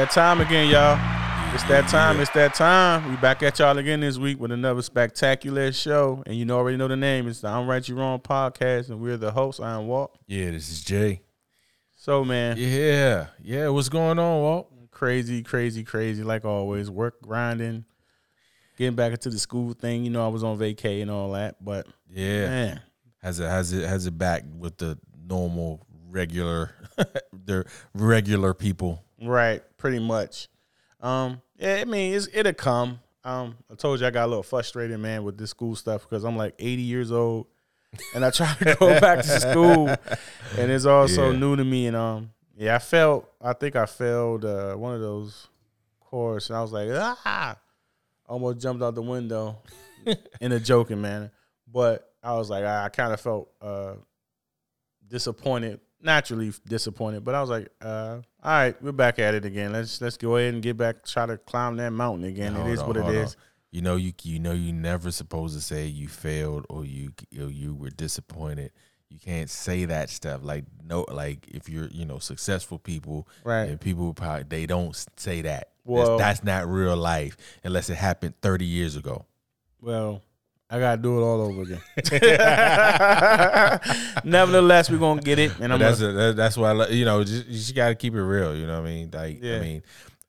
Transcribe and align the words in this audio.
that 0.00 0.10
time 0.12 0.40
again, 0.40 0.70
y'all. 0.70 0.98
It's 1.54 1.62
that 1.64 1.86
time. 1.86 2.20
It's 2.20 2.30
that 2.30 2.54
time. 2.54 3.10
We 3.10 3.16
back 3.18 3.42
at 3.42 3.58
y'all 3.58 3.76
again 3.76 4.00
this 4.00 4.16
week 4.16 4.40
with 4.40 4.50
another 4.50 4.80
spectacular 4.80 5.72
show. 5.72 6.22
And 6.24 6.36
you 6.36 6.46
know 6.46 6.56
already 6.56 6.78
know 6.78 6.88
the 6.88 6.96
name. 6.96 7.28
It's 7.28 7.42
the 7.42 7.48
I'm 7.48 7.66
Right 7.66 7.86
You 7.86 7.96
Wrong 7.96 8.18
podcast. 8.18 8.88
And 8.88 8.98
we're 8.98 9.18
the 9.18 9.30
hosts. 9.30 9.60
I'm 9.60 9.88
Walt. 9.88 10.18
Yeah, 10.26 10.52
this 10.52 10.70
is 10.70 10.82
Jay. 10.82 11.20
So 11.96 12.24
man, 12.24 12.56
Yeah, 12.56 13.26
yeah. 13.42 13.68
What's 13.68 13.90
going 13.90 14.18
on, 14.18 14.40
Walt? 14.40 14.72
crazy, 14.90 15.42
crazy, 15.42 15.84
crazy, 15.84 16.22
like 16.22 16.46
always. 16.46 16.88
Work 16.90 17.20
grinding. 17.20 17.84
Getting 18.78 18.96
back 18.96 19.12
into 19.12 19.28
the 19.28 19.38
school 19.38 19.74
thing. 19.74 20.02
You 20.02 20.08
know, 20.08 20.24
I 20.24 20.28
was 20.28 20.42
on 20.42 20.58
vacay 20.58 21.02
and 21.02 21.10
all 21.10 21.32
that. 21.32 21.62
But 21.62 21.86
Yeah, 22.08 22.46
man, 22.46 22.80
has 23.22 23.38
it 23.38 23.50
has 23.50 23.74
it 23.74 23.86
has 23.86 24.06
it 24.06 24.16
back 24.16 24.44
with 24.58 24.78
the 24.78 24.98
normal 25.28 25.86
regular, 26.08 26.74
the 27.44 27.66
regular 27.92 28.54
people. 28.54 29.04
Right, 29.20 29.62
pretty 29.76 29.98
much. 29.98 30.48
Um, 31.00 31.40
yeah, 31.56 31.76
I 31.80 31.84
mean, 31.84 32.14
it's, 32.14 32.28
it'll 32.32 32.52
come. 32.52 33.00
Um, 33.24 33.56
I 33.70 33.74
told 33.74 34.00
you 34.00 34.06
I 34.06 34.10
got 34.10 34.24
a 34.24 34.28
little 34.28 34.42
frustrated, 34.42 34.98
man, 34.98 35.24
with 35.24 35.36
this 35.36 35.50
school 35.50 35.76
stuff 35.76 36.02
because 36.08 36.24
I'm 36.24 36.36
like 36.36 36.54
80 36.58 36.82
years 36.82 37.12
old, 37.12 37.46
and 38.14 38.24
I 38.24 38.30
try 38.32 38.54
to 38.54 38.76
go 38.78 38.98
back 39.00 39.18
to 39.22 39.40
school, 39.40 39.88
and 40.58 40.70
it's 40.70 40.86
all 40.86 41.06
so 41.08 41.30
Yeah. 41.30 41.38
new 41.38 41.56
to 41.56 41.64
me. 41.64 41.86
And 41.86 41.96
um, 41.96 42.30
yeah, 42.56 42.76
I 42.76 42.78
felt, 42.78 43.30
I 43.42 43.52
think 43.52 43.76
I 43.76 43.86
failed 43.86 44.44
uh, 44.44 44.74
one 44.74 44.94
of 44.94 45.00
those 45.00 45.48
course, 46.00 46.48
and 46.48 46.56
I 46.56 46.62
was 46.62 46.72
like, 46.72 46.88
ah, 46.92 47.56
almost 48.26 48.58
jumped 48.60 48.82
out 48.82 48.94
the 48.94 49.02
window 49.02 49.58
in 50.40 50.52
a 50.52 50.60
joking 50.60 51.00
manner, 51.00 51.30
but 51.70 52.10
I 52.22 52.34
was 52.34 52.48
like, 52.50 52.64
I, 52.64 52.86
I 52.86 52.88
kind 52.88 53.12
of 53.12 53.20
felt 53.20 53.50
uh 53.60 53.94
disappointed, 55.06 55.80
naturally 56.02 56.52
disappointed. 56.66 57.24
But 57.24 57.34
I 57.34 57.40
was 57.40 57.50
like, 57.50 57.68
uh, 57.80 58.18
all 58.42 58.50
right, 58.50 58.82
we're 58.82 58.92
back 58.92 59.18
at 59.18 59.34
it 59.34 59.44
again. 59.44 59.72
Let's 59.72 60.00
let's 60.00 60.16
go 60.16 60.36
ahead 60.36 60.54
and 60.54 60.62
get 60.62 60.76
back, 60.76 61.04
try 61.04 61.26
to 61.26 61.38
climb 61.38 61.76
that 61.76 61.90
mountain 61.90 62.24
again. 62.24 62.56
It 62.56 62.72
is 62.72 62.80
on, 62.80 62.88
what 62.88 62.96
it 62.96 63.04
on. 63.04 63.14
is. 63.14 63.36
You 63.70 63.82
know 63.82 63.96
you 63.96 64.12
you 64.22 64.38
know 64.38 64.52
you 64.52 64.72
never 64.72 65.10
supposed 65.10 65.54
to 65.54 65.60
say 65.60 65.86
you 65.86 66.08
failed 66.08 66.66
or 66.68 66.84
you 66.84 67.12
or 67.38 67.50
you 67.50 67.74
were 67.74 67.90
disappointed. 67.90 68.72
You 69.08 69.18
can't 69.18 69.50
say 69.50 69.84
that 69.86 70.10
stuff. 70.10 70.40
Like 70.42 70.64
no, 70.84 71.04
like 71.08 71.46
if 71.48 71.68
you're 71.68 71.88
you 71.88 72.04
know 72.04 72.18
successful 72.18 72.78
people, 72.78 73.28
Right. 73.44 73.64
And 73.68 73.80
people 73.80 74.12
probably 74.14 74.44
they 74.48 74.66
don't 74.66 74.94
say 75.16 75.42
that. 75.42 75.70
Well- 75.84 76.18
that's, 76.18 76.40
that's 76.40 76.44
not 76.44 76.68
real 76.68 76.96
life 76.96 77.36
unless 77.64 77.90
it 77.90 77.96
happened 77.96 78.34
30 78.42 78.64
years 78.64 78.96
ago. 78.96 79.26
Well, 79.80 80.22
I 80.70 80.78
gotta 80.78 81.02
do 81.02 81.18
it 81.18 81.22
all 81.22 81.40
over 81.40 81.62
again. 81.62 81.80
Nevertheless, 84.24 84.90
we're 84.90 84.98
gonna 84.98 85.20
get 85.20 85.38
it, 85.38 85.50
and 85.58 85.68
But 85.68 85.72
I'm 85.72 85.78
that's 85.80 86.00
gonna, 86.00 86.28
a, 86.28 86.32
that's 86.32 86.56
why 86.56 86.70
I 86.70 86.72
li- 86.72 86.96
you 86.96 87.04
know 87.04 87.24
just, 87.24 87.46
you 87.46 87.52
just 87.54 87.74
got 87.74 87.88
to 87.88 87.94
keep 87.94 88.14
it 88.14 88.22
real. 88.22 88.54
You 88.54 88.66
know 88.66 88.80
what 88.80 88.88
I 88.88 88.92
mean? 88.92 89.10
Like 89.12 89.42
Yeah. 89.42 89.56
I 89.56 89.60
mean, 89.60 89.82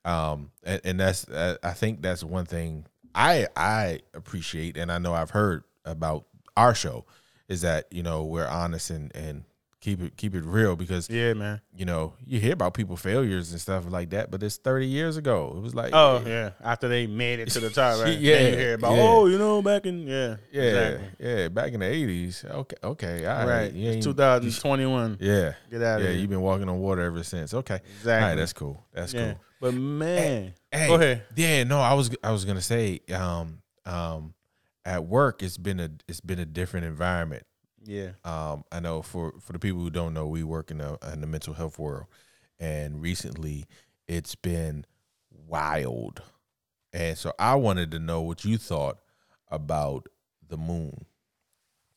um, 0.03 0.51
and, 0.63 0.81
and 0.83 0.99
that's 0.99 1.27
uh, 1.27 1.57
I 1.63 1.73
think 1.73 2.01
that's 2.01 2.23
one 2.23 2.45
thing 2.45 2.85
I 3.13 3.47
I 3.55 4.01
appreciate, 4.13 4.77
and 4.77 4.91
I 4.91 4.97
know 4.97 5.13
I've 5.13 5.29
heard 5.29 5.63
about 5.85 6.25
our 6.57 6.73
show 6.73 7.05
is 7.47 7.61
that 7.61 7.85
you 7.91 8.03
know 8.03 8.23
we're 8.23 8.47
honest 8.47 8.89
and 8.89 9.15
and 9.15 9.43
keep 9.81 10.01
it 10.01 10.15
keep 10.15 10.35
it 10.35 10.45
real 10.45 10.75
because 10.75 11.09
yeah, 11.09 11.33
man. 11.33 11.59
you 11.75 11.85
know 11.85 12.13
you 12.25 12.39
hear 12.39 12.53
about 12.53 12.73
people 12.73 12.95
failures 12.95 13.51
and 13.51 13.59
stuff 13.59 13.83
like 13.89 14.11
that, 14.11 14.31
but 14.31 14.41
it's 14.43 14.57
thirty 14.57 14.85
years 14.87 15.17
ago. 15.17 15.53
It 15.57 15.61
was 15.61 15.75
like 15.75 15.91
Oh 15.93 16.23
yeah, 16.25 16.51
after 16.63 16.87
they 16.87 17.07
made 17.07 17.39
it 17.39 17.49
to 17.49 17.59
the 17.59 17.69
top, 17.69 17.99
right? 17.99 18.17
Yeah, 18.21 18.35
Then 18.37 18.53
you 18.53 18.59
hear 18.59 18.73
about 18.75 18.95
yeah. 18.95 19.01
oh, 19.01 19.25
you 19.25 19.37
know, 19.37 19.61
back 19.61 19.85
in 19.85 20.07
yeah, 20.07 20.35
yeah 20.51 20.61
exactly. 20.61 21.27
yeah 21.27 21.47
back 21.49 21.73
in 21.73 21.79
the 21.79 21.87
eighties. 21.87 22.45
Okay 22.47 22.75
okay 22.83 23.25
all 23.25 23.47
right, 23.47 23.73
right. 23.73 23.75
It's 23.75 24.05
2021. 24.05 25.17
Yeah. 25.19 25.53
Get 25.69 25.81
out 25.81 25.99
of 25.99 26.05
yeah, 26.05 26.11
here. 26.11 26.19
you've 26.19 26.29
been 26.29 26.41
walking 26.41 26.69
on 26.69 26.79
water 26.79 27.01
ever 27.01 27.23
since. 27.23 27.53
Okay. 27.53 27.79
Exactly. 27.99 28.11
All 28.13 28.29
right, 28.29 28.35
that's 28.35 28.53
cool. 28.53 28.85
That's 28.93 29.13
yeah, 29.13 29.31
cool. 29.33 29.41
but 29.59 29.73
man, 29.73 30.53
Hey, 30.71 30.87
go 30.87 30.95
ahead. 30.95 31.23
Yeah, 31.35 31.63
no, 31.63 31.79
I 31.79 31.93
was 31.95 32.11
I 32.23 32.31
was 32.31 32.45
gonna 32.45 32.61
say, 32.61 33.01
um, 33.13 33.61
um, 33.85 34.33
at 34.85 35.05
work 35.05 35.43
it's 35.43 35.57
been 35.57 35.79
a 35.79 35.89
it's 36.07 36.21
been 36.21 36.39
a 36.39 36.45
different 36.45 36.85
environment. 36.85 37.43
Yeah, 37.83 38.11
Um, 38.23 38.63
I 38.71 38.79
know 38.79 39.01
for 39.01 39.33
for 39.41 39.53
the 39.53 39.59
people 39.59 39.79
who 39.81 39.89
don't 39.89 40.13
know, 40.13 40.27
we 40.27 40.43
work 40.43 40.69
in 40.71 40.77
the 40.79 40.97
in 41.11 41.21
the 41.21 41.27
mental 41.27 41.53
health 41.53 41.79
world, 41.79 42.05
and 42.59 43.01
recently 43.01 43.65
it's 44.07 44.35
been 44.35 44.85
wild, 45.47 46.21
and 46.93 47.17
so 47.17 47.33
I 47.39 47.55
wanted 47.55 47.91
to 47.91 47.99
know 47.99 48.21
what 48.21 48.45
you 48.45 48.57
thought 48.57 48.99
about 49.49 50.07
the 50.47 50.57
moon. 50.57 51.05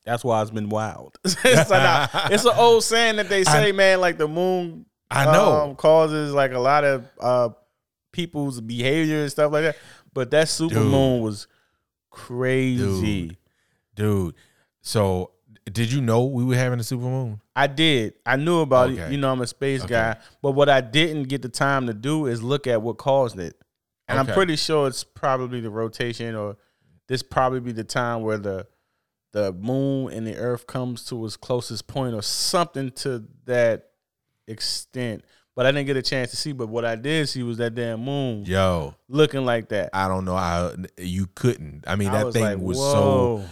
that's 0.05 0.25
why 0.25 0.41
it's 0.43 0.51
been 0.51 0.69
wild. 0.71 1.19
it's, 1.25 1.71
like, 1.71 2.11
it's 2.31 2.45
an 2.45 2.53
old 2.57 2.83
saying 2.85 3.17
that 3.17 3.29
they 3.29 3.45
say, 3.55 3.73
man, 3.73 4.01
like 4.01 4.17
the 4.17 4.29
moon 4.29 4.87
I 5.11 5.25
know. 5.27 5.53
um, 5.65 5.77
causes 5.77 6.33
like 6.33 6.53
a 6.53 6.59
lot 6.59 6.85
of 6.85 7.05
uh, 7.21 7.49
people's 8.13 8.61
behavior 8.61 9.23
and 9.23 9.31
stuff 9.31 9.53
like 9.53 9.65
that. 9.65 9.77
But 10.13 10.31
that 10.31 10.49
super 10.49 10.75
Dude. 10.77 10.91
moon 10.91 11.21
was 11.23 11.47
crazy. 12.11 13.29
Dude. 13.29 13.37
Dude, 13.97 14.35
so 14.81 15.31
did 15.73 15.91
you 15.91 16.01
know 16.01 16.25
we 16.27 16.45
were 16.45 16.57
having 16.57 16.79
a 16.81 16.85
super 16.85 17.05
moon? 17.05 17.41
I 17.57 17.67
did. 17.67 18.15
I 18.27 18.37
knew 18.37 18.61
about 18.61 18.91
it. 18.91 19.11
You 19.11 19.17
know, 19.19 19.33
I'm 19.33 19.41
a 19.41 19.47
space 19.47 19.83
Okay. 19.83 19.95
guy. 19.95 20.17
But 20.43 20.53
what 20.53 20.69
I 20.69 20.81
didn't 20.81 21.25
get 21.25 21.43
the 21.43 21.49
time 21.49 21.87
to 21.87 21.95
do 21.95 22.27
is 22.27 22.43
look 22.43 22.67
at 22.67 22.83
what 22.83 22.99
caused 22.99 23.39
it. 23.39 23.57
And 24.09 24.19
I'm 24.19 24.27
pretty 24.27 24.57
sure 24.57 24.87
it's 24.89 25.05
probably 25.05 25.61
the 25.61 25.71
rotation 25.71 26.35
or 26.35 26.57
this 27.09 27.23
probably 27.23 27.61
be 27.61 27.73
the 27.73 27.85
time 27.85 28.23
where 28.23 28.39
the 28.39 28.67
the 29.33 29.53
moon 29.53 30.13
and 30.13 30.27
the 30.27 30.37
earth 30.37 30.67
comes 30.67 31.05
to 31.07 31.25
its 31.25 31.37
closest 31.37 31.87
point 31.89 32.15
or 32.15 32.23
something 32.23 32.91
to 32.93 33.25
that 33.47 33.89
extent. 34.47 35.25
But 35.57 35.67
I 35.67 35.73
didn't 35.73 35.87
get 35.87 35.97
a 35.97 36.03
chance 36.03 36.31
to 36.31 36.37
see. 36.37 36.53
But 36.53 36.69
what 36.69 36.85
I 36.85 36.97
did 36.97 37.29
see 37.29 37.43
was 37.43 37.59
that 37.59 37.75
damn 37.75 38.01
moon 38.05 38.45
Yo, 38.45 38.95
looking 39.09 39.45
like 39.45 39.69
that. 39.71 39.91
I 39.93 40.09
don't 40.09 40.25
know 40.25 40.37
how 40.37 40.73
you 40.99 41.27
couldn't. 41.35 41.85
I 41.87 41.97
mean, 41.97 42.09
I 42.09 42.19
that 42.19 42.27
was 42.27 42.35
thing 42.35 42.43
like, 42.45 42.59
was 42.59 42.79
so. 42.79 43.45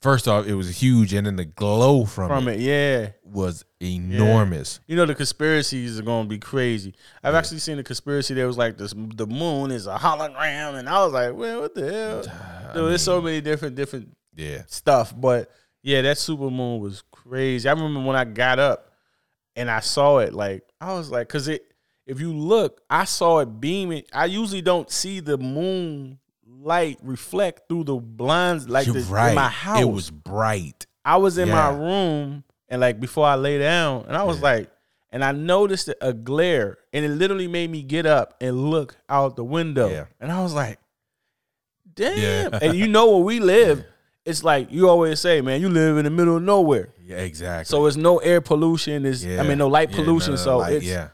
First 0.00 0.28
off, 0.28 0.46
it 0.46 0.54
was 0.54 0.80
huge, 0.80 1.14
and 1.14 1.26
then 1.26 1.36
the 1.36 1.44
glow 1.44 2.04
from, 2.04 2.28
from 2.28 2.48
it, 2.48 2.60
it, 2.60 2.60
yeah. 2.60 3.08
was 3.24 3.64
enormous. 3.80 4.80
You 4.86 4.96
know 4.96 5.06
the 5.06 5.14
conspiracies 5.14 5.98
are 5.98 6.02
gonna 6.02 6.28
be 6.28 6.38
crazy. 6.38 6.94
I've 7.22 7.34
actually 7.34 7.58
seen 7.58 7.78
a 7.78 7.82
conspiracy 7.82 8.34
that 8.34 8.46
was 8.46 8.58
like 8.58 8.76
this: 8.76 8.92
the 8.94 9.26
moon 9.26 9.70
is 9.70 9.86
a 9.86 9.96
hologram, 9.96 10.74
and 10.78 10.88
I 10.88 11.02
was 11.04 11.12
like, 11.12 11.34
"Well, 11.34 11.62
what 11.62 11.74
the 11.74 11.90
hell?" 11.90 12.22
Dude, 12.74 12.90
there's 12.90 13.02
so 13.02 13.20
many 13.22 13.40
different 13.40 13.74
different 13.74 14.14
Yeah, 14.34 14.62
stuff, 14.66 15.14
but 15.16 15.50
yeah, 15.82 16.02
that 16.02 16.18
super 16.18 16.50
moon 16.50 16.80
was 16.80 17.02
crazy. 17.10 17.68
I 17.68 17.72
remember 17.72 18.00
when 18.00 18.16
I 18.16 18.24
got 18.24 18.58
up 18.58 18.92
and 19.54 19.70
I 19.70 19.80
saw 19.80 20.18
it, 20.18 20.34
like 20.34 20.62
I 20.80 20.92
was 20.94 21.10
like, 21.10 21.28
because 21.28 21.48
it, 21.48 21.64
if 22.06 22.20
you 22.20 22.32
look, 22.32 22.82
I 22.90 23.04
saw 23.04 23.38
it 23.38 23.60
beaming. 23.60 24.04
I 24.12 24.26
usually 24.26 24.62
don't 24.62 24.90
see 24.90 25.20
the 25.20 25.38
moon 25.38 26.18
light 26.48 26.98
reflect 27.02 27.68
through 27.68 27.84
the 27.84 27.96
blinds 27.96 28.68
like 28.68 28.86
the, 28.86 29.00
right. 29.10 29.30
in 29.30 29.34
my 29.34 29.48
house. 29.48 29.80
It 29.80 29.84
was 29.90 30.10
bright. 30.10 30.86
I 31.04 31.16
was 31.18 31.38
in 31.38 31.48
my 31.48 31.70
room 31.70 32.44
and 32.68 32.80
like 32.80 32.98
before 33.00 33.26
I 33.26 33.36
lay 33.36 33.58
down, 33.58 34.04
and 34.08 34.16
I 34.16 34.24
was 34.24 34.38
Yeah. 34.38 34.42
like, 34.44 34.70
and 35.10 35.22
I 35.24 35.32
noticed 35.32 35.88
a 36.00 36.12
glare, 36.12 36.78
and 36.92 37.04
it 37.04 37.10
literally 37.10 37.46
made 37.48 37.70
me 37.70 37.82
get 37.82 38.06
up 38.06 38.34
and 38.40 38.70
look 38.70 38.96
out 39.08 39.36
the 39.36 39.44
window, 39.44 39.88
Yeah. 39.88 40.06
and 40.20 40.32
I 40.32 40.42
was 40.42 40.52
like, 40.52 40.78
damn. 41.94 42.18
Yeah. 42.52 42.58
and 42.62 42.74
you 42.76 42.88
know 42.88 43.12
where 43.16 43.24
we 43.24 43.40
live, 43.40 43.84
it's 44.24 44.42
like 44.42 44.72
you 44.72 44.88
always 44.88 45.20
say, 45.20 45.40
man, 45.40 45.60
you 45.60 45.68
live 45.68 45.96
in 45.98 46.04
the 46.04 46.10
middle 46.10 46.36
of 46.36 46.42
nowhere, 46.42 46.88
Yeah, 47.00 47.18
exactly. 47.18 47.64
so 47.70 47.86
it's 47.86 47.96
no 47.96 48.18
air 48.18 48.40
pollution, 48.40 49.06
is 49.06 49.24
I 49.24 49.42
mean 49.44 49.58
no 49.58 49.68
light 49.68 49.90
Yeah, 49.90 49.96
pollution, 49.96 50.32
no, 50.34 50.36
no, 50.36 50.42
so 50.44 50.58
light, 50.58 50.72
it's 50.74 50.84
yeah, 50.86 51.08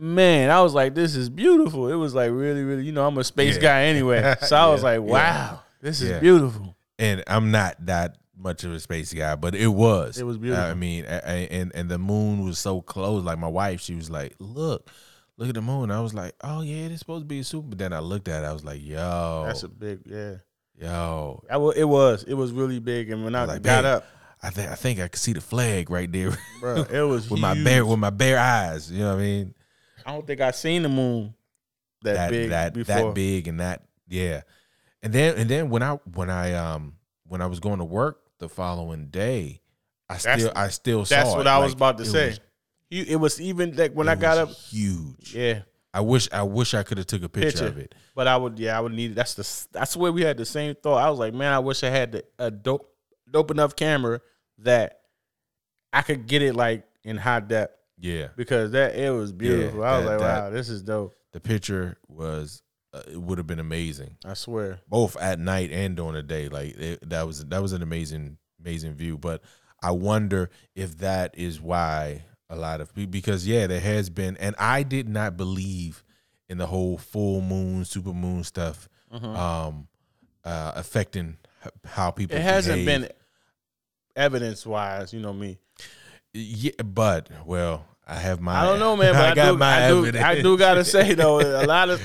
man, 0.00 0.50
I 0.50 0.60
was 0.62 0.74
like, 0.74 0.94
this 0.94 1.14
is 1.16 1.28
beautiful. 1.30 1.88
It 1.88 1.94
was 1.94 2.14
like 2.14 2.30
really, 2.30 2.62
really, 2.64 2.84
you 2.84 2.92
know, 2.92 3.06
I'm 3.06 3.16
a 3.18 3.24
space 3.24 3.56
Yeah. 3.56 3.62
guy 3.62 3.82
anyway, 3.84 4.34
so 4.42 4.56
I 4.56 4.66
was 4.68 4.82
Yeah, 4.82 4.88
like, 4.90 5.00
yeah. 5.08 5.12
wow, 5.12 5.60
this 5.80 6.00
is 6.00 6.20
beautiful. 6.20 6.76
and 6.98 7.22
I'm 7.26 7.50
not 7.50 7.76
that 7.86 8.16
much 8.36 8.64
of 8.64 8.72
a 8.72 8.80
space 8.80 9.12
guy, 9.12 9.36
but 9.36 9.54
it 9.54 9.68
was. 9.68 10.18
It 10.18 10.24
was 10.26 10.36
beautiful. 10.38 10.64
I 10.64 10.74
mean, 10.74 11.04
a- 11.06 11.22
a- 11.24 11.48
and 11.50 11.72
and 11.74 11.88
the 11.90 11.98
moon 11.98 12.44
was 12.44 12.58
so 12.58 12.80
close. 12.82 13.22
Like 13.24 13.38
my 13.38 13.48
wife, 13.48 13.80
she 13.80 13.94
was 13.94 14.10
like, 14.10 14.34
"Look, 14.38 14.90
look 15.36 15.48
at 15.48 15.54
the 15.54 15.62
moon." 15.62 15.90
I 15.90 16.00
was 16.00 16.12
like, 16.14 16.34
"Oh 16.42 16.60
yeah, 16.62 16.86
it's 16.86 16.98
supposed 16.98 17.22
to 17.22 17.26
be 17.26 17.38
a 17.38 17.44
super." 17.44 17.68
But 17.68 17.78
then 17.78 17.92
I 17.92 18.00
looked 18.00 18.28
at 18.28 18.42
it, 18.42 18.46
I 18.46 18.52
was 18.52 18.64
like, 18.64 18.84
"Yo, 18.84 19.44
That's 19.46 19.62
a 19.62 19.68
big, 19.68 20.00
yeah. 20.04 20.34
yo." 20.78 21.42
I 21.50 21.56
it 21.78 21.84
was. 21.88 22.24
It 22.24 22.34
was 22.34 22.50
really 22.52 22.80
big. 22.80 23.10
And 23.10 23.24
when 23.24 23.34
I 23.34 23.44
Like, 23.44 23.62
got 23.62 23.84
up, 23.84 24.04
I 24.42 24.50
think 24.50 24.70
I 24.70 24.74
think 24.74 25.00
I 25.00 25.08
could 25.08 25.20
see 25.20 25.32
the 25.32 25.40
flag 25.40 25.88
right 25.88 26.10
there 26.10 26.36
bro, 26.60 26.82
it 26.90 27.02
was 27.02 27.30
with 27.30 27.40
my 27.40 27.54
bare 27.62 27.86
with 27.86 27.98
my 28.00 28.10
bare 28.10 28.38
eyes. 28.38 28.90
You 28.90 29.00
know 29.00 29.10
what 29.14 29.20
I 29.20 29.22
mean? 29.22 29.54
I 30.06 30.12
don't 30.12 30.26
think 30.26 30.40
I 30.40 30.50
seen 30.50 30.82
the 30.82 30.88
moon 30.88 31.34
that, 32.02 32.14
that 32.14 32.30
big 32.30 32.50
that 32.50 32.74
before. 32.74 32.94
that 32.94 33.14
big 33.14 33.48
and 33.48 33.60
that 33.60 33.82
yeah. 34.08 34.42
And 35.02 35.12
then 35.12 35.36
and 35.36 35.48
then 35.48 35.70
when 35.70 35.82
I 35.82 35.92
when 36.14 36.30
I 36.30 36.54
um 36.54 36.94
when 37.26 37.40
I 37.40 37.46
was 37.46 37.60
going 37.60 37.78
to 37.78 37.84
work 37.84 38.20
the 38.38 38.48
following 38.48 39.06
day, 39.06 39.60
I 40.08 40.14
That's- 40.16 40.40
still 40.40 40.52
I 40.54 40.68
still 40.68 41.04
saw 41.04 41.14
it. 41.14 41.18
That's 41.18 41.34
it. 41.34 41.36
what 41.36 41.46
I 41.46 41.58
was 41.58 41.72
Like, 41.72 41.76
about 41.76 41.98
to 41.98 42.04
it 42.04 42.06
say. 42.06 42.28
was- 42.28 42.40
it 42.90 43.16
was 43.18 43.40
even 43.40 43.74
like 43.76 43.92
when 43.92 44.06
it 44.08 44.12
I 44.12 44.14
got 44.14 44.38
up. 44.38 44.50
huge. 44.50 45.34
Yeah, 45.34 45.62
I 45.92 46.00
wish 46.00 46.28
I 46.32 46.42
wish 46.44 46.74
I 46.74 46.84
could 46.84 46.98
have 46.98 47.08
took 47.08 47.24
a 47.24 47.28
picture, 47.28 47.50
Picture. 47.50 47.66
of 47.66 47.78
it. 47.78 47.92
but 48.14 48.28
I 48.28 48.36
would. 48.36 48.56
Yeah, 48.58 48.76
I 48.78 48.80
would 48.80 48.92
need 48.92 49.12
it. 49.12 49.14
That's 49.14 49.34
the. 49.34 49.66
That's 49.72 49.96
where 49.96 50.12
we 50.12 50.22
had 50.22 50.36
the 50.36 50.44
same 50.44 50.76
thought. 50.76 50.98
I 51.02 51.10
was 51.10 51.18
like, 51.18 51.34
man, 51.34 51.52
I 51.52 51.58
wish 51.58 51.82
I 51.82 51.88
had 51.88 52.12
the, 52.12 52.24
a 52.38 52.50
dope, 52.52 52.88
dope 53.28 53.50
enough 53.50 53.74
camera 53.74 54.20
that 54.58 55.00
I 55.92 56.02
could 56.02 56.26
get 56.28 56.42
it 56.42 56.54
like 56.54 56.84
in 57.02 57.16
high 57.16 57.40
depth 57.40 57.76
Yeah. 58.04 58.28
because 58.36 58.72
that 58.72 58.94
it 58.96 59.10
was 59.10 59.32
beautiful. 59.32 59.82
I 59.82 59.96
was 59.98 60.06
that- 60.06 60.10
like, 60.10 60.18
that- 60.20 60.42
wow, 60.44 60.50
this 60.50 60.68
is 60.68 60.82
dope. 60.82 61.14
the 61.32 61.40
picture 61.40 61.96
was 62.08 62.62
uh, 62.92 63.02
it 63.10 63.20
would 63.20 63.38
have 63.38 63.46
been 63.46 63.58
amazing, 63.58 64.16
I 64.24 64.34
swear. 64.34 64.78
both 64.88 65.16
at 65.16 65.38
night 65.40 65.72
and 65.72 65.96
during 65.96 66.14
the 66.14 66.22
day. 66.22 66.48
Like 66.48 66.76
it, 66.76 67.08
that 67.08 67.26
was 67.26 67.44
that 67.46 67.60
was 67.62 67.72
an 67.72 67.82
amazing 67.82 68.36
amazing 68.60 68.94
view. 68.94 69.18
But 69.18 69.42
I 69.82 69.90
wonder 69.90 70.50
if 70.76 70.98
that 70.98 71.34
is 71.36 71.60
why 71.60 72.24
a 72.50 72.56
lot 72.56 72.80
of 72.80 72.94
people 72.94 73.10
because 73.10 73.46
yeah, 73.48 73.66
there 73.66 73.80
has 73.80 74.10
been, 74.10 74.36
and 74.36 74.54
I 74.58 74.82
did 74.84 75.08
not 75.08 75.36
believe 75.36 76.04
in 76.48 76.58
the 76.58 76.66
whole 76.66 76.98
full 76.98 77.40
moon, 77.40 77.84
super 77.84 78.12
moon 78.12 78.44
stuff 78.44 78.88
um, 79.10 79.88
uh, 80.44 80.72
affecting 80.76 81.38
how 81.86 82.10
people. 82.10 82.36
It 82.36 82.42
hasn't 82.42 82.84
behave. 82.84 83.02
been 83.02 83.10
evidence 84.14 84.66
wise, 84.66 85.12
you 85.12 85.20
know 85.20 85.32
me. 85.32 85.58
Yeah, 86.32 86.72
but 86.84 87.28
well, 87.46 87.86
I 88.06 88.16
have 88.16 88.40
my. 88.40 88.60
I 88.60 88.64
don't 88.64 88.78
know, 88.78 88.96
man, 88.96 89.12
but 89.14 89.30
I, 89.30 89.34
got 89.34 89.52
do, 89.52 89.58
my 89.58 89.84
I, 89.86 89.88
do. 89.88 90.18
I 90.18 90.42
do 90.42 90.58
gotta 90.58 90.84
say 90.94 91.14
though, 91.14 91.40
a 91.40 91.64
lot 91.66 91.90
of 91.90 92.00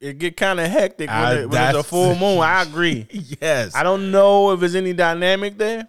it 0.00 0.18
get 0.18 0.36
kind 0.36 0.60
of 0.60 0.68
hectic 0.70 1.08
when, 1.08 1.16
I- 1.18 1.40
it, 1.40 1.50
when 1.50 1.62
it's 1.70 1.78
a 1.78 1.82
full 1.82 2.14
moon. 2.14 2.38
I 2.40 2.62
agree. 2.68 3.06
yes, 3.40 3.74
I 3.74 3.82
don't 3.82 4.10
know 4.10 4.52
if 4.52 4.60
there's 4.60 4.74
any 4.76 4.92
dynamic 4.92 5.58
there, 5.58 5.88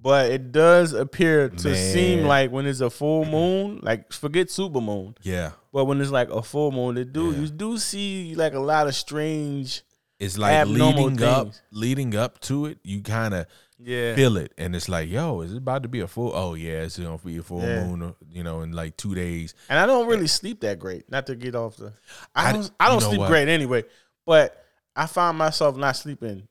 but 0.00 0.30
it 0.30 0.50
does 0.52 0.92
appear 0.94 1.48
to 1.50 1.76
seem 1.76 2.24
like 2.24 2.50
when 2.50 2.66
it's 2.66 2.80
a 2.80 2.88
full 2.90 3.24
moon, 3.26 3.80
like 3.82 4.12
forget 4.12 4.50
super 4.50 4.80
moon, 4.80 5.14
yeah. 5.22 5.50
but 5.72 5.84
when 5.84 6.00
it's 6.00 6.10
like 6.10 6.30
a 6.30 6.42
full 6.42 6.72
moon, 6.72 6.96
it 6.96 7.12
do 7.12 7.30
Yeah. 7.32 7.38
you 7.40 7.46
do 7.48 7.76
see 7.78 8.34
like 8.34 8.54
a 8.54 8.60
lot 8.60 8.86
of 8.86 8.94
strange, 8.94 9.82
It's 10.18 10.38
like 10.38 10.66
leading 10.68 11.22
up, 11.22 11.48
leading 11.70 12.14
up 12.16 12.40
to 12.42 12.66
it. 12.66 12.78
You 12.82 13.02
kind 13.02 13.34
of 13.34 13.46
yeah, 13.82 14.14
feel 14.14 14.36
it, 14.36 14.52
and 14.58 14.74
it's 14.76 14.88
like, 14.88 15.08
yo, 15.08 15.40
is 15.40 15.52
it 15.52 15.58
about 15.58 15.82
to 15.84 15.88
be 15.88 16.00
a 16.00 16.06
full? 16.06 16.32
Oh 16.34 16.54
yeah, 16.54 16.82
it's 16.82 16.98
gonna 16.98 17.18
be 17.18 17.38
a 17.38 17.42
full 17.42 17.62
Yeah. 17.62 17.86
moon. 17.86 18.02
uh, 18.02 18.12
You 18.28 18.42
know, 18.44 18.60
in 18.62 18.72
like 18.72 18.96
two 18.96 19.14
days. 19.14 19.54
and 19.68 19.78
I 19.78 19.86
don't 19.86 20.06
really 20.06 20.26
sleep 20.26 20.60
that 20.60 20.78
great. 20.78 21.10
Not 21.10 21.26
to 21.26 21.34
get 21.36 21.54
off 21.54 21.76
the, 21.76 21.92
I 22.34 22.50
I- 22.50 22.52
don't, 22.52 22.70
I 22.78 22.86
don't 22.88 22.94
you 22.96 23.00
know 23.00 23.08
sleep 23.08 23.20
what? 23.20 23.28
great 23.28 23.48
anyway, 23.48 23.84
but 24.26 24.56
I 24.94 25.06
find 25.06 25.38
myself 25.38 25.76
not 25.76 25.96
sleeping. 25.96 26.46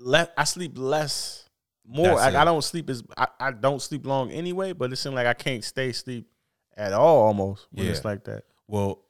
Less, 0.00 0.28
I 0.36 0.44
sleep 0.44 0.72
less. 0.76 1.44
More, 1.90 2.14
like. 2.16 2.34
I 2.34 2.44
don't 2.44 2.62
sleep 2.62 2.90
as 2.90 3.02
I, 3.16 3.28
I 3.40 3.50
don't 3.50 3.80
sleep 3.80 4.04
long 4.06 4.30
anyway. 4.30 4.72
But 4.72 4.92
it 4.92 4.96
seems 4.96 5.14
like 5.14 5.26
I 5.26 5.34
can't 5.34 5.64
stay 5.64 5.88
asleep 5.90 6.28
at 6.76 6.92
all 6.92 7.22
almost 7.26 7.66
when 7.72 7.86
it's 7.86 8.04
like 8.04 8.24
that. 8.24 8.44
Well, 8.66 9.02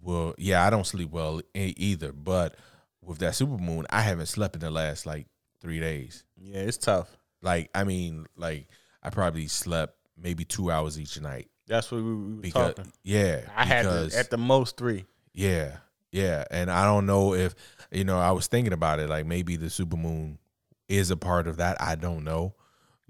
well, 0.00 0.34
yeah, 0.38 0.64
I 0.64 0.70
don't 0.70 0.86
sleep 0.86 1.10
well 1.10 1.40
either. 1.54 2.12
But 2.12 2.54
with 3.02 3.18
that 3.18 3.34
super 3.34 3.58
moon, 3.58 3.84
I 3.90 4.02
haven't 4.02 4.26
slept 4.26 4.54
in 4.54 4.60
the 4.60 4.70
last 4.70 5.06
like 5.06 5.26
three 5.60 5.80
days. 5.80 6.24
Yeah, 6.40 6.60
it's 6.60 6.76
tough. 6.78 7.16
Like, 7.42 7.70
I 7.74 7.84
mean, 7.84 8.26
like 8.36 8.68
I 9.02 9.10
probably 9.10 9.46
slept 9.46 9.96
maybe 10.16 10.44
two 10.44 10.70
hours 10.70 11.00
each 11.00 11.18
night 11.20 11.48
That's 11.66 11.90
what 11.90 11.98
we, 12.02 12.12
we 12.12 12.14
were 12.36 12.40
because 12.42 12.74
talking. 12.74 12.92
yeah, 13.02 13.42
I 13.56 13.64
had 13.64 13.82
to, 13.84 14.10
at 14.16 14.30
the 14.30 14.36
most 14.38 14.76
three. 14.76 15.06
yeah, 15.32 15.76
yeah, 16.12 16.44
and 16.50 16.70
I 16.70 16.84
don't 16.84 17.06
know 17.06 17.34
if 17.34 17.54
you 17.90 18.04
know. 18.04 18.18
I 18.18 18.32
was 18.32 18.46
thinking 18.48 18.72
about 18.72 18.98
it, 19.00 19.08
like 19.08 19.26
maybe 19.26 19.56
the 19.56 19.70
super 19.70 19.96
moon 19.96 20.38
is 20.88 21.10
a 21.10 21.16
part 21.16 21.46
of 21.46 21.58
that. 21.58 21.80
I 21.80 21.94
don't 21.94 22.24
know. 22.24 22.54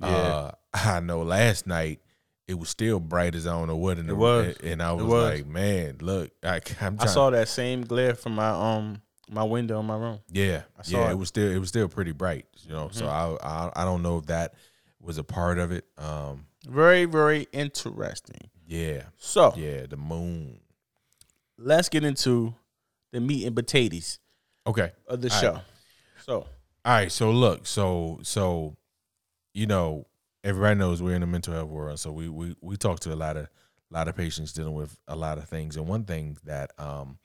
Yeah. 0.00 0.06
Uh, 0.08 0.50
I 0.74 1.00
know 1.00 1.22
last 1.22 1.66
night 1.66 2.00
it 2.46 2.58
was 2.58 2.68
still 2.68 3.00
bright 3.00 3.34
as 3.34 3.46
I 3.46 3.52
don't 3.52 3.68
know 3.68 3.76
what 3.76 3.98
in 3.98 4.06
the 4.06 4.12
It 4.12 4.16
was. 4.16 4.56
and 4.62 4.82
I 4.82 4.92
was, 4.92 5.04
was. 5.04 5.24
like, 5.38 5.46
man, 5.46 5.96
look, 6.00 6.30
I, 6.42 6.56
I'm 6.80 6.96
trying. 6.96 7.00
I 7.00 7.06
saw 7.06 7.30
that 7.30 7.48
same 7.48 7.82
glare 7.82 8.14
from 8.14 8.34
my 8.34 8.50
um 8.50 9.00
my 9.30 9.44
window 9.44 9.80
in 9.80 9.86
my 9.86 9.96
room. 9.96 10.18
Yeah, 10.30 10.62
I 10.78 10.82
saw 10.82 10.90
yeah, 10.96 10.98
it. 10.98 11.04
Mm-hmm. 11.04 11.12
it 11.12 11.18
was 11.18 11.28
still 11.28 11.50
it 11.50 11.58
was 11.58 11.68
still 11.68 11.88
pretty 11.88 12.12
bright, 12.12 12.46
you 12.66 12.72
know. 12.72 12.88
So 12.92 13.06
I, 13.06 13.36
I 13.42 13.70
I 13.76 13.84
don't 13.84 14.02
know 14.02 14.18
if 14.18 14.26
that 14.26 14.54
was 15.00 15.18
a 15.18 15.24
part 15.24 15.58
of 15.58 15.72
it. 15.72 15.84
Um, 15.98 16.46
Very 16.68 17.04
very 17.06 17.46
interesting. 17.52 18.50
yeah, 18.66 19.04
So 19.16 19.54
yeah, 19.56 19.86
the 19.86 19.96
moon. 19.96 20.60
let's 21.58 21.88
get 21.88 22.04
into 22.04 22.54
the 23.12 23.20
meat 23.20 23.46
and 23.46 23.56
potatoes 23.56 24.18
Okay, 24.66 24.92
of 25.08 25.20
the 25.20 25.30
All 25.32 25.40
show. 25.40 25.52
right. 25.54 25.62
So 26.26 26.34
all 26.42 26.46
right. 26.92 27.10
So 27.12 27.30
look, 27.30 27.66
so 27.66 28.18
so, 28.22 28.76
you 29.54 29.66
know, 29.66 30.06
everybody 30.44 30.78
knows 30.78 31.02
we're 31.02 31.14
in 31.14 31.22
the 31.22 31.26
mental 31.26 31.54
health 31.54 31.68
world, 31.68 31.98
so 31.98 32.12
we 32.12 32.28
we 32.28 32.54
we 32.60 32.76
talk 32.76 33.00
to 33.00 33.12
a 33.12 33.16
lot 33.16 33.36
of 33.36 33.44
a 33.90 33.94
lot 33.94 34.06
of 34.08 34.16
patients 34.16 34.52
dealing 34.52 34.74
with 34.74 34.98
a 35.08 35.16
lot 35.16 35.38
of 35.38 35.48
things, 35.48 35.76
and 35.76 35.86
one 35.88 36.04
thing 36.04 36.36
that 36.44 36.72
um, 36.78 37.18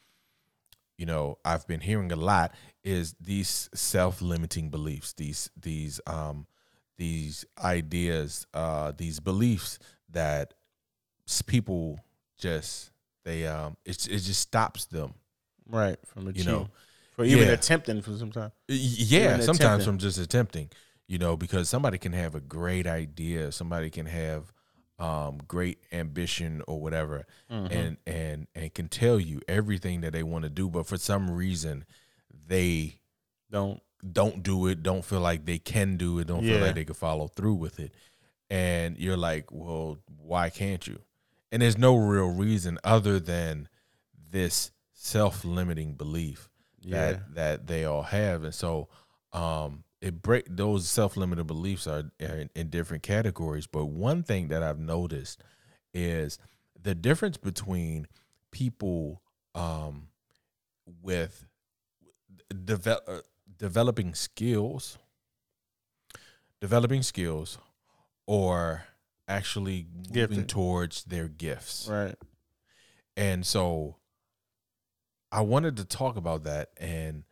you 0.97 1.05
know, 1.05 1.37
I've 1.43 1.67
been 1.67 1.81
hearing 1.81 2.11
a 2.11 2.15
lot 2.15 2.53
is 2.83 3.15
these 3.19 3.69
self 3.73 4.21
limiting 4.21 4.69
beliefs, 4.69 5.13
these 5.13 5.49
these 5.59 5.99
um 6.07 6.47
these 6.97 7.45
ideas, 7.61 8.47
uh, 8.53 8.93
these 8.95 9.19
beliefs 9.19 9.79
that 10.09 10.53
people 11.45 11.99
just 12.37 12.91
they 13.23 13.45
um 13.47 13.77
it 13.85 14.07
it 14.07 14.19
just 14.19 14.39
stops 14.41 14.85
them. 14.85 15.13
right 15.67 15.97
from 16.05 16.31
You 16.35 16.43
know, 16.43 16.69
for 17.11 17.25
even 17.25 17.47
yeah. 17.47 17.53
attempting 17.53 18.01
for 18.01 18.15
some 18.15 18.31
time. 18.31 18.51
Yeah, 18.67 19.35
Even 19.35 19.41
sometimes 19.41 19.59
attempting. 19.59 19.85
from 19.85 19.97
just 19.99 20.17
attempting, 20.17 20.69
you 21.07 21.17
know, 21.17 21.35
because 21.35 21.69
somebody 21.69 21.97
can 21.97 22.13
have 22.13 22.35
a 22.35 22.39
great 22.41 22.87
idea, 22.87 23.51
somebody 23.51 23.89
can 23.89 24.05
have 24.05 24.51
um, 24.99 25.39
great 25.47 25.79
ambition 25.91 26.61
or 26.67 26.79
whatever, 26.81 27.25
Mm-hmm. 27.51 27.73
and 27.73 27.97
and 28.05 28.47
and 28.55 28.73
can 28.73 28.87
tell 28.89 29.19
you 29.19 29.41
everything 29.47 30.01
that 30.01 30.13
they 30.13 30.23
want 30.23 30.43
to 30.43 30.49
do, 30.49 30.69
but 30.69 30.87
for 30.87 30.97
some 30.97 31.29
reason 31.31 31.85
they 32.47 32.99
Don't 33.51 33.81
don't 34.11 34.43
do 34.43 34.67
it, 34.67 34.83
don't 34.83 35.03
feel 35.05 35.21
like 35.21 35.45
they 35.45 35.57
can 35.57 35.97
do 35.97 36.19
it, 36.19 36.27
don't 36.27 36.43
feel 36.43 36.59
like 36.59 36.75
they 36.75 36.85
can 36.85 36.93
follow 36.95 37.27
through 37.27 37.55
with 37.55 37.79
it, 37.79 37.93
and 38.49 38.97
you're 38.97 39.17
like, 39.17 39.51
well, 39.51 39.97
why 40.17 40.49
can't 40.49 40.85
you? 40.85 40.99
And 41.51 41.61
there's 41.61 41.77
no 41.77 41.95
real 41.95 42.27
reason 42.27 42.77
other 42.83 43.19
than 43.19 43.67
this 44.31 44.71
self-limiting 44.93 45.93
belief 45.95 46.49
yeah. 46.81 47.11
that 47.11 47.35
that 47.35 47.67
they 47.67 47.85
all 47.85 48.03
have, 48.03 48.43
and 48.43 48.53
so 48.53 48.89
um, 49.33 49.84
it 50.01 50.21
break 50.21 50.45
those 50.49 50.87
self-limited 50.87 51.47
beliefs 51.47 51.87
are, 51.87 52.11
are 52.21 52.37
in, 52.37 52.49
in 52.55 52.69
different 52.69 53.03
categories. 53.03 53.67
But 53.67 53.85
one 53.85 54.23
thing 54.23 54.49
that 54.49 54.61
I've 54.61 54.79
noticed 54.79 55.41
is 55.93 56.37
the 56.81 56.93
difference 56.93 57.37
between 57.37 58.07
people 58.51 59.21
um, 59.55 60.09
with 61.01 61.47
develop, 62.63 63.03
uh, 63.07 63.19
developing 63.57 64.13
skills, 64.13 64.97
developing 66.61 67.01
skills, 67.01 67.57
or 68.27 68.83
actually 69.27 69.87
moving 69.95 70.13
Gifted. 70.13 70.49
towards 70.49 71.03
their 71.05 71.27
gifts. 71.27 71.87
Right. 71.89 72.15
And 73.17 73.45
so 73.45 73.95
I 75.31 75.41
wanted 75.41 75.77
to 75.77 75.85
talk 75.85 76.17
about 76.17 76.43
that 76.43 76.69
and 76.77 77.23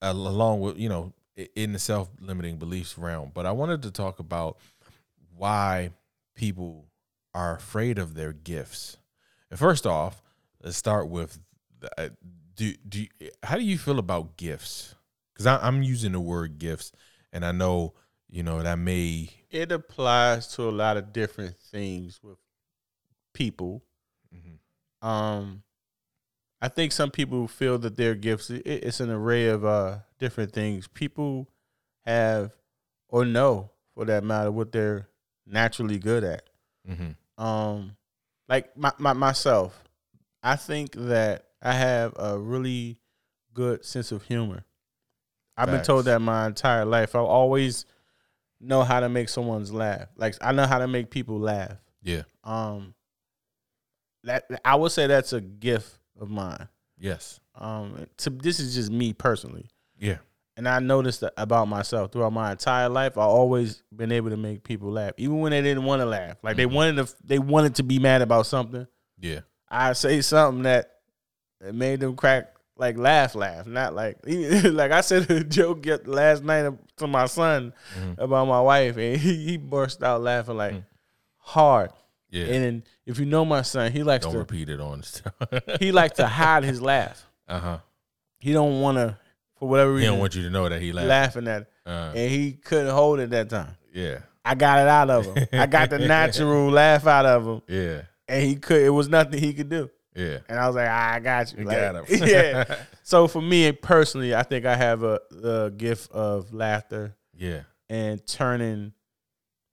uh, 0.00 0.12
along 0.12 0.60
with, 0.60 0.78
you 0.78 0.88
know, 0.88 1.12
in 1.36 1.72
the 1.72 1.78
self-limiting 1.78 2.56
beliefs 2.58 2.98
realm, 2.98 3.30
but 3.34 3.46
I 3.46 3.52
wanted 3.52 3.82
to 3.82 3.90
talk 3.90 4.18
about 4.18 4.58
why 5.36 5.90
people 6.34 6.86
are 7.34 7.56
afraid 7.56 7.98
of 7.98 8.14
their 8.14 8.32
gifts. 8.32 8.98
And 9.50 9.58
first 9.58 9.86
off, 9.86 10.22
let's 10.62 10.76
start 10.76 11.08
with 11.08 11.38
the, 11.80 11.90
uh, 12.00 12.08
do 12.54 12.74
do 12.86 13.06
how 13.42 13.56
do 13.56 13.62
you 13.62 13.78
feel 13.78 13.98
about 13.98 14.36
gifts? 14.36 14.94
Cuz 15.34 15.46
I'm 15.46 15.82
using 15.82 16.12
the 16.12 16.20
word 16.20 16.58
gifts 16.58 16.92
and 17.32 17.44
I 17.44 17.52
know, 17.52 17.94
you 18.28 18.42
know, 18.42 18.62
that 18.62 18.78
may 18.78 19.30
It 19.50 19.72
applies 19.72 20.48
to 20.54 20.68
a 20.68 20.70
lot 20.70 20.96
of 20.96 21.12
different 21.12 21.56
things 21.58 22.20
with 22.22 22.38
people. 23.32 23.82
Mhm. 24.34 24.58
Um, 25.06 25.62
I 26.60 26.68
think 26.68 26.92
some 26.92 27.10
people 27.10 27.48
feel 27.48 27.78
that 27.78 27.96
their 27.96 28.14
gifts. 28.14 28.50
It, 28.50 28.62
it's 28.66 29.00
an 29.00 29.10
array 29.10 29.48
of 29.48 29.64
uh 29.64 29.98
different 30.22 30.52
things. 30.52 30.88
People 30.88 31.48
have 32.06 32.52
or 33.08 33.24
know, 33.26 33.70
for 33.94 34.04
that 34.06 34.24
matter, 34.24 34.50
what 34.50 34.72
they're 34.72 35.08
naturally 35.46 35.98
good 35.98 36.24
at. 36.24 36.48
Mhm. 36.88 37.16
um 37.38 37.96
like 38.48 38.76
my, 38.76 38.92
my 38.98 39.12
myself 39.12 39.84
i 40.42 40.56
think 40.56 40.92
that 40.96 41.46
i 41.62 41.72
have 41.72 42.12
a 42.16 42.36
really 42.38 42.98
good 43.54 43.84
sense 43.84 44.10
of 44.12 44.22
humor 44.24 44.64
i've 45.56 45.70
been 45.70 45.82
told 45.82 46.04
that 46.06 46.20
my 46.20 46.46
entire 46.48 46.84
life 46.84 47.14
i 47.14 47.20
always 47.20 47.86
know 48.60 48.82
how 48.82 48.98
to 49.00 49.08
make 49.08 49.28
someone's 49.28 49.72
laugh 49.72 50.08
like 50.16 50.34
i 50.40 50.50
know 50.52 50.66
how 50.66 50.78
to 50.78 50.88
make 50.88 51.08
people 51.10 51.38
laugh 51.38 51.78
Yeah. 52.02 52.22
um 52.44 52.94
that 54.24 54.44
i 54.64 54.74
would 54.74 54.92
say 54.92 55.06
that's 55.06 55.32
a 55.32 55.40
gift 55.40 55.98
of 56.20 56.30
mine 56.30 56.68
Yes. 56.98 57.40
um 57.54 58.06
to 58.18 58.30
this 58.30 58.58
is 58.60 58.74
just 58.74 58.90
me 58.90 59.12
personally 59.12 59.66
Yeah. 60.02 60.18
and 60.56 60.68
I 60.68 60.80
noticed 60.80 61.24
about 61.38 61.66
myself 61.68 62.12
throughout 62.12 62.32
my 62.34 62.52
entire 62.52 62.88
life. 62.90 63.16
I 63.16 63.22
always 63.22 63.82
been 63.94 64.12
able 64.12 64.28
to 64.30 64.36
make 64.36 64.62
people 64.64 64.90
laugh, 64.90 65.12
even 65.16 65.40
when 65.40 65.50
they 65.52 65.62
didn't 65.62 65.84
want 65.84 66.00
to 66.02 66.06
laugh. 66.06 66.36
Like 66.42 66.56
they 66.56 66.66
Mhm. 66.66 66.72
wanted 66.74 67.06
to, 67.06 67.14
they 67.24 67.38
wanted 67.38 67.76
to 67.76 67.82
be 67.82 67.98
mad 67.98 68.20
about 68.20 68.44
something. 68.46 68.86
Yeah. 69.18 69.40
I 69.70 69.94
say 69.94 70.20
something 70.20 70.64
that 70.64 70.90
made 71.72 72.00
them 72.00 72.16
crack, 72.16 72.54
like 72.76 72.98
laugh, 72.98 73.34
laugh, 73.34 73.66
not 73.66 73.94
like 73.94 74.18
like 74.26 74.90
I 74.92 75.00
said 75.00 75.30
a 75.30 75.42
joke 75.44 75.86
last 76.06 76.42
night 76.42 76.70
to 76.96 77.06
my 77.06 77.26
son 77.26 77.72
Mhm. 77.98 78.18
about 78.18 78.46
my 78.48 78.60
wife, 78.60 78.96
and 78.98 79.16
he, 79.16 79.36
he 79.44 79.56
burst 79.56 80.02
out 80.02 80.20
laughing 80.20 80.56
like 80.56 80.74
Mm. 80.74 80.84
hard. 81.38 81.90
Yeah. 82.30 82.46
And 82.46 82.64
then 82.64 82.84
if 83.06 83.18
you 83.18 83.26
know 83.26 83.44
my 83.44 83.62
son, 83.62 83.92
he 83.92 84.02
likes 84.02 84.24
Don't 84.24 84.32
to 84.34 84.38
repeat 84.40 84.68
it 84.68 84.80
on 84.80 85.02
he 85.80 85.92
likes 85.92 86.16
to 86.16 86.26
hide 86.26 86.64
his 86.64 86.80
laugh. 86.82 87.26
uh 87.48 87.58
huh. 87.60 87.78
He 88.38 88.52
don't 88.52 88.80
want 88.80 88.96
to 88.98 89.16
for 89.62 89.68
whatever 89.68 89.90
He 89.92 89.96
reason 89.98 90.10
don't 90.14 90.18
want 90.18 90.34
you 90.34 90.42
to 90.42 90.50
know 90.50 90.68
that 90.68 90.82
he 90.82 90.92
laughed. 90.92 91.06
laughing 91.08 91.46
at 91.46 91.62
it. 91.62 91.68
Uh, 91.86 92.12
And 92.16 92.30
he 92.32 92.52
couldn't 92.54 92.90
hold 92.92 93.20
it 93.20 93.30
that 93.30 93.48
time. 93.48 93.76
yeah. 93.94 94.18
I 94.44 94.56
got 94.56 94.80
it 94.80 94.88
out 94.88 95.08
of 95.08 95.24
him. 95.26 95.46
I 95.52 95.66
got 95.66 95.88
the 95.90 96.00
natural 96.00 96.68
laugh 96.68 97.06
out 97.06 97.24
of 97.26 97.46
him. 97.46 97.62
Yeah. 97.68 98.02
And 98.26 98.42
he 98.44 98.56
could 98.56 98.82
it 98.82 98.90
was 98.90 99.08
nothing 99.08 99.38
he 99.38 99.52
could 99.54 99.68
do. 99.68 99.88
Yeah. 100.16 100.38
And 100.48 100.58
I 100.58 100.66
was 100.66 100.74
like, 100.74 100.88
I 100.88 101.20
got 101.20 101.52
you. 101.52 101.60
You 101.60 101.64
Like, 101.66 101.76
got 101.78 101.94
him. 101.94 102.04
yeah. 102.28 102.76
So 103.04 103.28
for 103.28 103.40
me 103.40 103.70
personally, 103.70 104.34
I 104.34 104.42
think 104.42 104.64
I 104.66 104.74
have 104.74 105.04
a, 105.04 105.20
a 105.44 105.70
gift 105.70 106.10
of 106.10 106.52
laughter 106.52 107.14
Yeah. 107.36 107.60
and 107.88 108.24
turning 108.26 108.92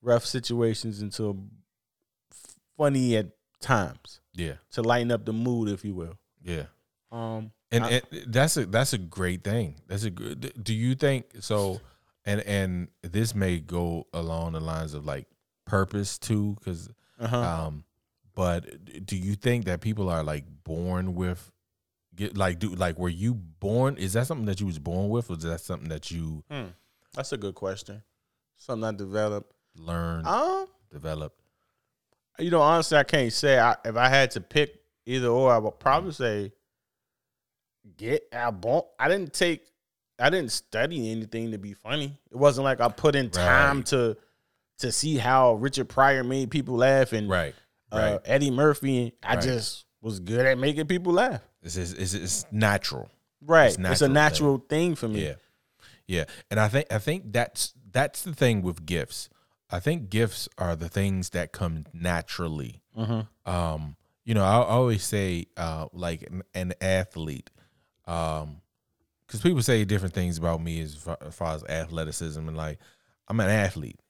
rough 0.02 0.24
situations 0.24 1.02
into 1.02 1.36
funny 2.76 3.16
at 3.16 3.26
times 3.60 4.20
Yeah. 4.34 4.54
to 4.72 4.82
lighten 4.82 5.10
up 5.10 5.24
the 5.24 5.32
mood, 5.32 5.68
if 5.68 5.84
you 5.84 5.94
will. 5.94 6.16
Yeah. 6.44 6.64
Um, 7.10 7.50
And, 7.72 7.84
I- 7.84 8.02
and 8.10 8.24
that's 8.32 8.56
a 8.56 8.66
that's 8.66 8.92
a 8.92 8.98
great 8.98 9.44
thing. 9.44 9.76
That's 9.86 10.04
a 10.04 10.10
good. 10.10 10.52
Do 10.62 10.74
you 10.74 10.94
think 10.94 11.26
so? 11.40 11.80
And 12.24 12.40
and 12.42 12.88
this 13.02 13.34
may 13.34 13.58
go 13.60 14.06
along 14.12 14.52
the 14.52 14.60
lines 14.60 14.94
of 14.94 15.04
like 15.06 15.26
purpose 15.66 16.18
too, 16.18 16.56
because 16.58 16.88
uh-huh. 17.18 17.36
um, 17.38 17.84
but 18.34 19.06
do 19.06 19.16
you 19.16 19.34
think 19.34 19.64
that 19.66 19.80
people 19.80 20.08
are 20.08 20.22
like 20.22 20.44
born 20.64 21.14
with 21.14 21.50
get 22.16 22.36
like 22.36 22.58
do 22.58 22.70
like 22.70 22.98
were 22.98 23.08
you 23.08 23.34
born? 23.34 23.96
Is 23.96 24.12
that 24.14 24.26
something 24.26 24.46
that 24.46 24.60
you 24.60 24.66
was 24.66 24.78
born 24.78 25.08
with, 25.08 25.30
or 25.30 25.36
is 25.36 25.44
that 25.44 25.60
something 25.60 25.88
that 25.88 26.10
you 26.10 26.42
Hmm. 26.50 26.66
That's 27.14 27.32
a 27.32 27.36
good 27.36 27.54
question. 27.54 28.02
Something 28.56 28.84
I 28.84 28.92
developed. 28.92 29.52
learned, 29.76 30.26
Um, 30.26 30.66
developed? 30.92 31.40
you 32.38 32.50
know, 32.50 32.60
honestly, 32.60 32.96
I 32.98 33.04
can't 33.04 33.32
say. 33.32 33.58
I, 33.58 33.76
if 33.84 33.96
I 33.96 34.08
had 34.08 34.30
to 34.32 34.40
pick 34.40 34.80
either 35.06 35.28
or, 35.28 35.52
I 35.52 35.58
would 35.58 35.78
probably 35.80 36.12
say 36.12 36.52
get. 37.96 38.24
I 38.32 38.50
born. 38.50 38.82
I 38.98 39.08
didn't 39.08 39.32
take. 39.32 39.66
I 40.18 40.28
didn't 40.28 40.52
study 40.52 41.10
anything 41.10 41.52
to 41.52 41.58
be 41.58 41.72
funny. 41.72 42.18
It 42.30 42.36
wasn't 42.36 42.64
like 42.64 42.80
I 42.80 42.88
put 42.88 43.14
in 43.16 43.30
time 43.30 43.78
Right. 43.78 43.86
to 43.86 44.16
to 44.78 44.92
see 44.92 45.16
how 45.16 45.54
Richard 45.54 45.88
Pryor 45.88 46.24
made 46.24 46.50
people 46.50 46.76
laugh 46.76 47.12
and 47.12 47.28
Right. 47.28 47.54
uh, 47.92 47.96
Right. 47.96 48.20
Eddie 48.24 48.50
Murphy. 48.50 49.14
I 49.22 49.34
Right. 49.34 49.44
just 49.44 49.84
was 50.00 50.20
good 50.20 50.44
at 50.46 50.56
making 50.58 50.86
people 50.86 51.12
laugh. 51.12 51.42
It's, 51.62 51.76
it's, 51.76 52.14
it's, 52.14 52.46
natural. 52.50 53.10
Right. 53.42 53.66
It's 53.66 53.76
It's, 53.78 54.00
a 54.00 54.08
natural 54.08 54.54
natural 54.54 54.58
thing, 54.70 54.94
for 54.94 55.08
me. 55.08 55.24
Yeah. 55.26 55.34
Yeah. 56.06 56.24
And 56.50 56.58
I 56.58 56.68
think 56.68 56.92
I 56.92 56.98
think 56.98 57.32
that's 57.32 57.74
that's 57.92 58.22
the 58.22 58.34
thing 58.34 58.62
with 58.62 58.86
gifts. 58.86 59.28
I 59.70 59.80
think 59.80 60.10
gifts 60.10 60.48
are 60.58 60.74
the 60.76 60.88
things 60.88 61.30
that 61.30 61.52
come 61.52 61.84
naturally. 61.92 62.82
Mm-hmm. 62.96 63.50
Um, 63.50 63.96
you 64.24 64.34
know, 64.34 64.44
I, 64.44 64.56
I 64.60 64.64
always 64.66 65.04
say 65.04 65.46
uh 65.56 65.86
like 65.92 66.22
an, 66.22 66.42
an 66.54 66.72
athlete. 66.80 67.50
Um 68.10 68.60
because 69.26 69.40
people 69.42 69.62
say 69.62 69.84
different 69.84 70.12
things 70.14 70.38
about 70.38 70.60
me 70.60 70.80
as 70.80 70.96
far, 70.96 71.16
as 71.24 71.34
far 71.34 71.54
as 71.54 71.62
athleticism 71.64 72.48
and 72.48 72.56
like 72.56 72.78
I'm 73.28 73.38
an 73.40 73.48
athlete. 73.48 74.00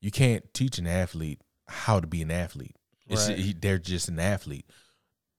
You 0.00 0.10
can't 0.12 0.44
teach 0.54 0.78
an 0.78 0.86
athlete 0.86 1.40
how 1.66 1.98
to 1.98 2.06
be 2.06 2.22
an 2.22 2.30
athlete. 2.30 2.76
Right. 3.10 3.36
he- 3.38 3.54
they're 3.54 3.78
just 3.78 4.08
an 4.08 4.20
athlete. 4.20 4.66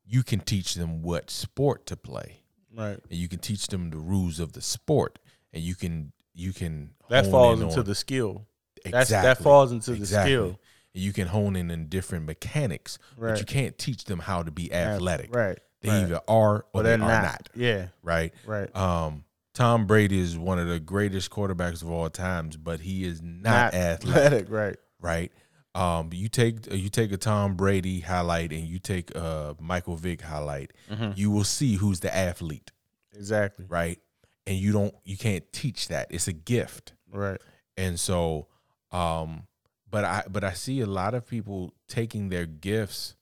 You 0.05 0.23
can 0.23 0.39
teach 0.39 0.73
them 0.73 1.01
what 1.03 1.29
sport 1.29 1.85
to 1.85 1.95
play 1.95 2.41
Right. 2.75 2.99
and 3.09 3.17
you 3.19 3.27
can 3.29 3.39
teach 3.39 3.67
them 3.67 3.91
the 3.91 3.97
rules 3.97 4.39
of 4.39 4.53
the 4.53 4.61
sport 4.61 5.19
and 5.53 5.63
you 5.63 5.75
can 5.75 6.11
you 6.33 6.51
can 6.53 6.91
That 7.09 7.25
falls 7.27 7.59
in 7.61 7.67
into 7.67 7.79
on- 7.79 7.85
the 7.85 7.95
skill. 7.95 8.45
That's 8.83 9.09
exactly 9.09 9.27
that 9.29 9.37
falls 9.43 9.71
into 9.71 9.93
exactly. 9.93 10.35
the 10.35 10.37
skill. 10.51 10.59
You 10.93 11.13
can 11.13 11.27
hone 11.27 11.55
in 11.55 11.69
in 11.71 11.87
different 11.87 12.25
mechanics 12.25 12.97
Right. 13.15 13.31
but 13.31 13.39
you 13.39 13.45
can't 13.45 13.77
teach 13.77 14.03
them 14.05 14.19
how 14.19 14.43
to 14.43 14.51
be 14.51 14.73
athletic 14.73 15.33
Right. 15.33 15.59
They 15.81 15.89
right. 15.89 16.03
either 16.03 16.21
are 16.27 16.57
or 16.57 16.65
Or 16.73 16.83
they 16.83 16.89
they're 16.89 16.97
not. 16.97 17.23
not. 17.23 17.49
Yeah. 17.55 17.87
right 18.03 18.33
Right. 18.45 18.73
um 18.75 19.23
tom 19.53 19.87
brady 19.87 20.19
is 20.19 20.37
one 20.37 20.59
of 20.59 20.67
the 20.67 20.79
greatest 20.79 21.29
quarterbacks 21.31 21.81
of 21.81 21.89
all 21.89 22.09
times 22.09 22.55
but 22.57 22.79
he 22.81 23.03
is 23.05 23.21
not, 23.21 23.73
athletic 23.73 24.47
Right. 24.49 24.77
right 25.01 25.31
um 25.75 26.09
you 26.13 26.27
take 26.29 26.71
you 26.71 26.89
take 26.89 27.11
a 27.11 27.17
tom 27.17 27.55
brady 27.55 27.99
highlight 28.01 28.51
and 28.51 28.67
you 28.67 28.79
take 28.79 29.13
a 29.15 29.55
michael 29.59 29.95
vick 29.95 30.21
highlight 30.21 30.71
Mhm. 30.89 31.17
you 31.17 31.31
will 31.31 31.43
see 31.43 31.75
who's 31.75 31.99
the 31.99 32.15
athlete 32.15 32.71
Exactly. 33.15 33.65
right 33.67 33.99
and 34.47 34.57
you 34.57 34.71
don't 34.71 34.93
you 35.03 35.17
can't 35.17 35.51
teach 35.51 35.87
that 35.89 36.07
it's 36.09 36.27
a 36.27 36.33
gift 36.33 36.93
Right. 37.11 37.41
and 37.77 37.99
so 37.99 38.47
um 38.91 39.43
but 39.89 40.03
i 40.05 40.23
but 40.29 40.43
i 40.43 40.53
see 40.53 40.79
a 40.81 40.85
lot 40.85 41.13
of 41.13 41.25
people 41.27 41.73
taking 41.87 42.29
their 42.29 42.45
gifts 42.45 43.15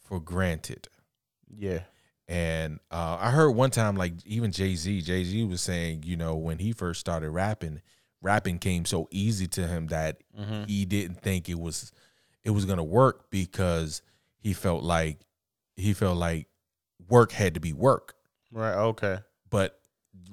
for 0.00 0.20
granted 0.20 0.88
Yeah. 1.54 1.80
And 2.32 2.80
uh 2.90 3.16
i 3.20 3.30
heard 3.30 3.50
one 3.50 3.70
time 3.70 3.94
like 3.96 4.14
even 4.24 4.50
jay-z 4.50 5.02
jay-z 5.02 5.44
was 5.44 5.60
saying 5.60 6.02
you 6.04 6.16
know 6.16 6.34
when 6.34 6.58
he 6.58 6.72
first 6.72 6.98
started 7.00 7.28
rapping 7.30 7.80
rapping 8.22 8.58
came 8.58 8.84
so 8.86 9.06
easy 9.10 9.46
to 9.46 9.66
him 9.66 9.86
that 9.88 10.16
Mm-hmm. 10.38 10.64
he 10.64 10.84
didn't 10.86 11.20
think 11.20 11.48
it 11.50 11.58
was 11.58 11.92
it 12.42 12.50
was 12.50 12.64
gonna 12.64 12.82
work 12.82 13.30
because 13.30 14.00
he 14.38 14.54
felt 14.54 14.82
like 14.82 15.18
he 15.76 15.92
felt 15.92 16.16
like 16.16 16.46
work 17.08 17.32
had 17.32 17.54
to 17.54 17.60
be 17.60 17.72
work 17.74 18.14
Right. 18.50 18.74
Okay. 18.74 19.18
but 19.50 19.78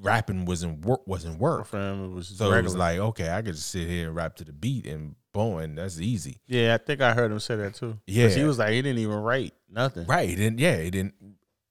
rapping 0.01 0.45
wasn't 0.45 0.85
work 0.85 1.05
wasn't 1.05 1.37
work 1.39 1.65
For 1.67 1.79
him, 1.79 2.05
it 2.05 2.13
was 2.15 2.27
so 2.29 2.51
it 2.53 2.63
was 2.63 2.75
like, 2.75 2.99
okay, 2.99 3.29
I 3.29 3.41
could 3.41 3.55
just 3.55 3.69
sit 3.71 3.87
here 3.89 4.07
and 4.07 4.15
rap 4.15 4.35
to 4.37 4.43
the 4.45 4.53
beat 4.53 4.85
and 4.87 5.15
boom, 5.33 5.57
and 5.59 5.77
that's 5.77 5.99
easy. 5.99 6.39
yeah, 6.47 6.73
I 6.75 6.77
think 6.77 7.01
I 7.01 7.13
heard 7.13 7.31
him 7.31 7.39
say 7.39 7.55
that 7.57 7.75
too. 7.75 7.97
Yeah. 8.07 8.29
he 8.29 8.43
was 8.43 8.57
like 8.59 8.71
he 8.71 8.81
didn't 8.81 8.99
even 8.99 9.17
write 9.17 9.53
nothing. 9.69 10.05
Right. 10.05 10.29
It 10.29 10.35
didn't 10.37 10.59
yeah, 10.59 10.77
he 10.81 10.89
didn't 10.91 11.13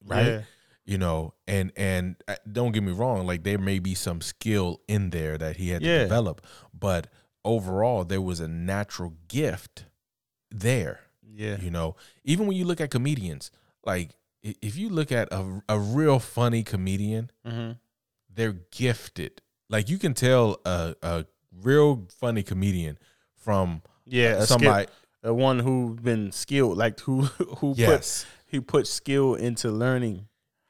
right. 0.07 0.27
Yeah. 0.27 0.41
You 0.85 0.97
know, 0.97 1.35
and 1.47 1.71
and 1.77 2.17
uh, 2.27 2.37
don't 2.51 2.73
get 2.73 2.83
me 2.83 2.93
wrong, 2.93 3.27
like 3.27 3.43
there 3.45 3.59
may 3.59 3.79
be 3.79 3.95
some 3.95 4.23
skill 4.23 4.81
in 4.89 5.11
there 5.11 5.37
that 5.37 5.57
he 5.57 5.69
had 5.69 5.83
to 5.83 5.99
develop, 6.05 6.41
but 6.73 7.09
overall 7.45 8.05
there 8.05 8.23
was 8.23 8.41
a 8.41 8.49
natural 8.49 9.13
gift 9.29 9.85
there. 10.51 11.01
Yeah. 11.23 11.59
You 11.61 11.71
know, 11.71 11.97
even 12.25 12.47
when 12.47 12.57
you 12.57 12.65
look 12.65 12.81
at 12.81 12.91
comedians, 12.91 13.51
like 13.85 14.13
if 14.43 14.77
you 14.79 14.89
look 14.89 15.13
at 15.13 15.29
a 15.31 15.63
a 15.69 15.79
real 15.79 16.19
funny 16.19 16.63
comedian, 16.63 17.31
Mm-hmm. 17.47 17.73
they're 18.35 18.57
gifted. 18.71 19.43
Like 19.69 19.91
you 19.91 19.99
can 19.99 20.15
tell 20.15 20.59
a 20.65 20.95
a 21.03 21.27
real 21.53 22.07
funny 22.19 22.43
comedian 22.43 22.99
from 23.37 23.83
Yeah. 24.07 24.45
Somebody 24.47 24.85
skill, 24.85 25.31
a 25.31 25.35
one 25.35 25.59
who's 25.59 26.01
been 26.01 26.33
skilled, 26.33 26.79
like 26.79 26.99
who 27.01 27.23
who 27.59 27.75
yes. 27.77 28.25
put 28.25 28.38
he 28.49 28.61
put 28.61 28.87
skill 28.87 29.35
into 29.35 29.71
learning 29.71 30.27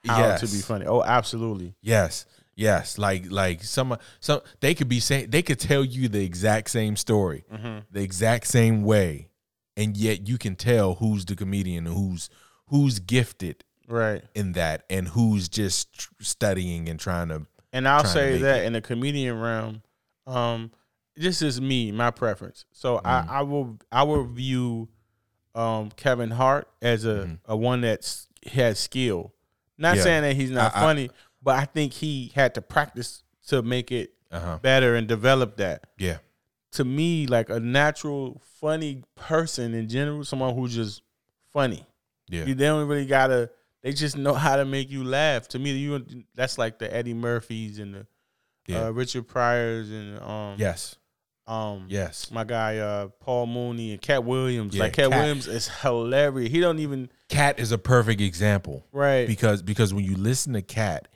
how 0.06 0.36
to 0.36 0.46
be 0.46 0.58
funny. 0.58 0.86
Oh, 0.86 1.02
absolutely. 1.02 1.74
Yes. 1.82 2.26
Yes. 2.54 2.98
Like 2.98 3.30
like 3.30 3.62
some 3.62 3.96
some 4.20 4.40
they 4.60 4.74
could 4.74 4.88
be 4.88 5.00
saying 5.00 5.30
they 5.30 5.42
could 5.42 5.60
tell 5.60 5.84
you 5.84 6.08
the 6.08 6.24
exact 6.24 6.70
same 6.70 6.96
story, 6.96 7.44
Mm-hmm. 7.52 7.78
the 7.90 8.02
exact 8.02 8.46
same 8.48 8.82
way, 8.82 9.30
and 9.76 9.96
yet 9.96 10.26
you 10.28 10.38
can 10.38 10.56
tell 10.56 10.94
who's 10.94 11.24
the 11.24 11.36
comedian 11.36 11.86
and 11.86 11.94
who's 11.96 12.28
who's 12.68 12.98
gifted 12.98 13.64
Right. 13.86 14.22
in 14.34 14.52
that 14.52 14.84
and 14.90 15.08
who's 15.08 15.48
just 15.48 16.08
studying 16.20 16.88
and 16.88 16.98
trying 17.00 17.28
to 17.28 17.46
And 17.72 17.86
I'll 17.88 18.04
say 18.04 18.36
that 18.38 18.64
in 18.64 18.72
the 18.74 18.80
comedian 18.82 19.38
realm, 19.40 19.82
um, 20.26 20.72
this 21.16 21.40
is 21.42 21.60
me, 21.60 21.90
my 21.92 22.10
preference. 22.10 22.64
So 22.72 22.96
Mm. 22.98 23.00
I, 23.06 23.26
I 23.38 23.42
will 23.42 23.78
I 23.92 24.02
will 24.02 24.24
view 24.24 24.88
um, 25.58 25.90
Kevin 25.96 26.30
Hart 26.30 26.68
as 26.80 27.04
a, 27.04 27.26
Mhm. 27.26 27.38
a 27.46 27.56
one 27.56 27.80
that's 27.80 28.28
has 28.52 28.78
skill. 28.78 29.34
Not 29.76 29.96
Yeah. 29.96 30.02
saying 30.04 30.22
that 30.22 30.36
he's 30.36 30.50
not 30.50 30.74
I- 30.74 30.78
I- 30.78 30.80
funny, 30.82 31.10
but 31.42 31.56
I 31.58 31.64
think 31.64 31.92
he 31.94 32.32
had 32.34 32.54
to 32.54 32.62
practice 32.62 33.22
to 33.48 33.62
make 33.62 33.90
it 33.92 34.12
uh-huh. 34.30 34.58
better 34.62 34.94
and 34.94 35.06
develop 35.08 35.56
that. 35.56 35.84
Yeah. 35.98 36.18
To 36.72 36.84
me, 36.84 37.26
like 37.26 37.48
a 37.50 37.58
natural 37.60 38.40
funny 38.60 39.02
person 39.14 39.74
in 39.74 39.88
general, 39.88 40.24
someone 40.24 40.54
who's 40.54 40.74
just 40.74 41.02
funny. 41.52 41.86
Yeah. 42.28 42.44
You, 42.44 42.54
they 42.54 42.66
don't 42.66 42.86
really 42.86 43.06
gotta. 43.06 43.50
They 43.82 43.92
just 43.92 44.16
know 44.18 44.34
how 44.34 44.56
to 44.56 44.64
make 44.64 44.90
you 44.90 45.02
laugh. 45.04 45.48
To 45.48 45.58
me, 45.58 45.72
you 45.72 46.04
that's 46.34 46.58
like 46.58 46.78
the 46.78 46.92
Eddie 46.94 47.14
Murphys 47.14 47.78
and 47.78 47.94
the 47.94 48.06
Yeah. 48.66 48.86
uh, 48.86 48.90
Richard 48.90 49.26
Pryors 49.28 49.88
and 49.90 50.20
um 50.20 50.56
yes. 50.58 50.96
Um 51.48 51.86
Yes. 51.88 52.30
my 52.30 52.44
guy 52.44 52.76
uh 52.78 53.08
Paul 53.20 53.46
Mooney 53.46 53.92
and 53.92 54.00
Katt 54.02 54.22
Williams. 54.24 54.74
Yeah, 54.76 54.82
like 54.84 54.92
Katt, 54.92 55.10
Katt. 55.10 55.18
Williams 55.20 55.46
is 55.48 55.66
hilarious. 55.68 56.52
He 56.52 56.60
don't 56.60 56.78
even 56.78 57.08
Katt 57.28 57.58
is 57.58 57.72
a 57.72 57.78
perfect 57.78 58.20
example. 58.20 58.84
right. 58.92 59.26
because 59.26 59.62
because 59.62 59.92
when 59.94 60.04
you 60.04 60.14
listen 60.16 60.52
to 60.52 60.62
Katt, 60.62 61.08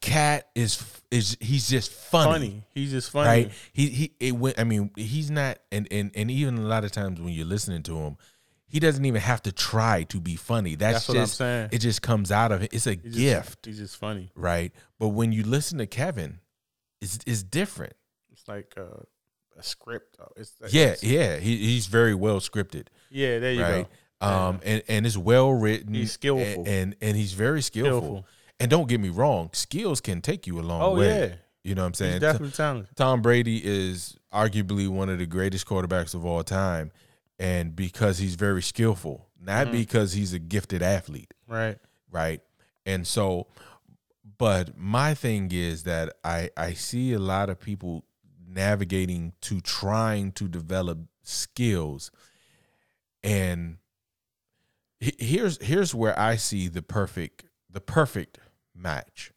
Katt 0.00 0.48
is 0.54 0.82
is 1.10 1.36
he's 1.40 1.68
just 1.68 1.92
funny, 1.92 2.30
funny. 2.32 2.64
He's 2.74 2.90
just 2.90 3.10
funny. 3.10 3.28
right? 3.28 3.52
He 3.72 3.88
he 3.88 4.12
it 4.18 4.32
went. 4.32 4.58
I 4.58 4.64
mean, 4.64 4.90
he's 4.96 5.30
not, 5.30 5.58
and 5.70 5.86
and 5.90 6.10
and 6.14 6.30
even 6.30 6.58
a 6.58 6.62
lot 6.62 6.84
of 6.84 6.90
times 6.92 7.20
when 7.20 7.32
you're 7.32 7.46
listening 7.46 7.82
to 7.84 7.96
him, 7.98 8.16
he 8.66 8.80
doesn't 8.80 9.04
even 9.04 9.20
have 9.20 9.42
to 9.42 9.52
try 9.52 10.02
to 10.04 10.20
be 10.20 10.36
funny. 10.36 10.74
That's, 10.74 11.06
That's 11.06 11.08
what 11.08 11.18
I'm 11.18 11.26
saying. 11.26 11.68
it. 11.72 11.78
Just 11.78 12.02
comes 12.02 12.32
out 12.32 12.50
of 12.50 12.62
it. 12.62 12.72
It's 12.72 12.86
a 12.86 12.92
He's 12.94 13.02
just- 13.02 13.16
gift, 13.18 13.66
he's 13.66 13.78
just 13.78 13.96
funny. 13.96 14.30
right? 14.34 14.72
But 14.98 15.08
when 15.08 15.32
you 15.32 15.44
listen 15.44 15.78
to 15.78 15.86
Kevin, 15.86 16.40
it's 17.00 17.18
it's 17.26 17.42
different. 17.42 17.92
It's 18.32 18.48
like 18.48 18.74
uh, 18.76 19.02
a 19.56 19.62
script. 19.62 20.16
though. 20.18 20.32
It's 20.36 20.52
Yeah, 20.70 20.94
yeah. 21.02 21.36
He 21.36 21.56
he's 21.56 21.86
very 21.86 22.14
well 22.14 22.40
scripted, 22.40 22.86
yeah. 23.10 23.38
There 23.38 23.52
you 23.52 23.62
right? 23.62 23.86
Um, 24.20 24.60
and, 24.64 24.82
and 24.88 25.04
it's 25.06 25.16
well 25.18 25.52
written. 25.52 25.92
He's 25.94 26.12
skillful. 26.12 26.60
and, 26.64 26.68
and 26.68 26.96
and 27.00 27.16
he's 27.16 27.32
very 27.34 27.60
skillful. 27.62 28.00
Skillful. 28.00 28.26
And 28.60 28.70
don't 28.70 28.88
get 28.88 29.00
me 29.00 29.08
wrong, 29.10 29.50
skills 29.52 30.00
can 30.00 30.20
take 30.22 30.46
you 30.46 30.58
a 30.60 30.62
long 30.62 30.80
Oh 30.82 30.94
way. 30.94 31.08
yeah, 31.28 31.34
You 31.62 31.74
know 31.74 31.82
what 31.82 31.88
I'm 31.88 31.94
saying? 31.94 32.12
he's 32.12 32.20
definitely 32.20 32.52
talented. 32.52 32.96
Tom 32.96 33.20
Brady 33.20 33.60
is 33.62 34.16
arguably 34.32 34.88
one 34.88 35.08
of 35.10 35.18
the 35.18 35.26
greatest 35.26 35.66
quarterbacks 35.66 36.14
of 36.14 36.24
all 36.24 36.42
time, 36.44 36.92
and 37.38 37.74
because 37.76 38.18
he's 38.18 38.36
very 38.36 38.62
skillful, 38.62 39.26
not 39.40 39.66
Mhm. 39.66 39.72
because 39.72 40.12
he's 40.12 40.32
a 40.32 40.38
gifted 40.38 40.82
athlete, 40.82 41.34
Right. 41.48 41.76
right? 42.10 42.40
And 42.86 43.06
so, 43.06 43.48
but 44.38 44.76
my 44.78 45.14
thing 45.14 45.50
is 45.52 45.82
that 45.84 46.14
I 46.24 46.50
I 46.56 46.72
see 46.74 47.12
a 47.12 47.18
lot 47.18 47.50
of 47.50 47.60
people 47.60 48.04
navigating 48.54 49.32
to 49.42 49.60
trying 49.60 50.32
to 50.32 50.48
develop 50.48 50.98
skills, 51.22 52.10
and 53.22 53.78
here's 55.00 55.60
here's 55.62 55.94
where 55.94 56.18
I 56.18 56.36
see 56.36 56.68
the 56.68 56.82
perfect 56.82 57.44
the 57.68 57.80
perfect 57.80 58.38
match, 58.74 59.32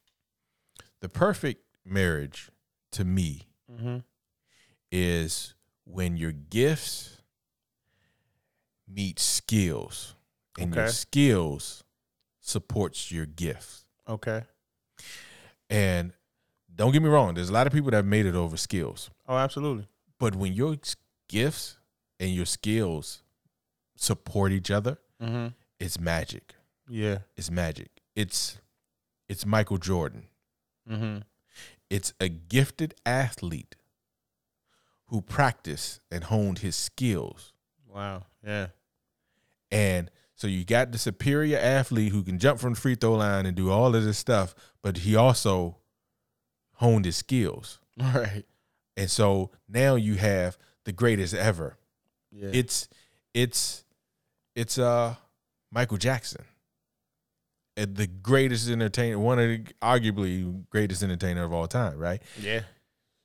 the 1.00 1.08
perfect 1.08 1.62
marriage 1.84 2.50
to 2.92 3.04
me 3.04 3.44
Mm-hmm. 3.70 3.98
is 4.90 5.54
when 5.84 6.16
your 6.16 6.32
gifts 6.32 7.20
meet 8.88 9.18
skills 9.18 10.14
and 10.58 10.74
your 10.74 10.88
skills 10.88 11.84
supports 12.40 13.12
your 13.12 13.26
gifts. 13.26 13.84
Okay. 14.08 14.44
And 15.68 16.14
don't 16.78 16.92
get 16.92 17.02
me 17.02 17.08
wrong, 17.10 17.34
there's 17.34 17.50
a 17.50 17.52
lot 17.52 17.66
of 17.66 17.72
people 17.74 17.90
that 17.90 18.04
made 18.06 18.24
it 18.24 18.34
over 18.34 18.56
skills. 18.56 19.10
Oh, 19.28 19.36
absolutely. 19.36 19.86
But 20.18 20.34
when 20.34 20.54
your 20.54 20.76
gifts 21.28 21.76
and 22.18 22.30
your 22.30 22.46
skills 22.46 23.22
support 23.96 24.52
each 24.52 24.70
other, 24.70 24.96
Mm-hmm. 25.22 25.48
it's 25.80 25.98
magic. 26.00 26.54
Yeah. 26.88 27.18
It's 27.36 27.50
magic. 27.50 27.90
It's 28.14 28.58
it's 29.28 29.44
Michael 29.44 29.78
Jordan. 29.78 30.28
Mm-hmm. 30.90 31.18
It's 31.90 32.12
a 32.20 32.28
gifted 32.28 32.94
athlete 33.04 33.74
who 35.06 35.20
practiced 35.20 36.00
and 36.10 36.24
honed 36.24 36.58
his 36.60 36.76
skills 36.76 37.52
Wow. 37.92 38.24
Yeah. 38.46 38.68
And 39.72 40.10
so 40.34 40.46
you 40.46 40.64
got 40.64 40.92
the 40.92 40.98
superior 40.98 41.58
athlete 41.58 42.12
who 42.12 42.22
can 42.22 42.38
jump 42.38 42.60
from 42.60 42.74
the 42.74 42.80
free 42.80 42.94
throw 42.94 43.14
line 43.14 43.44
and 43.44 43.56
do 43.56 43.70
all 43.70 43.94
of 43.96 44.04
this 44.04 44.18
stuff, 44.18 44.54
but 44.82 44.98
he 44.98 45.16
also 45.16 45.76
honed 46.78 47.04
his 47.04 47.16
skills. 47.16 47.78
Right. 48.00 48.44
And 48.96 49.10
so 49.10 49.50
now 49.68 49.94
you 49.96 50.14
have 50.16 50.56
the 50.84 50.92
greatest 50.92 51.34
ever. 51.34 51.76
Yeah. 52.32 52.50
It's 52.52 52.88
it's 53.34 53.84
it's 54.56 54.76
uh 54.78 55.14
Michael 55.70 55.98
Jackson. 55.98 56.44
Uh, 57.76 57.86
The 57.92 58.06
greatest 58.06 58.68
entertainer, 58.68 59.18
one 59.18 59.38
of 59.38 59.48
the 59.48 59.64
arguably 59.82 60.64
greatest 60.70 61.02
entertainer 61.02 61.44
of 61.44 61.52
all 61.52 61.66
time, 61.68 61.98
right? 61.98 62.22
yeah. 62.40 62.62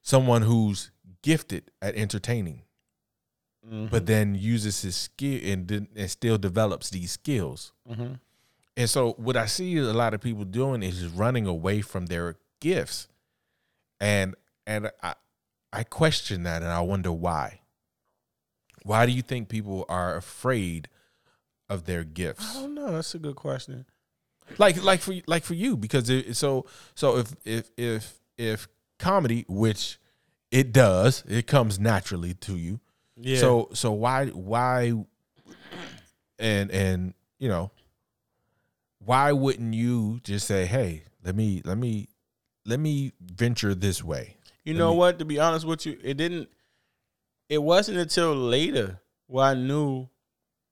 Someone 0.01 0.41
who's 0.43 0.91
gifted 1.22 1.72
at 1.81 1.95
entertaining, 1.95 2.62
Mm-hmm. 3.65 3.86
but 3.88 4.05
then 4.07 4.36
uses 4.36 4.81
his 4.81 4.95
skill 4.98 5.39
and, 5.41 5.72
and 5.95 6.12
still 6.12 6.38
develops 6.38 6.89
these 6.89 7.12
skills. 7.13 7.72
mm-hmm. 7.89 8.15
And 8.75 8.89
so 8.89 9.13
what 9.13 9.38
I 9.38 9.45
see 9.45 9.77
a 9.77 9.83
lot 9.93 10.13
of 10.13 10.19
people 10.19 10.43
doing 10.43 10.83
is 10.83 11.00
just 11.00 11.15
running 11.15 11.48
away 11.48 11.79
from 11.81 12.07
their 12.07 12.36
gifts. 12.60 13.07
And 14.03 14.36
and 14.67 14.91
I 15.01 15.13
I 15.72 15.83
question 15.83 16.43
that 16.43 16.62
and 16.62 16.69
I 16.69 16.82
wonder 16.82 17.12
why. 17.12 17.62
Why 18.84 19.06
do 19.06 19.13
you 19.13 19.21
think 19.21 19.47
people 19.47 19.86
are 19.88 20.17
afraid 20.17 20.89
of 21.69 21.86
their 21.86 22.04
gifts? 22.04 22.54
I 22.54 22.62
don't 22.63 22.75
know. 22.75 22.91
That's 22.91 23.15
a 23.15 23.19
good 23.19 23.38
question. 23.38 23.86
Like 24.58 24.84
like 24.84 24.99
for 24.99 25.15
like 25.25 25.45
for 25.45 25.54
you 25.54 25.78
because 25.78 26.10
it, 26.10 26.36
so 26.36 26.65
so 26.95 27.17
if 27.17 27.34
if 27.45 27.69
if 27.78 28.19
if 28.38 28.67
comedy 28.99 29.45
which 29.47 29.99
it 30.51 30.73
does, 30.73 31.23
it 31.25 31.47
comes 31.47 31.80
naturally 31.80 32.34
to 32.34 32.58
you. 32.58 32.82
Yeah. 33.15 33.38
So 33.38 33.69
so 33.71 33.93
why 33.93 34.28
why 34.28 34.91
and 36.38 36.71
and 36.71 37.13
you 37.39 37.47
know 37.47 37.71
why 38.99 39.32
wouldn't 39.32 39.73
you 39.73 40.19
just 40.25 40.45
say, 40.45 40.65
"Hey, 40.65 41.04
let 41.23 41.36
me 41.36 41.62
let 41.63 41.78
me 41.78 42.10
let 42.65 42.80
me 42.80 43.13
venture 43.21 43.73
this 43.76 44.04
way." 44.04 44.38
You 44.63 44.73
Let 44.73 44.80
know 44.80 44.91
me- 44.91 44.97
what? 44.97 45.19
To 45.19 45.26
be 45.26 45.39
honest 45.39 45.65
with 45.65 45.86
you, 45.86 45.97
it 46.04 46.15
didn't. 46.15 46.49
It 47.49 47.62
wasn't 47.62 47.97
until 47.97 48.34
later 48.36 48.99
where 49.28 49.45
I 49.45 49.54
knew, 49.54 50.08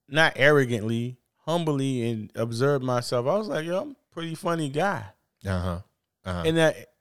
not 0.08 0.34
arrogantly, 0.36 1.17
humbly, 1.45 2.10
and 2.10 2.32
observed 2.36 2.84
myself. 2.84 3.27
I 3.27 3.38
was 3.38 3.47
like, 3.47 3.65
"Yo, 3.65 3.82
I'm 3.82 3.91
a 3.91 3.95
pretty 4.13 4.36
funny 4.36 4.69
guy," 4.69 5.04
Uh-huh. 5.45 5.82
Uh-huh. 6.25 6.43
and 6.45 6.58
that 6.58 6.93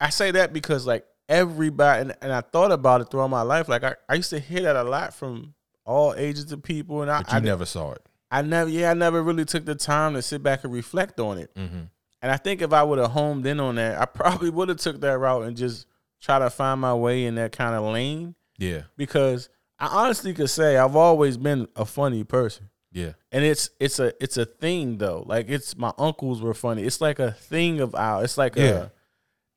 I 0.00 0.10
say 0.10 0.30
that 0.32 0.52
because 0.52 0.86
like 0.86 1.06
everybody, 1.28 2.02
and, 2.02 2.16
and 2.20 2.32
I 2.32 2.40
thought 2.40 2.72
about 2.72 3.00
it 3.00 3.10
throughout 3.10 3.28
my 3.30 3.42
life. 3.42 3.68
Like 3.68 3.84
I, 3.84 3.94
I 4.08 4.14
used 4.14 4.30
to 4.30 4.38
hear 4.40 4.62
that 4.62 4.76
a 4.76 4.82
lot 4.84 5.14
from 5.14 5.54
all 5.84 6.14
ages 6.16 6.50
of 6.52 6.62
people, 6.62 7.02
and 7.02 7.10
I, 7.10 7.22
but 7.22 7.32
you 7.32 7.36
I, 7.38 7.40
never 7.40 7.64
saw 7.64 7.92
it. 7.92 8.02
I 8.30 8.42
never, 8.42 8.70
yeah, 8.70 8.90
I 8.90 8.94
never 8.94 9.22
really 9.22 9.44
took 9.44 9.64
the 9.64 9.74
time 9.74 10.14
to 10.14 10.22
sit 10.22 10.42
back 10.42 10.64
and 10.64 10.72
reflect 10.72 11.18
on 11.20 11.38
it. 11.38 11.54
Mm-hmm. 11.54 11.82
And 12.22 12.30
I 12.30 12.36
think 12.36 12.62
if 12.62 12.72
I 12.72 12.82
would 12.84 12.98
have 12.98 13.10
homed 13.10 13.44
in 13.46 13.58
on 13.60 13.74
that, 13.74 14.00
I 14.00 14.04
probably 14.06 14.48
would 14.50 14.68
have 14.68 14.78
took 14.78 15.00
that 15.00 15.18
route 15.18 15.42
and 15.42 15.56
just 15.56 15.86
try 16.20 16.38
to 16.38 16.48
find 16.50 16.80
my 16.80 16.94
way 16.94 17.24
in 17.26 17.34
that 17.34 17.50
kind 17.52 17.74
of 17.74 17.82
lane 17.92 18.34
Yeah. 18.58 18.82
because 18.96 19.48
I 19.78 19.88
honestly 19.88 20.32
could 20.32 20.48
say 20.50 20.76
I've 20.76 20.94
always 20.94 21.36
been 21.36 21.66
a 21.74 21.84
funny 21.84 22.22
person. 22.22 22.70
Yeah. 22.92 23.14
And 23.32 23.42
it's 23.44 23.70
it's 23.80 23.98
a 23.98 24.12
it's 24.22 24.36
a 24.36 24.44
thing 24.44 24.98
though. 24.98 25.24
Like 25.26 25.48
it's 25.48 25.76
my 25.76 25.92
uncles 25.98 26.40
were 26.42 26.54
funny. 26.54 26.84
It's 26.84 27.00
like 27.00 27.18
a 27.18 27.32
thing 27.32 27.80
of 27.80 27.94
ours. 27.94 28.24
It's 28.24 28.38
like 28.38 28.54
Yeah. 28.54 28.64
a 28.64 28.90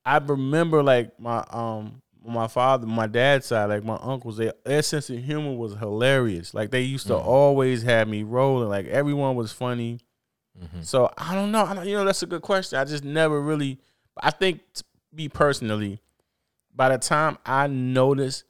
I 0.05 0.17
remember 0.17 0.81
like 0.81 1.19
my 1.19 1.43
um 1.51 2.01
my 2.25 2.47
father, 2.47 2.87
my 2.87 3.05
dad's 3.05 3.45
side, 3.45 3.65
like 3.69 3.83
my 3.83 3.99
uncles, 4.01 4.37
they, 4.37 4.51
their 4.63 4.81
sense 4.81 5.11
of 5.11 5.23
humor 5.23 5.53
was 5.55 5.75
hilarious. 5.75 6.53
Like 6.55 6.71
they 6.71 6.81
used 6.81 7.05
to 7.07 7.13
Mhm. 7.13 7.23
always 7.25 7.83
have 7.83 8.07
me 8.07 8.23
rolling. 8.23 8.69
Like 8.69 8.87
everyone 8.87 9.35
was 9.35 9.51
funny. 9.51 9.99
Mm-hmm. 10.61 10.81
So 10.81 11.11
I 11.17 11.35
don't 11.35 11.51
know. 11.51 11.65
I 11.65 11.73
don't, 11.73 11.87
you 11.87 11.95
know, 11.95 12.05
that's 12.05 12.23
a 12.23 12.27
good 12.27 12.41
question. 12.41 12.79
I 12.79 12.85
just 12.85 13.03
never 13.03 13.41
really. 13.41 13.79
I 14.21 14.31
think, 14.31 14.61
me 15.13 15.27
personally, 15.29 15.99
by 16.73 16.89
the 16.89 16.97
time 16.97 17.37
I 17.45 17.67
noticed 17.67 18.45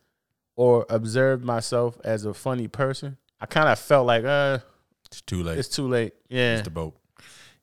or 0.55 0.85
observed 0.89 1.43
myself 1.43 1.97
as 2.03 2.25
a 2.25 2.33
funny 2.33 2.67
person, 2.67 3.17
I 3.41 3.45
kind 3.47 3.67
of 3.69 3.77
felt 3.79 4.05
like, 4.07 4.23
uh, 4.23 4.59
It's 5.07 5.21
too 5.21 5.41
late. 5.43 5.57
it's 5.57 5.67
too 5.69 5.87
late. 5.87 6.13
Yeah, 6.29 6.55
It's 6.57 6.63
the 6.63 6.69
boat. 6.69 6.95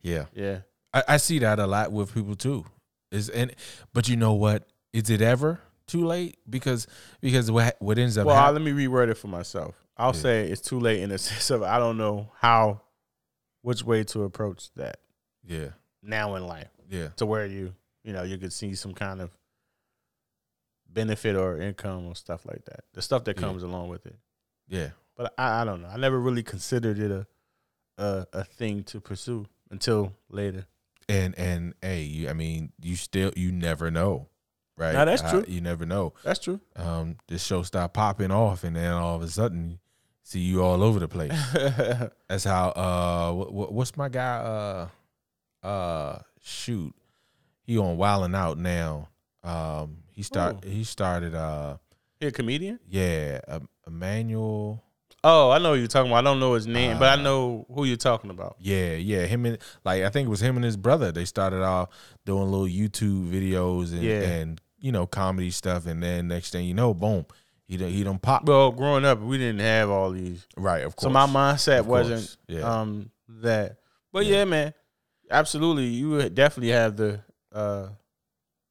Yeah. 0.02 0.26
yeah. 0.34 0.58
I, 0.92 1.02
I 1.08 1.16
see 1.18 1.38
that 1.38 1.58
a 1.60 1.66
lot 1.66 1.92
with 1.92 2.12
people 2.12 2.34
too. 2.34 2.64
Is 3.12 3.28
and 3.28 3.54
but 3.94 4.08
you 4.08 4.16
know 4.16 4.32
what? 4.34 4.66
Is 4.92 5.08
it 5.10 5.22
ever 5.22 5.60
too 5.86 6.04
late? 6.06 6.38
Because 6.48 6.86
because 7.20 7.50
what 7.50 7.76
what 7.78 7.98
ends 7.98 8.18
up 8.18 8.26
Well, 8.26 8.52
let 8.52 8.60
me 8.62 8.72
reword 8.72 9.08
it 9.10 9.14
for 9.14 9.28
myself. 9.28 9.74
I'll 9.96 10.08
Yeah. 10.14 10.20
say 10.20 10.48
it's 10.48 10.60
too 10.62 10.80
late 10.80 11.00
in 11.02 11.10
the 11.10 11.18
sense 11.18 11.50
of 11.50 11.62
I 11.62 11.78
don't 11.78 11.96
know 11.98 12.30
how, 12.40 12.80
which 13.62 13.82
way 13.84 14.04
to 14.04 14.22
approach 14.24 14.70
that 14.74 14.98
yeah 15.44 15.68
now 16.02 16.34
in 16.36 16.46
life 16.46 16.68
yeah 16.90 17.08
to 17.16 17.24
where 17.26 17.46
you, 17.46 17.74
you 18.04 18.12
know, 18.12 18.22
you 18.22 18.36
could 18.38 18.52
see 18.52 18.74
some 18.74 18.92
kind 18.94 19.20
of 19.20 19.30
benefit 20.88 21.36
or 21.36 21.58
income 21.58 22.06
or 22.06 22.14
stuff 22.14 22.44
like 22.44 22.64
that. 22.66 22.80
The 22.92 23.02
stuff 23.02 23.24
that 23.24 23.36
Yeah. 23.36 23.46
comes 23.46 23.62
along 23.62 23.88
with 23.88 24.06
it. 24.06 24.16
yeah 24.68 24.90
but 25.16 25.32
I, 25.38 25.60
I 25.62 25.64
don't 25.64 25.82
know. 25.82 25.88
I 25.88 25.96
never 25.98 26.18
really 26.18 26.42
considered 26.42 26.98
it 26.98 27.10
a, 27.10 27.26
a 27.98 28.26
a 28.32 28.44
thing 28.44 28.82
to 28.84 29.00
pursue 29.00 29.46
until 29.70 30.12
later. 30.30 30.66
and 31.08 31.38
and 31.38 31.74
hey 31.82 32.02
you, 32.02 32.28
I 32.28 32.32
mean 32.32 32.72
you 32.80 32.96
still 32.96 33.32
you 33.36 33.52
never 33.52 33.90
know 33.90 34.28
right 34.76 34.92
Nah, 34.94 35.04
that's 35.04 35.22
Uh, 35.22 35.30
true. 35.30 35.44
you 35.48 35.60
never 35.60 35.84
know 35.86 36.14
That's 36.24 36.40
true. 36.40 36.60
um 36.76 37.16
this 37.28 37.44
show 37.44 37.62
start 37.62 37.92
popping 37.92 38.30
off 38.30 38.64
and 38.64 38.74
then 38.76 38.92
all 38.92 39.16
of 39.16 39.22
a 39.22 39.28
sudden 39.28 39.78
see 40.22 40.40
you 40.40 40.62
all 40.62 40.82
over 40.82 40.98
the 41.00 41.08
place 41.08 41.32
that's 42.28 42.44
how 42.44 42.68
uh 42.70 43.32
what, 43.32 43.72
what's 43.72 43.96
my 43.96 44.08
guy 44.08 44.36
uh 45.62 45.66
uh 45.66 46.18
shoot 46.40 46.94
he 47.64 47.78
on 47.78 47.96
wilding 47.96 48.34
out 48.34 48.58
now 48.58 49.08
um 49.44 49.98
he 50.10 50.22
start 50.22 50.64
Who? 50.64 50.70
he 50.70 50.84
started 50.84 51.34
uh 51.34 51.76
He 52.20 52.26
a 52.26 52.30
comedian? 52.32 52.78
yeah 52.88 53.40
um, 53.48 53.68
Emmanuel 53.86 54.82
Oh, 55.24 55.50
I 55.50 55.58
know 55.58 55.74
who 55.74 55.78
you're 55.78 55.86
talking 55.86 56.10
about. 56.10 56.18
I 56.18 56.30
don't 56.30 56.40
know 56.40 56.54
his 56.54 56.66
name, 56.66 56.98
but 56.98 57.08
I 57.08 57.12
Uh, 57.12 57.22
know 57.22 57.64
who 57.72 57.84
you're 57.84 57.96
talking 57.96 58.30
about. 58.30 58.56
Yeah, 58.58 58.94
yeah. 58.94 59.24
Him 59.26 59.46
and 59.46 59.56
like 59.84 60.02
I 60.02 60.08
think 60.10 60.26
it 60.26 60.28
was 60.30 60.42
him 60.42 60.56
and 60.56 60.64
his 60.64 60.76
brother. 60.76 61.12
They 61.12 61.26
started 61.26 61.62
off 61.62 61.90
doing 62.24 62.50
little 62.50 62.66
YouTube 62.66 63.30
videos 63.30 63.92
and, 63.92 64.02
Yeah. 64.02 64.22
and 64.22 64.60
you 64.80 64.90
know 64.90 65.06
comedy 65.06 65.52
stuff, 65.52 65.86
and 65.86 66.02
then 66.02 66.26
next 66.26 66.50
thing 66.50 66.66
you 66.66 66.74
know, 66.74 66.92
boom, 66.92 67.24
he 67.66 67.76
done, 67.76 67.88
he 67.90 68.04
done 68.04 68.18
pop. 68.18 68.44
Well, 68.44 68.70
growing 68.72 69.04
up, 69.04 69.20
we 69.20 69.38
didn't 69.38 69.60
have 69.60 69.88
all 69.90 70.10
these, 70.10 70.46
Right, 70.56 70.82
of 70.84 70.94
course. 70.96 71.04
so 71.04 71.10
my 71.10 71.26
mindset 71.26 71.80
Of 71.80 71.86
wasn't 71.86 72.36
yeah. 72.48 72.60
um 72.60 73.10
that. 73.28 73.78
But 74.12 74.26
Yeah. 74.26 74.38
yeah. 74.38 74.44
man, 74.44 74.74
absolutely, 75.30 75.86
you 75.86 76.28
definitely 76.28 76.72
have 76.72 76.96
the 76.96 77.20
uh 77.52 77.88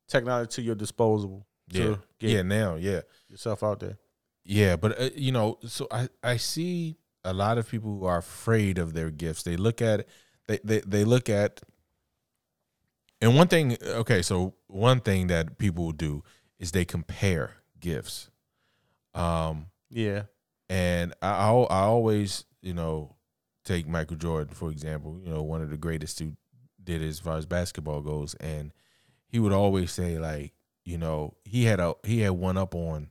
technology 0.07 0.49
to 0.55 0.61
your 0.61 0.75
disposal 0.75 1.45
to 1.73 1.81
yeah, 1.91 1.95
get 2.19 2.29
yeah. 2.29 2.41
Now, 2.41 2.75
yeah, 2.75 3.01
yourself 3.29 3.63
out 3.63 3.79
there. 3.79 3.97
yeah. 4.43 4.75
But 4.75 4.99
uh, 4.99 5.09
you 5.15 5.31
know, 5.31 5.57
so 5.65 5.87
I 5.91 6.09
I 6.23 6.37
see 6.37 6.97
a 7.23 7.33
lot 7.33 7.57
of 7.57 7.69
people 7.69 7.99
who 7.99 8.05
are 8.05 8.17
afraid 8.17 8.77
of 8.77 8.93
their 8.93 9.09
gifts. 9.09 9.43
They 9.43 9.55
look 9.57 9.81
at 9.81 10.05
they 10.47 10.59
they 10.63 10.79
they 10.81 11.03
look 11.05 11.29
at 11.29 11.61
and 13.21 13.35
one 13.37 13.47
thing 13.47 13.77
okay, 13.83 14.21
so 14.23 14.55
one 14.67 14.99
thing 14.99 15.27
that 15.27 15.57
people 15.59 15.91
do 15.91 16.23
is 16.59 16.71
they 16.71 16.85
compare 16.85 17.51
gifts. 17.79 18.29
Um 19.13 19.67
Yeah. 19.89 20.23
and 20.69 21.13
I 21.21 21.29
I 21.29 21.51
I 21.51 21.81
always, 21.83 22.45
you 22.61 22.73
know, 22.73 23.15
take 23.65 23.87
Michael 23.87 24.17
Jordan 24.17 24.53
for 24.53 24.71
example, 24.71 25.19
you 25.23 25.29
know, 25.29 25.43
one 25.43 25.61
of 25.61 25.69
the 25.69 25.77
greatest 25.77 26.19
who 26.19 26.33
did 26.83 27.01
as 27.01 27.19
far 27.19 27.37
as 27.37 27.45
basketball 27.45 28.01
goes 28.01 28.33
and 28.35 28.71
he 29.27 29.39
would 29.39 29.53
always 29.53 29.91
say 29.91 30.17
like, 30.19 30.53
you 30.83 30.97
know, 30.97 31.35
he 31.43 31.65
had 31.65 31.79
a 31.79 31.93
he 32.03 32.21
had 32.21 32.31
one 32.31 32.57
up 32.57 32.73
on 32.75 33.09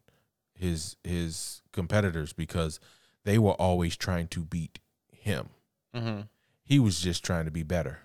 his 0.54 0.96
his 1.04 1.62
competitors 1.72 2.32
because 2.32 2.80
they 3.24 3.38
were 3.38 3.52
always 3.52 3.96
trying 3.96 4.28
to 4.28 4.44
beat 4.44 4.78
him. 5.12 5.50
Mm-hmm. 5.94 6.22
He 6.62 6.78
was 6.78 7.00
just 7.00 7.24
trying 7.24 7.44
to 7.46 7.50
be 7.50 7.62
better. 7.62 8.00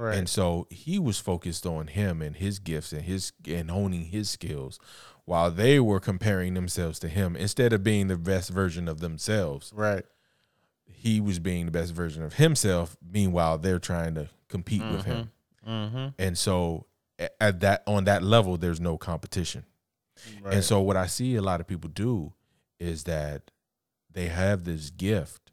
Right. 0.00 0.16
And 0.16 0.30
so 0.30 0.66
he 0.70 0.98
was 0.98 1.20
focused 1.20 1.66
on 1.66 1.88
him 1.88 2.22
and 2.22 2.34
his 2.34 2.58
gifts 2.58 2.90
and 2.94 3.02
his 3.02 3.34
and 3.46 3.70
honing 3.70 4.06
his 4.06 4.30
skills 4.30 4.80
while 5.26 5.50
they 5.50 5.78
were 5.78 6.00
comparing 6.00 6.54
themselves 6.54 6.98
to 7.00 7.08
him 7.08 7.36
instead 7.36 7.74
of 7.74 7.84
being 7.84 8.08
the 8.08 8.16
best 8.16 8.48
version 8.48 8.88
of 8.88 9.00
themselves. 9.00 9.70
right. 9.74 10.06
He 10.86 11.20
was 11.20 11.38
being 11.38 11.66
the 11.66 11.70
best 11.70 11.92
version 11.92 12.22
of 12.22 12.34
himself 12.34 12.96
meanwhile 13.06 13.58
they're 13.58 13.78
trying 13.78 14.14
to 14.14 14.30
compete 14.48 14.82
with 14.90 15.04
him. 15.04 15.32
Mm-hmm. 15.68 16.06
And 16.18 16.38
so 16.38 16.86
at 17.38 17.60
that 17.60 17.82
on 17.86 18.04
that 18.04 18.22
level 18.22 18.56
there's 18.56 18.80
no 18.80 18.96
competition. 18.96 19.64
Right. 20.40 20.54
And 20.54 20.64
so 20.64 20.80
what 20.80 20.96
I 20.96 21.08
see 21.08 21.36
a 21.36 21.42
lot 21.42 21.60
of 21.60 21.66
people 21.66 21.90
do 21.90 22.32
is 22.78 23.04
that 23.04 23.50
they 24.10 24.28
have 24.28 24.64
this 24.64 24.88
gift 24.88 25.49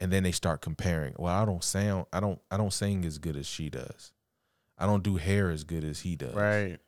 and 0.00 0.12
then 0.12 0.22
they 0.22 0.32
start 0.32 0.60
comparing. 0.62 1.14
Well, 1.18 1.34
I 1.34 1.44
don't 1.44 1.62
sound 1.64 2.06
I 2.12 2.20
don't 2.20 2.40
I 2.50 2.56
don't 2.56 2.72
sing 2.72 3.04
as 3.04 3.18
good 3.18 3.36
as 3.36 3.46
she 3.46 3.70
does. 3.70 4.12
I 4.78 4.86
don't 4.86 5.02
do 5.02 5.16
hair 5.16 5.50
as 5.50 5.64
good 5.64 5.84
as 5.84 6.00
he 6.00 6.16
does. 6.16 6.34
right. 6.34 6.78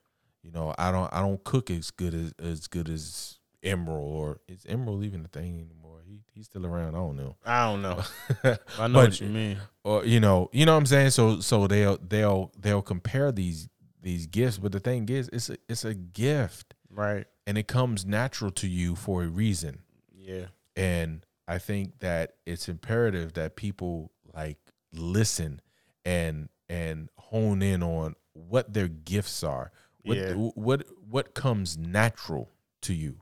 You 0.42 0.50
know, 0.50 0.74
I 0.78 0.90
don't 0.90 1.12
I 1.12 1.20
don't 1.20 1.42
cook 1.44 1.70
as 1.70 1.90
good 1.90 2.14
as 2.14 2.32
as 2.38 2.66
good 2.66 2.88
as 2.88 3.38
Emeril 3.62 4.00
or 4.00 4.40
is 4.48 4.64
Emeril 4.64 5.04
even 5.04 5.24
a 5.24 5.28
thing 5.28 5.60
anymore? 5.60 6.00
He 6.04 6.20
he's 6.34 6.46
still 6.46 6.66
around. 6.66 6.94
I 6.96 6.98
don't 6.98 7.16
know. 7.16 7.36
I 7.44 7.64
don't 7.70 7.82
know. 7.82 8.02
I 8.78 8.88
know 8.88 8.94
But- 8.94 9.10
what 9.10 9.20
you 9.20 9.28
mean. 9.28 9.58
or 9.84 10.04
you 10.04 10.18
know, 10.18 10.48
you 10.52 10.66
know 10.66 10.72
what 10.72 10.78
I'm 10.78 10.86
saying? 10.86 11.10
So 11.10 11.40
so 11.40 11.66
they'll 11.68 11.98
they'll 11.98 12.50
they'll 12.58 12.82
compare 12.82 13.30
these 13.30 13.68
these 14.00 14.26
gifts, 14.26 14.58
but 14.58 14.72
the 14.72 14.80
thing 14.80 15.08
is 15.08 15.28
it's 15.32 15.48
a, 15.50 15.56
it's 15.68 15.84
a 15.84 15.94
gift 15.94 16.74
Right. 16.90 17.24
and 17.46 17.56
it 17.56 17.68
comes 17.68 18.04
natural 18.04 18.50
to 18.52 18.66
you 18.66 18.96
for 18.96 19.22
a 19.22 19.28
reason. 19.28 19.82
Yeah. 20.12 20.46
And 20.74 21.24
I 21.52 21.58
think 21.58 21.98
that 21.98 22.36
it's 22.46 22.66
imperative 22.68 23.34
that 23.34 23.56
people 23.56 24.10
like 24.34 24.58
listen 24.92 25.60
and 26.04 26.48
and 26.68 27.10
hone 27.18 27.60
in 27.62 27.82
on 27.82 28.14
what 28.32 28.72
their 28.72 28.88
gifts 28.88 29.44
are. 29.44 29.70
What 30.02 30.16
Yeah. 30.16 30.32
what 30.32 30.86
what 31.08 31.34
comes 31.34 31.76
natural 31.76 32.50
to 32.82 32.94
you. 32.94 33.20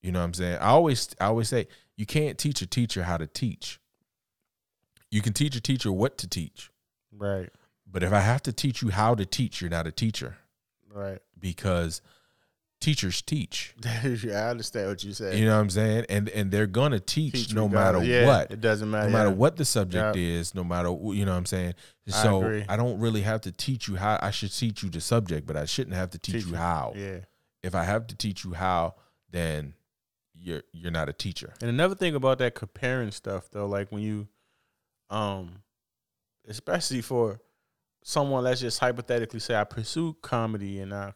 You 0.00 0.12
know 0.12 0.20
what 0.20 0.24
I'm 0.24 0.34
saying? 0.34 0.56
I 0.60 0.68
always 0.68 1.14
I 1.20 1.26
always 1.26 1.48
say 1.50 1.68
you 1.94 2.06
can't 2.06 2.38
teach 2.38 2.62
a 2.62 2.66
teacher 2.66 3.02
how 3.04 3.18
to 3.18 3.26
teach. 3.26 3.78
You 5.10 5.20
can 5.20 5.34
teach 5.34 5.54
a 5.54 5.60
teacher 5.60 5.92
what 5.92 6.16
to 6.18 6.26
teach. 6.26 6.70
Right. 7.12 7.50
But 7.86 8.02
if 8.02 8.12
I 8.14 8.20
have 8.20 8.42
to 8.44 8.52
teach 8.52 8.80
you 8.80 8.88
how 8.88 9.14
to 9.14 9.26
teach, 9.26 9.60
you're 9.60 9.68
not 9.68 9.86
a 9.86 9.92
teacher 9.92 10.38
Right. 10.88 11.20
because 11.38 12.00
teachers 12.82 13.22
teach. 13.22 13.74
I 13.84 14.50
understand 14.50 14.88
what 14.88 15.02
you 15.04 15.12
said. 15.12 15.38
You 15.38 15.46
know 15.46 15.54
what 15.54 15.62
I'm 15.62 15.70
saying? 15.70 16.06
And 16.08 16.28
and 16.30 16.50
they're 16.50 16.66
gonna 16.66 17.00
teach, 17.00 17.32
Teach 17.32 17.54
no 17.54 17.68
matter 17.68 18.02
Yeah, 18.02 18.26
what. 18.26 18.50
It 18.50 18.60
doesn't 18.60 18.90
matter. 18.90 19.06
No 19.08 19.12
matter 19.16 19.28
yeah. 19.30 19.34
what 19.36 19.56
the 19.56 19.64
subject 19.64 20.16
is, 20.16 20.54
no 20.54 20.64
matter 20.64 20.88
you 20.90 21.24
know 21.24 21.32
what 21.32 21.38
I'm 21.38 21.46
saying. 21.46 21.74
I 22.08 22.10
So 22.10 22.42
agree. 22.42 22.64
I, 22.68 22.76
don't 22.76 22.98
really 22.98 23.22
have 23.22 23.40
to 23.42 23.52
teach 23.52 23.86
you 23.88 23.96
how. 23.96 24.18
I 24.20 24.30
should 24.32 24.52
teach 24.52 24.82
you 24.82 24.90
the 24.90 25.00
subject, 25.00 25.46
but 25.46 25.56
I 25.56 25.64
shouldn't 25.64 25.94
have 25.96 26.10
to 26.10 26.18
teach, 26.18 26.34
Teach 26.34 26.44
you 26.46 26.50
you. 26.50 26.56
how. 26.56 26.92
Yeah. 26.96 27.18
If 27.62 27.74
I 27.76 27.84
have 27.84 28.08
to 28.08 28.16
teach 28.16 28.44
you 28.44 28.52
how, 28.54 28.96
then 29.30 29.74
you're 30.34 30.62
you're 30.72 30.90
not 30.90 31.08
a 31.08 31.12
teacher. 31.12 31.54
And 31.60 31.70
another 31.70 31.94
thing 31.94 32.14
about 32.16 32.38
that 32.38 32.54
comparing 32.54 33.12
stuff 33.12 33.48
though, 33.52 33.66
like 33.66 33.90
when 33.92 34.02
you 34.02 34.26
um 35.08 35.62
especially 36.48 37.02
for 37.02 37.40
someone 38.02 38.42
let's 38.42 38.60
just 38.60 38.80
hypothetically 38.80 39.38
say 39.38 39.54
I 39.54 39.62
pursue 39.64 40.16
comedy 40.22 40.80
and 40.80 40.92
I 40.92 41.14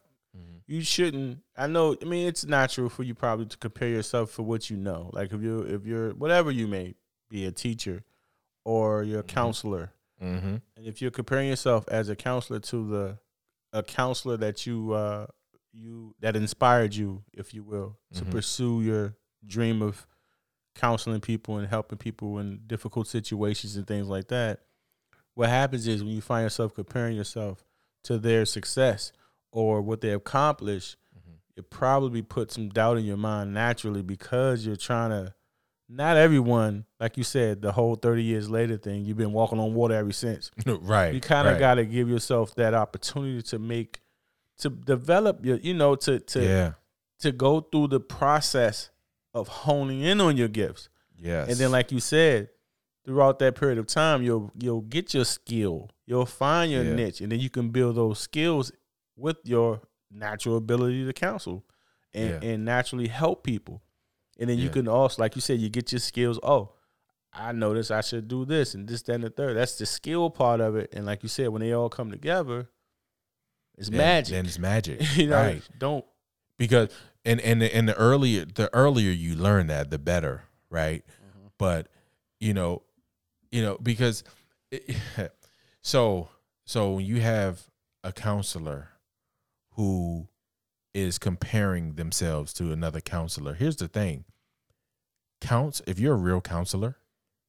you 0.65 0.81
shouldn't 0.81 1.39
I 1.55 1.67
know 1.67 1.95
I 2.01 2.05
mean 2.05 2.27
it's 2.27 2.45
natural 2.45 2.89
for 2.89 3.03
you 3.03 3.15
probably 3.15 3.45
to 3.45 3.57
compare 3.57 3.89
yourself 3.89 4.31
for 4.31 4.43
what 4.43 4.69
you 4.69 4.77
know. 4.77 5.09
Like 5.13 5.31
if 5.33 5.41
you 5.41 5.61
if 5.61 5.85
you're 5.85 6.11
whatever 6.11 6.51
you 6.51 6.67
may 6.67 6.95
be 7.29 7.45
a 7.45 7.51
teacher 7.51 8.03
or 8.65 9.03
you're 9.03 9.19
a 9.21 9.23
Mhm. 9.23 9.27
counselor. 9.27 9.91
Mm-hmm. 10.21 10.55
And 10.75 10.85
if 10.85 11.01
you're 11.01 11.11
comparing 11.11 11.47
yourself 11.49 11.87
as 11.89 12.09
a 12.09 12.15
counselor 12.15 12.59
to 12.59 12.87
the 12.89 13.19
a 13.73 13.83
counselor 13.83 14.37
that 14.37 14.65
you 14.65 14.93
uh 14.93 15.27
you 15.73 16.15
that 16.21 16.35
inspired 16.35 16.95
you, 16.95 17.23
if 17.33 17.53
you 17.53 17.63
will, 17.63 17.97
to 18.15 18.25
Mhm. 18.25 18.31
pursue 18.31 18.81
your 18.81 19.15
dream 19.45 19.81
of 19.81 20.07
counseling 20.75 21.21
people 21.21 21.57
and 21.57 21.67
helping 21.67 21.97
people 21.97 22.39
in 22.39 22.61
difficult 22.67 23.07
situations 23.07 23.75
and 23.75 23.85
things 23.87 24.07
like 24.07 24.27
that. 24.29 24.61
What 25.35 25.49
happens 25.49 25.85
is 25.87 26.03
when 26.03 26.13
you 26.13 26.21
find 26.21 26.43
yourself 26.45 26.73
comparing 26.73 27.15
yourself 27.15 27.63
to 28.03 28.17
their 28.17 28.45
success 28.45 29.11
or 29.57 29.81
what 29.81 30.01
they 30.01 30.11
accomplished, 30.11 30.97
Mhm. 31.15 31.33
it 31.55 31.69
probably 31.71 32.21
puts 32.21 32.53
some 32.53 32.69
doubt 32.69 32.97
in 32.97 33.05
your 33.05 33.17
mind 33.17 33.53
naturally 33.53 34.03
because 34.03 34.65
you're 34.65 34.75
trying 34.75 35.09
to 35.09 35.33
not 35.89 36.17
everyone, 36.17 36.85
like 36.99 37.15
you 37.17 37.23
said, 37.23 37.61
the 37.61 37.71
whole 37.71 37.95
30 37.95 38.21
years 38.21 38.49
later 38.49 38.75
thing, 38.77 39.05
you've 39.05 39.17
been 39.17 39.31
walking 39.31 39.57
on 39.57 39.73
water 39.73 39.95
ever 39.95 40.11
since 40.11 40.51
right. 40.65 41.13
you 41.13 41.21
kind 41.21 41.47
of 41.47 41.53
right. 41.53 41.59
got 41.59 41.75
to 41.75 41.85
give 41.85 42.09
yourself 42.09 42.53
that 42.55 42.73
opportunity 42.73 43.41
to 43.41 43.57
make 43.57 44.01
to 44.59 44.69
develop 44.69 45.45
your 45.45 45.57
you 45.57 45.73
know 45.73 45.95
to 45.95 46.19
to 46.19 46.43
yeah. 46.43 46.71
to 47.19 47.31
go 47.31 47.61
through 47.61 47.87
the 47.87 47.99
process 47.99 48.89
of 49.33 49.47
honing 49.47 50.01
in 50.01 50.19
on 50.19 50.35
your 50.35 50.47
gifts 50.49 50.89
Yes. 51.15 51.47
and 51.49 51.57
then 51.57 51.71
like 51.71 51.91
you 51.91 51.99
said 51.99 52.49
throughout 53.05 53.39
that 53.39 53.55
period 53.55 53.77
of 53.77 53.85
time 53.87 54.21
you'll 54.23 54.51
you'll 54.59 54.81
get 54.81 55.13
your 55.13 55.25
skill 55.25 55.89
you'll 56.05 56.25
find 56.25 56.71
your 56.71 56.83
Yeah. 56.83 56.95
niche 56.95 57.21
and 57.21 57.31
then 57.31 57.39
you 57.39 57.49
can 57.49 57.69
build 57.69 57.95
those 57.95 58.19
skills 58.19 58.71
with 59.17 59.37
your 59.43 59.81
natural 60.11 60.55
ability 60.55 61.05
to 61.05 61.11
counsel 61.13 61.65
and 62.13 62.41
Yeah. 62.41 62.49
and 62.49 62.63
naturally 62.65 63.07
help 63.09 63.43
people 63.43 63.81
and 64.39 64.49
then 64.49 64.57
you 64.57 64.69
can 64.69 64.87
also 64.87 65.21
like 65.21 65.35
you 65.35 65.41
said 65.41 65.59
you 65.59 65.69
get 65.69 65.91
your 65.91 65.99
skills 65.99 66.39
oh 66.43 66.71
I 67.33 67.51
know 67.51 67.73
this, 67.75 67.91
I 67.91 68.01
should 68.01 68.27
do 68.27 68.45
this 68.45 68.73
and 68.73 68.87
this, 68.87 69.03
that, 69.03 69.13
and 69.15 69.23
the 69.23 69.29
third. 69.29 69.57
That's 69.57 69.77
the 69.77 69.85
skill 69.85 70.31
part 70.31 70.59
of 70.59 70.75
it. 70.75 70.91
And 70.93 71.05
like 71.05 71.21
you 71.21 71.29
said, 71.29 71.49
when 71.49 71.61
they 71.61 71.71
all 71.71 71.89
come 71.89 72.09
together, 72.09 72.67
it's 73.77 73.89
Then- 73.89 73.97
magic. 73.97 74.31
Then 74.31 74.45
it's 74.45 74.57
magic. 74.57 75.01
you 75.17 75.27
know, 75.27 75.35
right. 75.35 75.61
don't 75.77 76.03
because 76.57 76.89
and 77.25 77.39
and 77.41 77.61
the, 77.61 77.75
and 77.75 77.87
the 77.87 77.95
earlier 77.95 78.45
the 78.45 78.73
earlier 78.73 79.11
you 79.11 79.35
learn 79.35 79.67
that 79.67 79.91
the 79.91 79.99
better 79.99 80.43
right 80.71 81.03
Mm-hmm. 81.05 81.47
but 81.59 81.89
you 82.39 82.55
know 82.55 82.81
you 83.51 83.61
know 83.61 83.77
because 83.83 84.23
it, 84.71 84.95
so 85.81 86.29
so 86.65 86.93
when 86.93 87.05
you 87.05 87.21
have 87.21 87.61
a 88.03 88.11
counselor 88.11 88.89
who 89.77 90.27
is 90.93 91.17
comparing 91.17 91.93
themselves 91.93 92.51
to 92.53 92.71
another 92.73 92.99
counselor 92.99 93.53
here's 93.53 93.77
the 93.77 93.87
thing 93.87 94.25
counts 95.39 95.81
if 95.87 95.99
you're 95.99 96.13
a 96.15 96.17
real 96.17 96.41
counselor 96.41 96.97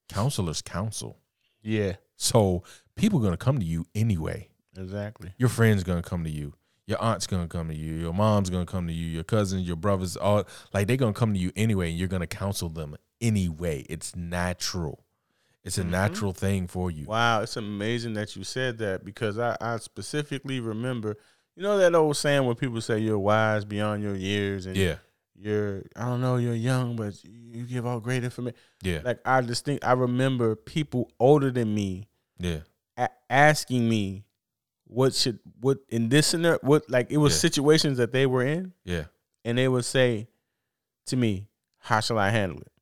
counselors 0.08 0.62
counsel 0.62 1.18
yeah, 1.60 1.94
so 2.16 2.62
people 2.94 3.18
are 3.18 3.22
going 3.22 3.32
to 3.32 3.36
come 3.36 3.58
to 3.58 3.64
you 3.64 3.84
anyway 3.94 4.48
exactly. 4.76 5.32
your 5.38 5.48
friend's 5.48 5.82
gonna 5.82 6.02
come 6.02 6.22
to 6.24 6.30
you. 6.30 6.54
Your 6.86 7.02
aunt's 7.02 7.26
gonna 7.26 7.48
come 7.48 7.68
to 7.68 7.74
you. 7.74 7.94
Your 7.94 8.14
mom's 8.14 8.48
gonna 8.48 8.64
come 8.64 8.86
to 8.86 8.92
you. 8.94 9.06
Your 9.08 9.24
cousins, 9.24 9.66
your 9.66 9.76
brothers, 9.76 10.16
all 10.16 10.44
like 10.72 10.86
they're 10.86 10.96
gonna 10.96 11.12
come 11.12 11.34
to 11.34 11.38
you 11.38 11.52
anyway, 11.56 11.90
and 11.90 11.98
you're 11.98 12.08
gonna 12.08 12.26
counsel 12.28 12.68
them 12.70 12.96
anyway. 13.20 13.84
It's 13.90 14.14
natural. 14.16 15.04
It's 15.64 15.76
a 15.76 15.82
Mhm. 15.82 15.90
natural 15.90 16.32
thing 16.32 16.66
for 16.68 16.90
you. 16.90 17.04
Wow, 17.06 17.42
it's 17.42 17.56
amazing 17.58 18.14
that 18.14 18.36
you 18.36 18.44
said 18.44 18.78
that 18.78 19.04
because 19.04 19.36
I, 19.38 19.56
I 19.60 19.76
specifically 19.78 20.60
remember, 20.60 21.16
you 21.58 21.64
know 21.64 21.76
that 21.78 21.92
old 21.94 22.16
saying 22.16 22.46
when 22.46 22.54
people 22.54 22.80
say 22.80 23.00
you're 23.00 23.18
wise 23.18 23.64
beyond 23.64 24.00
your 24.00 24.14
years 24.14 24.66
and 24.66 24.76
Yeah, 24.76 24.96
you're 25.34 25.82
I 25.96 26.04
don't 26.04 26.20
know 26.20 26.36
you're 26.36 26.54
young 26.54 26.94
but 26.94 27.14
you 27.24 27.64
give 27.64 27.84
out 27.84 28.04
great 28.04 28.22
information. 28.22 28.56
yeah, 28.82 29.00
Like 29.04 29.18
I 29.24 29.40
distinct 29.40 29.84
I 29.84 29.92
remember 29.92 30.54
people 30.54 31.10
older 31.18 31.50
than 31.50 31.74
me 31.74 32.08
yeah, 32.38 32.60
a- 32.96 33.08
asking 33.28 33.88
me 33.88 34.24
what 34.86 35.14
should 35.14 35.40
what 35.60 35.78
in 35.88 36.08
this 36.10 36.32
and 36.32 36.44
that 36.44 36.62
what 36.62 36.88
like 36.88 37.10
it 37.10 37.16
was 37.16 37.32
Yeah. 37.34 37.38
situations 37.40 37.98
that 37.98 38.12
they 38.12 38.24
were 38.26 38.44
in 38.44 38.72
yeah, 38.84 39.06
and 39.44 39.58
they 39.58 39.66
would 39.66 39.84
say 39.84 40.28
to 41.06 41.16
me, 41.16 41.48
"How 41.78 41.98
shall 42.00 42.18
I 42.18 42.30
handle 42.30 42.60
it?" 42.60 42.72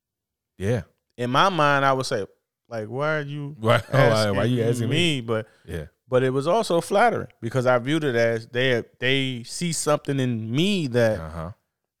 yeah. 0.59 0.83
In 1.17 1.31
my 1.31 1.49
mind, 1.49 1.83
I 1.83 1.93
would 1.93 2.05
say, 2.05 2.25
"Like, 2.69 2.87
why 2.87 3.17
are 3.17 3.21
you 3.21 3.55
Why? 3.59 3.81
oh, 3.91 4.09
why, 4.09 4.31
why 4.31 4.43
you 4.43 4.61
asking 4.63 4.89
me? 4.89 5.17
me?" 5.17 5.21
But 5.21 5.47
Yeah, 5.65 5.85
but 6.07 6.23
it 6.23 6.31
was 6.31 6.47
also 6.47 6.81
flattering 6.81 7.27
because 7.41 7.65
I 7.65 7.77
viewed 7.79 8.03
it 8.03 8.15
as 8.15 8.47
they 8.47 8.83
they 8.99 9.43
see 9.43 9.71
something 9.73 10.19
in 10.19 10.51
me 10.51 10.87
that, 10.87 11.19
uh 11.19 11.29
huh. 11.29 11.51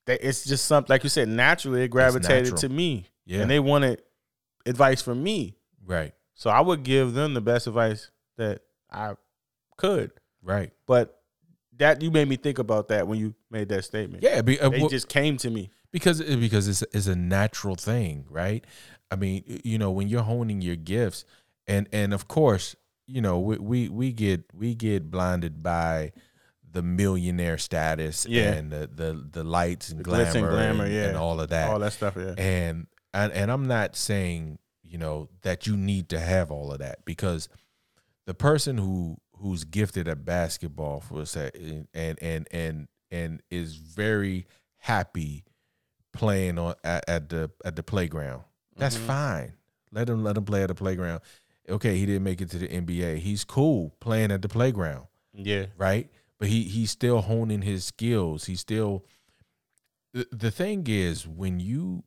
that 0.05 0.27
it's 0.27 0.45
just 0.45 0.65
something 0.65 0.93
like 0.93 1.03
you 1.03 1.09
said 1.09 1.27
naturally 1.27 1.83
it 1.83 1.89
gravitated 1.89 2.53
natural. 2.53 2.57
to 2.59 2.69
me 2.69 3.05
Yeah, 3.25 3.41
and 3.41 3.51
they 3.51 3.59
wanted 3.59 4.01
advice 4.65 5.01
from 5.01 5.23
me. 5.23 5.55
Right. 5.85 6.13
So 6.35 6.49
I 6.49 6.61
would 6.61 6.83
give 6.83 7.13
them 7.13 7.33
the 7.33 7.41
best 7.41 7.67
advice 7.67 8.11
that 8.37 8.61
I 8.91 9.15
could. 9.77 10.11
Right. 10.43 10.71
But 10.85 11.19
that 11.77 12.01
you 12.01 12.11
made 12.11 12.27
me 12.27 12.35
think 12.35 12.59
about 12.59 12.89
that 12.89 13.07
when 13.07 13.19
you 13.19 13.35
made 13.49 13.69
that 13.69 13.85
statement. 13.85 14.23
Yeah. 14.23 14.41
Be, 14.41 14.59
uh, 14.59 14.69
They 14.69 14.79
well, 14.79 14.89
just 14.89 15.09
came 15.09 15.37
to 15.37 15.49
me. 15.49 15.69
because 15.91 16.21
because 16.21 16.67
it's 16.67 16.83
it's 16.93 17.07
a 17.07 17.15
natural 17.15 17.75
thing, 17.75 18.25
right? 18.29 18.65
I 19.09 19.15
mean, 19.15 19.61
you 19.63 19.77
know, 19.77 19.91
when 19.91 20.09
you're 20.09 20.23
honing 20.23 20.61
your 20.61 20.75
gifts, 20.75 21.25
and 21.65 21.87
and 21.91 22.13
of 22.13 22.27
course, 22.27 22.75
you 23.07 23.21
know, 23.21 23.39
we 23.39 23.57
we, 23.57 23.89
we 23.89 24.11
get 24.13 24.43
we 24.53 24.75
get 24.75 25.09
blinded 25.09 25.63
by 25.63 26.11
the 26.69 26.81
millionaire 26.81 27.57
status 27.57 28.25
Yeah. 28.29 28.51
and 28.53 28.71
the, 28.71 28.89
the 28.93 29.27
the 29.31 29.43
lights 29.43 29.89
and 29.89 29.99
The 29.99 30.03
glamour, 30.03 30.25
and 30.37 30.47
glamour, 30.49 30.83
and, 30.85 30.93
yeah. 30.93 31.03
and 31.07 31.17
all 31.17 31.39
of 31.39 31.49
that. 31.49 31.69
All 31.71 31.79
that 31.79 31.93
stuff, 31.93 32.15
yeah. 32.17 32.33
and 32.37 32.87
and 33.13 33.31
and 33.33 33.51
I'm 33.51 33.67
not 33.67 33.95
saying 33.95 34.59
you 34.83 34.97
know 34.97 35.29
that 35.41 35.65
you 35.67 35.75
need 35.77 36.09
to 36.09 36.19
have 36.19 36.51
all 36.51 36.71
of 36.71 36.79
that 36.79 37.03
because 37.05 37.47
the 38.25 38.33
person 38.33 38.77
who 38.77 39.17
who's 39.37 39.63
gifted 39.63 40.07
at 40.07 40.25
basketball 40.25 40.99
for 40.99 41.25
say 41.25 41.51
and 41.93 42.17
and 42.21 42.47
and 42.51 42.87
and 43.11 43.41
is 43.49 43.75
very 43.75 44.47
happy 44.77 45.45
playing 46.13 46.57
on 46.59 46.75
at, 46.83 47.03
at 47.07 47.29
the 47.29 47.49
at 47.63 47.75
the 47.75 47.83
playground 47.83 48.43
that's 48.75 48.97
Mhm. 48.97 49.05
fine 49.05 49.53
let 49.91 50.09
him 50.09 50.23
let 50.23 50.35
him 50.37 50.45
play 50.45 50.63
at 50.63 50.67
the 50.67 50.75
playground 50.75 51.21
okay 51.69 51.97
he 51.97 52.05
didn't 52.05 52.23
make 52.23 52.41
it 52.41 52.49
to 52.51 52.57
the 52.57 52.67
NBA 52.67 53.17
he's 53.19 53.43
cool 53.43 53.93
playing 53.99 54.31
at 54.31 54.41
the 54.41 54.49
playground 54.49 55.07
Yeah. 55.33 55.67
right? 55.77 56.09
But 56.39 56.49
he 56.49 56.63
he's 56.63 56.91
still 56.91 57.21
honing 57.21 57.63
his 57.63 57.83
skills. 57.85 58.45
He's 58.45 58.59
still 58.59 59.05
the, 60.13 60.27
the 60.31 60.51
thing 60.51 60.85
is 60.87 61.27
when 61.27 61.59
you 61.59 62.03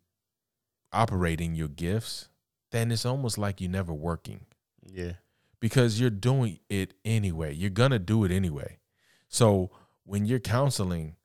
operate 0.93 1.41
in 1.41 1.55
your 1.55 1.69
gifts, 1.69 2.29
then 2.73 2.91
it's 2.91 3.05
almost 3.07 3.39
like 3.39 3.61
you're 3.61 3.71
never 3.71 3.93
working 3.93 4.47
Yeah. 4.85 5.13
because 5.61 6.01
you're 6.01 6.11
doing 6.11 6.61
it 6.69 6.95
anyway. 7.05 7.55
You're 7.55 7.71
gonna 7.71 7.99
do 7.99 8.25
it 8.25 8.31
anyway. 8.31 8.79
So 9.29 9.71
when 10.05 10.25
you're 10.27 10.41
counseling, 10.41 11.17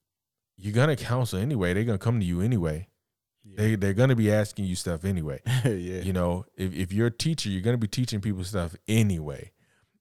you're 0.57 0.73
gonna 0.73 0.95
counsel 0.95 1.39
anyway. 1.39 1.73
They're 1.73 1.83
gonna 1.83 1.97
come 1.97 2.19
to 2.19 2.25
you 2.25 2.41
anyway. 2.41 2.87
They 3.45 3.75
they're 3.75 3.93
gonna 3.93 4.15
be 4.15 4.31
asking 4.31 4.65
you 4.65 4.75
stuff 4.75 5.05
anyway. 5.05 5.41
yeah. 5.65 6.01
You 6.01 6.13
know, 6.13 6.45
if, 6.57 6.73
if 6.73 6.91
you're 6.91 7.07
a 7.07 7.11
teacher, 7.11 7.49
you're 7.49 7.61
gonna 7.61 7.77
be 7.77 7.87
teaching 7.87 8.21
people 8.21 8.43
stuff 8.43 8.75
anyway. 8.87 9.51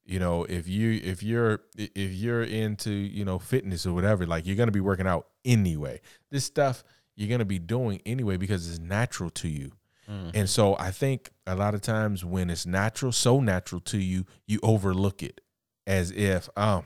You 0.06 0.18
know, 0.18 0.44
if 0.44 0.68
you 0.68 1.00
if 1.02 1.22
you're 1.22 1.60
if 1.76 2.12
you're 2.12 2.42
into 2.42 2.90
you 2.90 3.24
know 3.24 3.38
fitness 3.38 3.86
or 3.86 3.92
whatever, 3.92 4.26
like 4.26 4.46
you're 4.46 4.56
gonna 4.56 4.72
be 4.72 4.80
working 4.80 5.06
out 5.06 5.28
anyway. 5.44 6.00
This 6.30 6.44
stuff 6.44 6.84
you're 7.16 7.28
gonna 7.30 7.44
be 7.44 7.58
doing 7.58 8.00
anyway 8.04 8.36
because 8.36 8.68
it's 8.68 8.78
natural 8.80 9.30
to 9.30 9.48
you. 9.48 9.72
Mhm. 10.10 10.32
And 10.34 10.50
so 10.50 10.76
I 10.78 10.90
think 10.90 11.30
a 11.46 11.54
lot 11.54 11.74
of 11.74 11.80
times 11.80 12.24
when 12.24 12.50
it's 12.50 12.66
natural, 12.66 13.12
so 13.12 13.40
natural 13.40 13.80
to 13.82 13.98
you, 13.98 14.26
you 14.46 14.58
overlook 14.62 15.22
it 15.22 15.40
as 15.86 16.10
if, 16.10 16.48
um, 16.56 16.84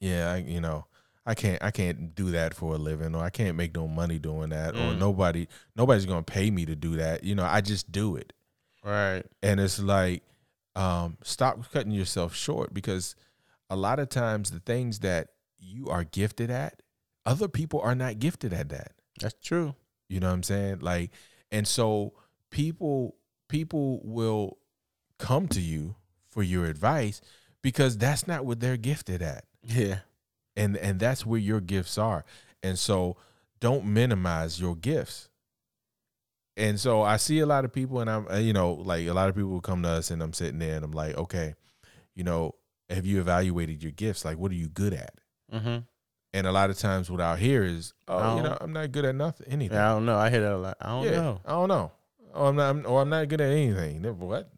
yeah, 0.00 0.32
I, 0.32 0.36
you 0.38 0.60
know, 0.60 0.86
I 1.26 1.34
can't, 1.34 1.62
I 1.62 1.70
can't 1.70 2.14
do 2.14 2.30
that 2.30 2.54
for 2.54 2.74
a 2.74 2.78
living, 2.78 3.14
or 3.14 3.22
I 3.22 3.30
can't 3.30 3.56
make 3.56 3.74
no 3.74 3.86
money 3.86 4.18
doing 4.18 4.50
that, 4.50 4.74
or 4.74 4.94
Mm. 4.94 4.98
nobody, 4.98 5.46
nobody's 5.76 6.06
gonna 6.06 6.22
pay 6.22 6.50
me 6.50 6.64
to 6.66 6.74
do 6.74 6.96
that. 6.96 7.24
You 7.24 7.34
know, 7.34 7.44
I 7.44 7.60
just 7.60 7.92
do 7.92 8.16
it, 8.16 8.32
Right. 8.82 9.22
and 9.42 9.60
it's 9.60 9.78
like, 9.78 10.22
um, 10.74 11.18
stop 11.22 11.70
cutting 11.72 11.92
yourself 11.92 12.34
short 12.34 12.72
because 12.72 13.14
a 13.68 13.76
lot 13.76 13.98
of 13.98 14.08
times 14.08 14.50
the 14.50 14.60
things 14.60 15.00
that 15.00 15.28
you 15.58 15.88
are 15.88 16.04
gifted 16.04 16.50
at, 16.50 16.82
other 17.26 17.48
people 17.48 17.80
are 17.80 17.94
not 17.94 18.18
gifted 18.18 18.52
at 18.52 18.70
that. 18.70 18.92
That's 19.20 19.34
true. 19.42 19.74
You 20.08 20.20
know 20.20 20.28
what 20.28 20.34
I'm 20.34 20.42
saying? 20.42 20.78
Like, 20.80 21.10
and 21.52 21.68
so 21.68 22.14
people 22.50 23.16
people 23.48 24.00
will 24.04 24.58
come 25.18 25.48
to 25.48 25.60
you 25.60 25.96
for 26.28 26.42
your 26.42 26.64
advice 26.66 27.20
because 27.62 27.98
that's 27.98 28.26
not 28.26 28.44
what 28.46 28.60
they're 28.60 28.76
gifted 28.76 29.20
at. 29.22 29.44
Yeah. 29.62 29.98
And 30.60 30.76
and 30.76 31.00
that's 31.00 31.24
where 31.24 31.40
your 31.40 31.60
gifts 31.60 31.98
are. 31.98 32.24
And 32.62 32.78
so 32.78 33.16
don't 33.60 33.86
minimize 33.86 34.60
your 34.60 34.76
gifts. 34.76 35.28
And 36.56 36.78
so 36.78 37.02
I 37.02 37.16
see 37.16 37.38
a 37.38 37.46
lot 37.46 37.64
of 37.64 37.72
people 37.72 38.00
and 38.00 38.10
I'm 38.10 38.26
uh, 38.30 38.36
you 38.36 38.52
know, 38.52 38.72
like 38.74 39.06
a 39.06 39.12
lot 39.12 39.28
of 39.28 39.34
people 39.34 39.50
will 39.50 39.60
come 39.60 39.82
to 39.82 39.88
us 39.88 40.10
and 40.10 40.22
I'm 40.22 40.32
sitting 40.32 40.58
there 40.58 40.76
and 40.76 40.84
I'm 40.84 40.92
like, 40.92 41.16
"Okay, 41.16 41.54
you 42.14 42.24
know, 42.24 42.54
have 42.90 43.06
you 43.06 43.20
evaluated 43.20 43.82
your 43.82 43.92
gifts? 43.92 44.24
Like 44.24 44.38
what 44.38 44.50
are 44.52 44.56
you 44.56 44.68
good 44.68 44.92
at?" 44.92 45.14
Mm-hmm. 45.52 45.78
And 46.32 46.46
a 46.46 46.52
lot 46.52 46.70
of 46.70 46.78
times 46.78 47.10
what 47.10 47.20
I 47.20 47.36
hear 47.36 47.64
is, 47.64 47.94
"Oh, 48.06 48.36
you 48.36 48.42
know, 48.42 48.56
I'm 48.60 48.72
not 48.72 48.92
good 48.92 49.04
at 49.04 49.14
nothing, 49.14 49.46
anything." 49.48 49.76
Yeah, 49.76 49.90
I 49.90 49.94
don't 49.94 50.04
know. 50.04 50.18
I 50.18 50.30
hear 50.30 50.42
that 50.42 50.52
a 50.52 50.58
lot. 50.58 50.76
I 50.80 50.88
don't 50.88 51.04
yeah, 51.04 51.10
know. 51.12 51.40
I 51.44 51.50
don't 51.52 51.68
know. 51.68 51.92
Oh, 52.34 52.46
I'm 52.46 52.56
not. 52.56 52.70
I'm, 52.70 52.86
or 52.86 53.02
I'm 53.02 53.08
not 53.08 53.28
good 53.28 53.40
at 53.40 53.50
anything. 53.50 54.02
What? 54.02 54.50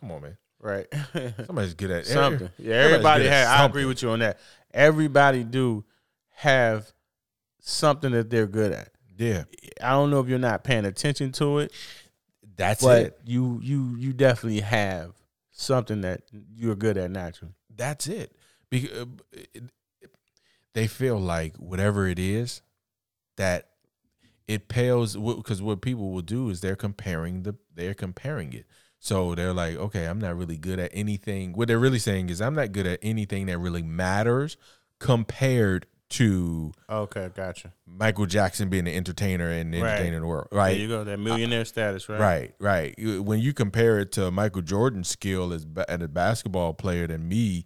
Come 0.00 0.10
on, 0.10 0.22
man. 0.22 0.36
Right. 0.60 0.86
Somebody's 1.46 1.74
good 1.74 1.90
at 1.90 2.06
something. 2.06 2.50
Yeah, 2.58 2.74
everybody 2.76 3.26
has. 3.26 3.46
I 3.46 3.64
agree 3.64 3.84
with 3.84 4.02
you 4.02 4.10
on 4.10 4.18
that. 4.18 4.38
Everybody 4.76 5.42
do 5.42 5.84
have 6.34 6.92
something 7.60 8.12
that 8.12 8.30
they're 8.30 8.46
good 8.46 8.72
at. 8.72 8.90
Yeah, 9.18 9.44
I 9.82 9.92
don't 9.92 10.10
know 10.10 10.20
if 10.20 10.28
you're 10.28 10.38
not 10.38 10.62
paying 10.62 10.84
attention 10.84 11.32
to 11.32 11.60
it, 11.60 11.72
that's 12.56 12.82
but 12.84 13.02
it. 13.02 13.20
you 13.24 13.58
you 13.62 13.96
you 13.96 14.12
definitely 14.12 14.60
have 14.60 15.14
something 15.50 16.02
that 16.02 16.22
you're 16.54 16.76
good 16.76 16.98
at 16.98 17.10
naturally. 17.10 17.54
That's 17.74 18.06
it. 18.06 18.36
Because 18.68 18.90
uh, 18.90 19.60
they 20.74 20.86
feel 20.86 21.18
like 21.18 21.56
whatever 21.56 22.06
it 22.06 22.18
is 22.18 22.60
that 23.38 23.70
it 24.46 24.68
pales 24.68 25.16
because 25.16 25.62
what 25.62 25.80
people 25.80 26.12
will 26.12 26.22
do 26.22 26.50
is 26.50 26.60
they're 26.60 26.76
comparing 26.76 27.42
the 27.42 27.54
they're 27.74 27.94
comparing 27.94 28.52
it. 28.52 28.66
So 29.06 29.36
they're 29.36 29.52
like, 29.52 29.76
okay, 29.76 30.06
I'm 30.06 30.18
not 30.18 30.36
really 30.36 30.56
good 30.56 30.80
at 30.80 30.90
anything. 30.92 31.52
What 31.52 31.68
they're 31.68 31.78
really 31.78 32.00
saying 32.00 32.28
is 32.28 32.40
I'm 32.42 32.56
not 32.56 32.72
good 32.72 32.88
at 32.88 32.98
anything 33.02 33.46
that 33.46 33.56
really 33.58 33.84
matters 33.84 34.56
compared 34.98 35.86
to 36.08 36.72
Okay, 36.90 37.30
gotcha. 37.32 37.72
Michael 37.86 38.26
Jackson 38.26 38.68
being 38.68 38.88
an 38.88 38.94
entertainer 38.94 39.48
and 39.48 39.72
the 39.72 39.80
Right. 39.80 39.90
entertainer 39.92 40.16
in 40.16 40.22
the 40.22 40.26
world, 40.26 40.48
There 40.50 40.58
right? 40.58 40.76
you 40.76 40.88
go. 40.88 41.04
That 41.04 41.20
millionaire 41.20 41.64
status, 41.64 42.08
right? 42.08 42.18
Right, 42.20 42.54
right. 42.58 42.94
When 43.24 43.38
you 43.38 43.52
compare 43.52 44.00
it 44.00 44.10
to 44.12 44.32
Michael 44.32 44.62
Jordan's 44.62 45.08
skill 45.08 45.52
as 45.52 45.64
ba- 45.64 45.88
as 45.88 46.00
a 46.02 46.08
basketball 46.08 46.74
player, 46.74 47.06
than 47.06 47.28
me, 47.28 47.64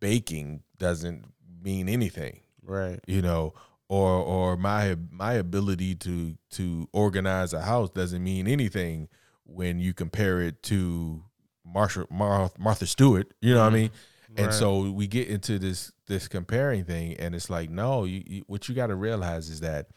baking 0.00 0.60
doesn't 0.76 1.24
mean 1.62 1.88
anything, 1.88 2.40
Right. 2.62 3.00
you 3.06 3.22
know. 3.22 3.54
Or 3.88 4.10
or 4.10 4.56
my 4.58 4.96
my 5.10 5.32
ability 5.34 5.94
to 5.94 6.36
to 6.50 6.86
organize 6.92 7.54
a 7.54 7.62
house 7.62 7.88
doesn't 7.88 8.22
mean 8.22 8.46
anything 8.46 9.08
when 9.46 9.78
you 9.78 9.94
compare 9.94 10.40
it 10.40 10.62
to 10.64 11.22
Marsha 11.66 12.10
Mar- 12.10 12.50
Martha 12.58 12.86
Stewart. 12.86 13.32
You 13.40 13.54
know 13.54 13.60
what 13.60 13.66
I 13.66 13.68
mm-hmm. 13.68 13.76
mean? 13.76 13.90
And 14.36 14.46
Right. 14.46 14.54
so 14.54 14.90
we 14.90 15.06
get 15.06 15.28
into 15.28 15.58
this 15.58 15.92
this 16.06 16.28
comparing 16.28 16.84
thing, 16.84 17.14
and 17.14 17.34
it's 17.34 17.50
like, 17.50 17.70
no, 17.70 18.04
you, 18.04 18.22
you, 18.26 18.44
what 18.46 18.68
you 18.68 18.74
got 18.74 18.88
to 18.88 18.94
realize 18.94 19.48
is 19.48 19.60
that 19.60 19.88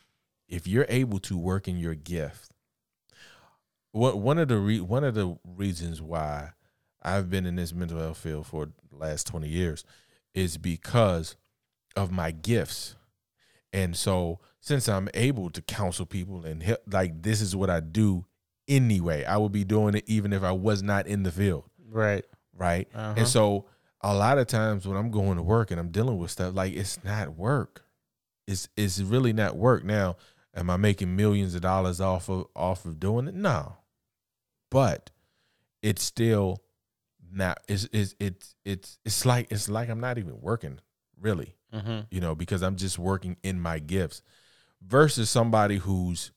if 0.47 0.65
you're 0.65 0.85
able 0.89 1.19
to 1.19 1.37
work 1.37 1.67
in 1.67 1.77
your 1.77 1.93
gift, 1.93 2.51
what 3.91 4.17
one 4.19 4.37
of 4.37 4.47
the 4.47 4.57
re, 4.57 4.79
one 4.79 5.03
of 5.03 5.13
the 5.13 5.37
reasons 5.43 6.01
why 6.01 6.51
I've 7.01 7.29
been 7.29 7.45
in 7.45 7.55
this 7.57 7.73
mental 7.73 7.99
health 7.99 8.17
field 8.17 8.47
for 8.47 8.67
the 8.89 8.97
last 8.97 9.27
twenty 9.27 9.49
years 9.49 9.83
is 10.33 10.57
because 10.57 11.35
of 11.95 12.11
my 12.11 12.31
gifts, 12.31 12.95
and 13.73 13.95
so 13.95 14.39
since 14.61 14.87
I'm 14.87 15.09
able 15.13 15.49
to 15.49 15.61
counsel 15.61 16.05
people 16.05 16.45
and 16.45 16.63
help, 16.63 16.81
like 16.89 17.23
this 17.23 17.41
is 17.41 17.55
what 17.55 17.69
I 17.69 17.81
do 17.81 18.25
anyway, 18.69 19.25
I 19.25 19.35
would 19.37 19.51
be 19.51 19.63
doing 19.65 19.95
it 19.95 20.03
even 20.07 20.31
if 20.31 20.43
I 20.43 20.51
was 20.53 20.81
not 20.81 21.07
in 21.07 21.23
the 21.23 21.31
field 21.31 21.65
Right. 21.89 22.23
right? 22.55 22.87
Uh-huh. 22.95 23.15
And 23.17 23.27
so 23.27 23.65
a 24.01 24.13
lot 24.13 24.37
of 24.37 24.47
times 24.47 24.87
when 24.87 24.95
I'm 24.95 25.11
going 25.11 25.35
to 25.37 25.43
work 25.43 25.71
and 25.71 25.79
I'm 25.79 25.89
dealing 25.89 26.17
with 26.17 26.31
stuff, 26.31 26.53
like 26.55 26.73
it's 26.73 27.03
not 27.03 27.35
work. 27.35 27.83
It's 28.47 28.69
it's 28.77 28.99
really 29.01 29.33
not 29.33 29.57
work. 29.57 29.83
Now, 29.83 30.15
am 30.55 30.69
I 30.69 30.77
making 30.77 31.15
millions 31.15 31.53
of 31.55 31.61
dollars 31.61 31.99
off 31.99 32.29
of 32.29 32.45
off 32.55 32.85
of 32.85 32.99
doing 32.99 33.27
it? 33.27 33.33
No. 33.35 33.77
But 34.71 35.09
it's 35.81 36.03
still 36.03 36.61
not 37.31 37.59
it's 37.67 37.87
it's 37.91 38.15
it's 38.19 38.55
it's 38.65 38.99
it's 39.05 39.25
like 39.25 39.51
it's 39.51 39.69
like 39.69 39.89
I'm 39.89 39.99
not 39.99 40.17
even 40.17 40.39
working, 40.41 40.79
really, 41.19 41.55
Mm-hmm. 41.73 41.99
you 42.09 42.19
know, 42.21 42.33
because 42.35 42.63
I'm 42.63 42.75
just 42.75 42.97
working 42.97 43.37
in 43.43 43.59
my 43.59 43.77
gifts 43.79 44.21
versus 44.81 45.29
somebody 45.29 45.77
who's 45.77 46.31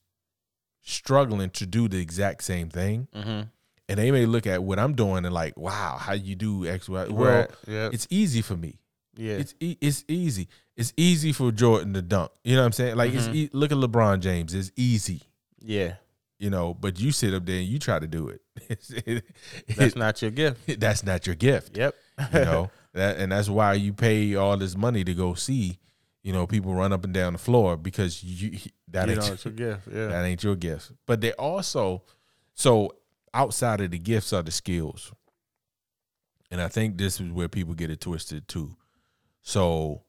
struggling 0.82 1.50
to 1.50 1.66
do 1.66 1.88
the 1.88 1.98
exact 1.98 2.42
same 2.44 2.68
thing 2.68 3.08
Mm-hmm. 3.14 3.42
and 3.88 3.98
they 3.98 4.10
may 4.10 4.26
look 4.26 4.46
at 4.46 4.62
what 4.62 4.78
I'm 4.78 4.94
doing 4.94 5.24
and 5.24 5.32
like, 5.34 5.56
wow, 5.56 5.96
how 5.98 6.12
you 6.14 6.34
do 6.34 6.66
X, 6.66 6.88
Y. 6.88 7.06
Well, 7.08 7.38
Right. 7.40 7.50
Yeah. 7.66 7.90
it's 7.92 8.06
easy 8.10 8.42
for 8.42 8.56
me. 8.56 8.78
Yeah. 9.16 9.34
It's 9.34 9.54
e- 9.60 9.76
it's 9.80 10.04
easy. 10.08 10.48
It's 10.76 10.92
easy 10.96 11.32
for 11.32 11.52
Jordan 11.52 11.92
to 11.94 12.02
dunk. 12.02 12.30
You 12.44 12.54
know 12.56 12.62
what 12.62 12.66
I'm 12.66 12.72
saying? 12.72 12.96
Like 12.96 13.12
it's 13.12 13.26
Mhm. 13.28 13.34
e- 13.34 13.50
look 13.52 13.70
at 13.70 13.78
LeBron 13.78 14.20
James. 14.20 14.54
It's 14.54 14.72
easy. 14.76 15.22
yeah. 15.60 15.94
You 16.38 16.50
know, 16.50 16.74
but 16.74 16.98
you 16.98 17.12
sit 17.12 17.32
up 17.34 17.46
there 17.46 17.58
and 17.58 17.68
you 17.68 17.78
try 17.78 18.00
to 18.00 18.06
do 18.08 18.28
it. 18.28 18.40
It's- 18.68 18.90
it- 19.06 19.24
That's 19.76 19.94
not 19.94 20.20
your 20.22 20.32
gift. 20.32 20.60
that's 20.80 21.04
not 21.04 21.24
your 21.26 21.36
gift. 21.36 21.76
Yep. 21.76 21.94
You 22.34 22.40
know, 22.40 22.70
that, 22.94 23.18
and 23.18 23.30
that's 23.30 23.48
why 23.48 23.74
you 23.74 23.92
pay 23.92 24.34
all 24.34 24.56
this 24.56 24.76
money 24.76 25.04
to 25.04 25.14
go 25.14 25.34
see, 25.34 25.78
you 26.22 26.32
know, 26.32 26.46
people 26.46 26.74
run 26.74 26.92
up 26.92 27.04
and 27.04 27.12
down 27.12 27.32
the 27.32 27.38
floor 27.38 27.76
because 27.76 28.22
you 28.22 28.58
that 28.88 29.08
you 29.08 29.14
ain't 29.14 29.26
know, 29.26 29.32
it's 29.32 29.44
your 29.44 29.54
gift. 29.54 29.88
Yeah. 29.92 30.06
that 30.06 30.24
ain't 30.24 30.44
your 30.44 30.56
gift. 30.56 30.92
But 31.06 31.20
they 31.20 31.32
also, 31.32 32.02
so 32.54 32.96
outside 33.34 33.80
of 33.80 33.90
the 33.90 33.98
gifts 33.98 34.32
are 34.32 34.42
the 34.42 34.52
skills. 34.52 35.12
And 36.50 36.60
I 36.60 36.68
think 36.68 36.98
this 36.98 37.20
is 37.20 37.30
where 37.30 37.48
people 37.48 37.74
get 37.74 37.90
it 37.90 38.00
twisted 38.00 38.46
too. 38.46 38.76
So 39.42 40.02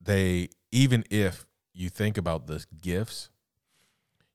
they 0.00 0.48
even 0.72 1.04
if 1.10 1.46
you 1.72 1.88
think 1.88 2.18
about 2.18 2.46
the 2.46 2.64
gifts, 2.80 3.28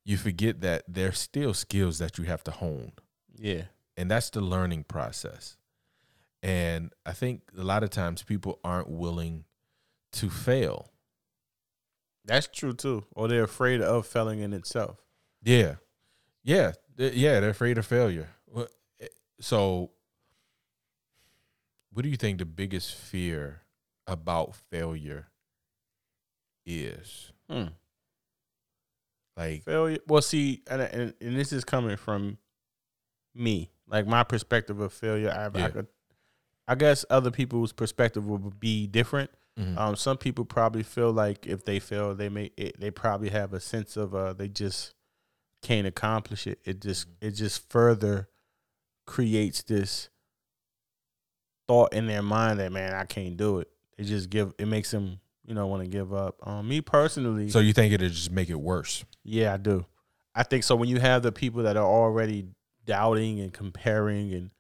you 0.06 0.18
forget 0.18 0.62
that 0.62 0.84
there's 0.88 1.20
still 1.20 1.54
skills 1.54 1.98
that 2.00 2.18
you 2.18 2.26
have 2.26 2.44
to 2.44 2.52
hone. 2.52 2.94
Yeah. 3.38 3.64
And 3.98 4.10
that's 4.10 4.30
the 4.30 4.42
learning 4.42 4.86
process. 4.86 5.58
And 6.44 6.94
I 7.06 7.14
think 7.14 7.42
a 7.58 7.64
lot 7.64 7.84
of 7.84 7.90
times 7.90 8.22
people 8.22 8.60
aren't 8.64 8.90
willing 8.90 9.46
to 10.16 10.30
fail. 10.30 10.92
That's 12.26 12.48
true 12.48 12.74
too. 12.74 13.06
Or 13.16 13.28
they're 13.28 13.44
afraid 13.44 13.82
of 13.82 14.06
failing 14.08 14.40
in 14.40 14.54
itself. 14.54 14.98
Yeah. 15.44 15.76
Yeah. 16.44 16.74
Yeah, 16.98 17.40
they're 17.40 17.50
afraid 17.52 17.78
of 17.78 17.86
failure. 17.86 18.30
Eh, 19.00 19.08
So 19.40 19.92
what 21.92 22.02
do 22.04 22.10
you 22.10 22.18
think 22.18 22.40
the 22.40 22.46
biggest 22.46 22.96
fear 22.96 23.62
about 24.08 24.56
failure 24.56 25.28
is? 26.66 27.32
Hmm. 27.50 27.66
Like 29.38 29.64
Failure. 29.64 29.98
Well, 30.08 30.22
see, 30.22 30.62
and, 30.70 30.82
and 30.82 31.14
and 31.20 31.38
this 31.38 31.52
is 31.52 31.66
coming 31.66 31.98
from 31.98 32.38
me, 33.34 33.70
like 33.88 34.08
my 34.08 34.24
perspective 34.24 34.80
of 34.80 34.94
failure. 34.94 35.30
I, 35.30 35.64
I 35.66 35.70
could, 35.70 35.88
I 36.70 36.76
guess 36.76 37.04
other 37.10 37.32
people's 37.32 37.74
perspective 37.74 38.26
would 38.26 38.60
be 38.60 38.88
different. 38.88 39.30
Mhm, 39.60 39.78
Um, 39.78 39.96
some 39.96 40.18
people 40.18 40.46
probably 40.46 40.84
feel 40.84 41.12
like 41.12 41.46
if 41.46 41.64
they 41.66 41.80
fail, 41.80 42.14
they 42.16 42.30
may 42.30 42.52
it, 42.58 42.80
they 42.80 42.92
probably 42.92 43.30
have 43.30 43.54
a 43.54 43.60
sense 43.60 43.98
of 43.98 44.14
uh 44.16 44.34
they 44.34 44.48
just 44.48 44.94
can't 45.62 45.88
accomplish 45.88 46.46
it. 46.48 46.60
It 46.66 46.82
just 46.82 47.08
it 47.22 47.32
just 47.32 47.70
further 47.70 48.30
creates 49.06 49.64
this 49.64 50.10
thought 51.68 51.94
in 51.94 52.08
their 52.08 52.22
mind 52.22 52.60
that 52.60 52.72
man 52.72 52.94
I 52.94 53.06
can't 53.06 53.38
do 53.38 53.60
it. 53.60 53.70
They 53.98 54.04
just 54.04 54.30
give 54.30 54.54
it 54.58 54.68
makes 54.68 54.92
them 54.92 55.20
you 55.46 55.54
know 55.54 55.68
want 55.68 55.84
to 55.84 55.90
give 55.90 56.14
up. 56.14 56.36
Um, 56.46 56.68
me 56.68 56.82
personally, 56.82 57.50
so 57.50 57.60
you 57.60 57.74
think 57.74 57.94
it'll 57.94 58.10
just 58.10 58.32
make 58.32 58.50
it 58.50 58.60
worse? 58.60 59.04
yeah, 59.24 59.54
I 59.54 59.58
do. 59.58 59.86
I 60.36 60.44
think 60.44 60.64
so. 60.64 60.76
When 60.76 60.90
you 60.90 61.00
have 61.00 61.24
the 61.24 61.32
people 61.32 61.64
that 61.64 61.78
are 61.78 61.86
already 61.86 62.46
doubting 62.86 63.40
and 63.40 63.54
comparing 63.54 64.34
and 64.34 64.52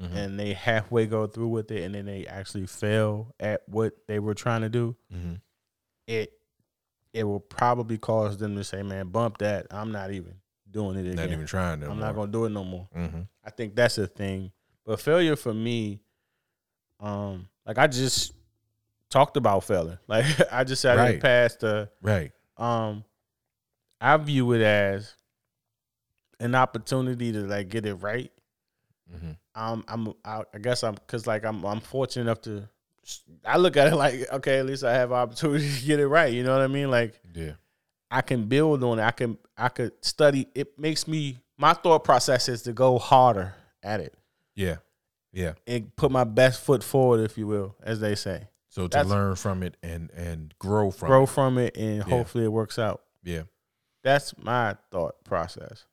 Mhm, 0.00 0.16
and 0.16 0.40
they 0.40 0.52
halfway 0.54 1.06
go 1.06 1.26
through 1.26 1.48
with 1.48 1.70
it 1.70 1.84
and 1.84 1.94
then 1.94 2.04
they 2.06 2.26
actually 2.26 2.66
fail 2.66 3.32
at 3.38 3.62
what 3.68 3.94
they 4.08 4.18
were 4.18 4.34
trying 4.34 4.62
to 4.62 4.68
do, 4.68 4.96
mhm. 5.12 5.40
it 6.06 6.32
it 7.12 7.22
will 7.24 7.38
probably 7.40 7.96
cause 7.96 8.38
them 8.38 8.56
to 8.56 8.64
say, 8.64 8.82
"Man, 8.82 9.08
bump 9.08 9.38
that. 9.38 9.68
I'm 9.70 9.92
not 9.92 10.10
even 10.10 10.34
doing 10.68 10.96
it 10.96 11.02
again. 11.02 11.14
Not 11.14 11.30
even 11.30 11.46
trying 11.46 11.80
to. 11.80 11.90
I'm 11.90 12.00
not 12.00 12.16
gonna 12.16 12.32
do 12.32 12.44
it 12.44 12.50
no 12.50 12.64
more." 12.64 12.88
hmm 12.92 13.22
I 13.44 13.50
think 13.50 13.76
that's 13.76 13.98
a 13.98 14.06
thing. 14.08 14.50
But 14.84 15.00
failure 15.00 15.36
for 15.36 15.54
me, 15.54 16.00
um, 16.98 17.48
like 17.66 17.78
I 17.78 17.86
just 17.86 18.32
talked 19.10 19.36
about 19.36 19.62
failing. 19.64 19.98
Like 20.08 20.24
I 20.52 20.64
just 20.64 20.82
said, 20.82 20.96
Right. 20.96 21.20
didn't 21.20 21.60
the. 21.60 21.88
Right. 22.02 22.32
Um, 22.56 23.04
I 24.00 24.16
view 24.16 24.52
it 24.52 24.60
as 24.62 25.14
an 26.40 26.54
opportunity 26.54 27.32
to 27.32 27.40
like 27.40 27.68
get 27.68 27.86
it 27.86 27.94
right. 27.94 28.32
hmm 29.08 29.32
Um, 29.54 29.84
I'm, 29.88 30.12
I, 30.24 30.42
I 30.52 30.58
guess 30.58 30.82
I'm, 30.82 30.96
cause 31.06 31.26
like 31.26 31.44
I'm, 31.44 31.64
I'm 31.64 31.80
fortunate 31.80 32.22
enough 32.22 32.40
to. 32.42 32.68
I 33.44 33.56
look 33.58 33.76
at 33.76 33.88
it 33.92 33.96
like, 33.96 34.26
okay, 34.32 34.58
at 34.58 34.66
least 34.66 34.82
I 34.84 34.94
have 34.94 35.12
opportunity 35.12 35.70
to 35.72 35.84
get 35.86 36.00
it 36.00 36.08
right. 36.08 36.32
You 36.32 36.42
know 36.42 36.52
what 36.52 36.62
I 36.62 36.66
mean? 36.68 36.90
Like 36.90 37.20
Yeah. 37.34 37.52
I 38.10 38.20
can 38.22 38.46
build 38.46 38.82
on 38.84 38.98
it. 38.98 39.02
I 39.02 39.10
can, 39.10 39.38
I 39.56 39.68
could 39.68 39.92
study. 40.04 40.46
It 40.54 40.78
makes 40.78 41.06
me. 41.08 41.38
My 41.56 41.72
thought 41.72 42.02
process 42.02 42.48
is 42.48 42.62
to 42.62 42.72
go 42.72 42.98
harder 42.98 43.54
at 43.82 44.00
it 44.00 44.14
Yeah. 44.56 44.76
Yeah. 45.32 45.52
and 45.68 45.94
put 45.94 46.10
my 46.10 46.24
best 46.24 46.62
foot 46.62 46.82
forward, 46.82 47.20
if 47.20 47.38
you 47.38 47.46
will, 47.46 47.76
as 47.82 48.00
they 48.00 48.14
say. 48.16 48.48
So 48.70 48.82
to 48.82 48.88
That's- 48.88 49.06
learn 49.08 49.36
from 49.36 49.62
it 49.62 49.76
and 49.82 50.10
and 50.16 50.52
grow 50.58 50.90
from 50.90 51.08
Grow 51.08 51.22
it. 51.24 51.28
from 51.28 51.58
it, 51.58 51.76
and 51.76 52.02
hopefully 52.02 52.42
it 52.44 52.48
works 52.52 52.76
out. 52.78 53.02
Yeah. 53.22 53.42
That's 54.02 54.36
my 54.36 54.76
thought 54.90 55.22
process. 55.24 55.84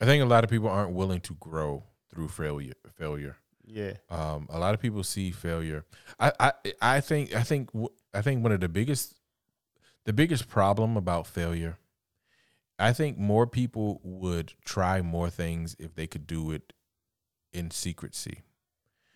I 0.00 0.04
think 0.06 0.22
a 0.24 0.26
lot 0.26 0.42
of 0.42 0.50
people 0.50 0.68
aren't 0.68 0.92
willing 0.92 1.20
to 1.20 1.34
grow 1.34 1.84
through 2.16 2.28
failure. 2.28 2.72
Failure. 2.94 3.36
Yeah, 3.68 3.94
Um, 4.08 4.46
a 4.48 4.58
lot 4.60 4.74
of 4.74 4.80
people 4.80 5.02
see 5.02 5.32
failure. 5.32 5.84
I, 6.20 6.32
I, 6.38 6.52
I 6.80 7.00
think, 7.00 7.34
I 7.34 7.42
think, 7.42 7.68
I 8.14 8.22
think 8.22 8.42
one 8.42 8.52
of 8.52 8.60
the 8.60 8.68
biggest, 8.68 9.16
the 10.04 10.12
biggest 10.12 10.48
problem 10.48 10.96
about 10.96 11.26
failure, 11.26 11.76
I 12.78 12.92
think 12.92 13.18
more 13.18 13.46
people 13.46 14.00
would 14.04 14.52
try 14.64 15.02
more 15.02 15.30
things 15.30 15.74
if 15.80 15.94
they 15.96 16.06
could 16.06 16.26
do 16.28 16.52
it 16.52 16.72
in 17.52 17.70
secrecy. 17.72 18.42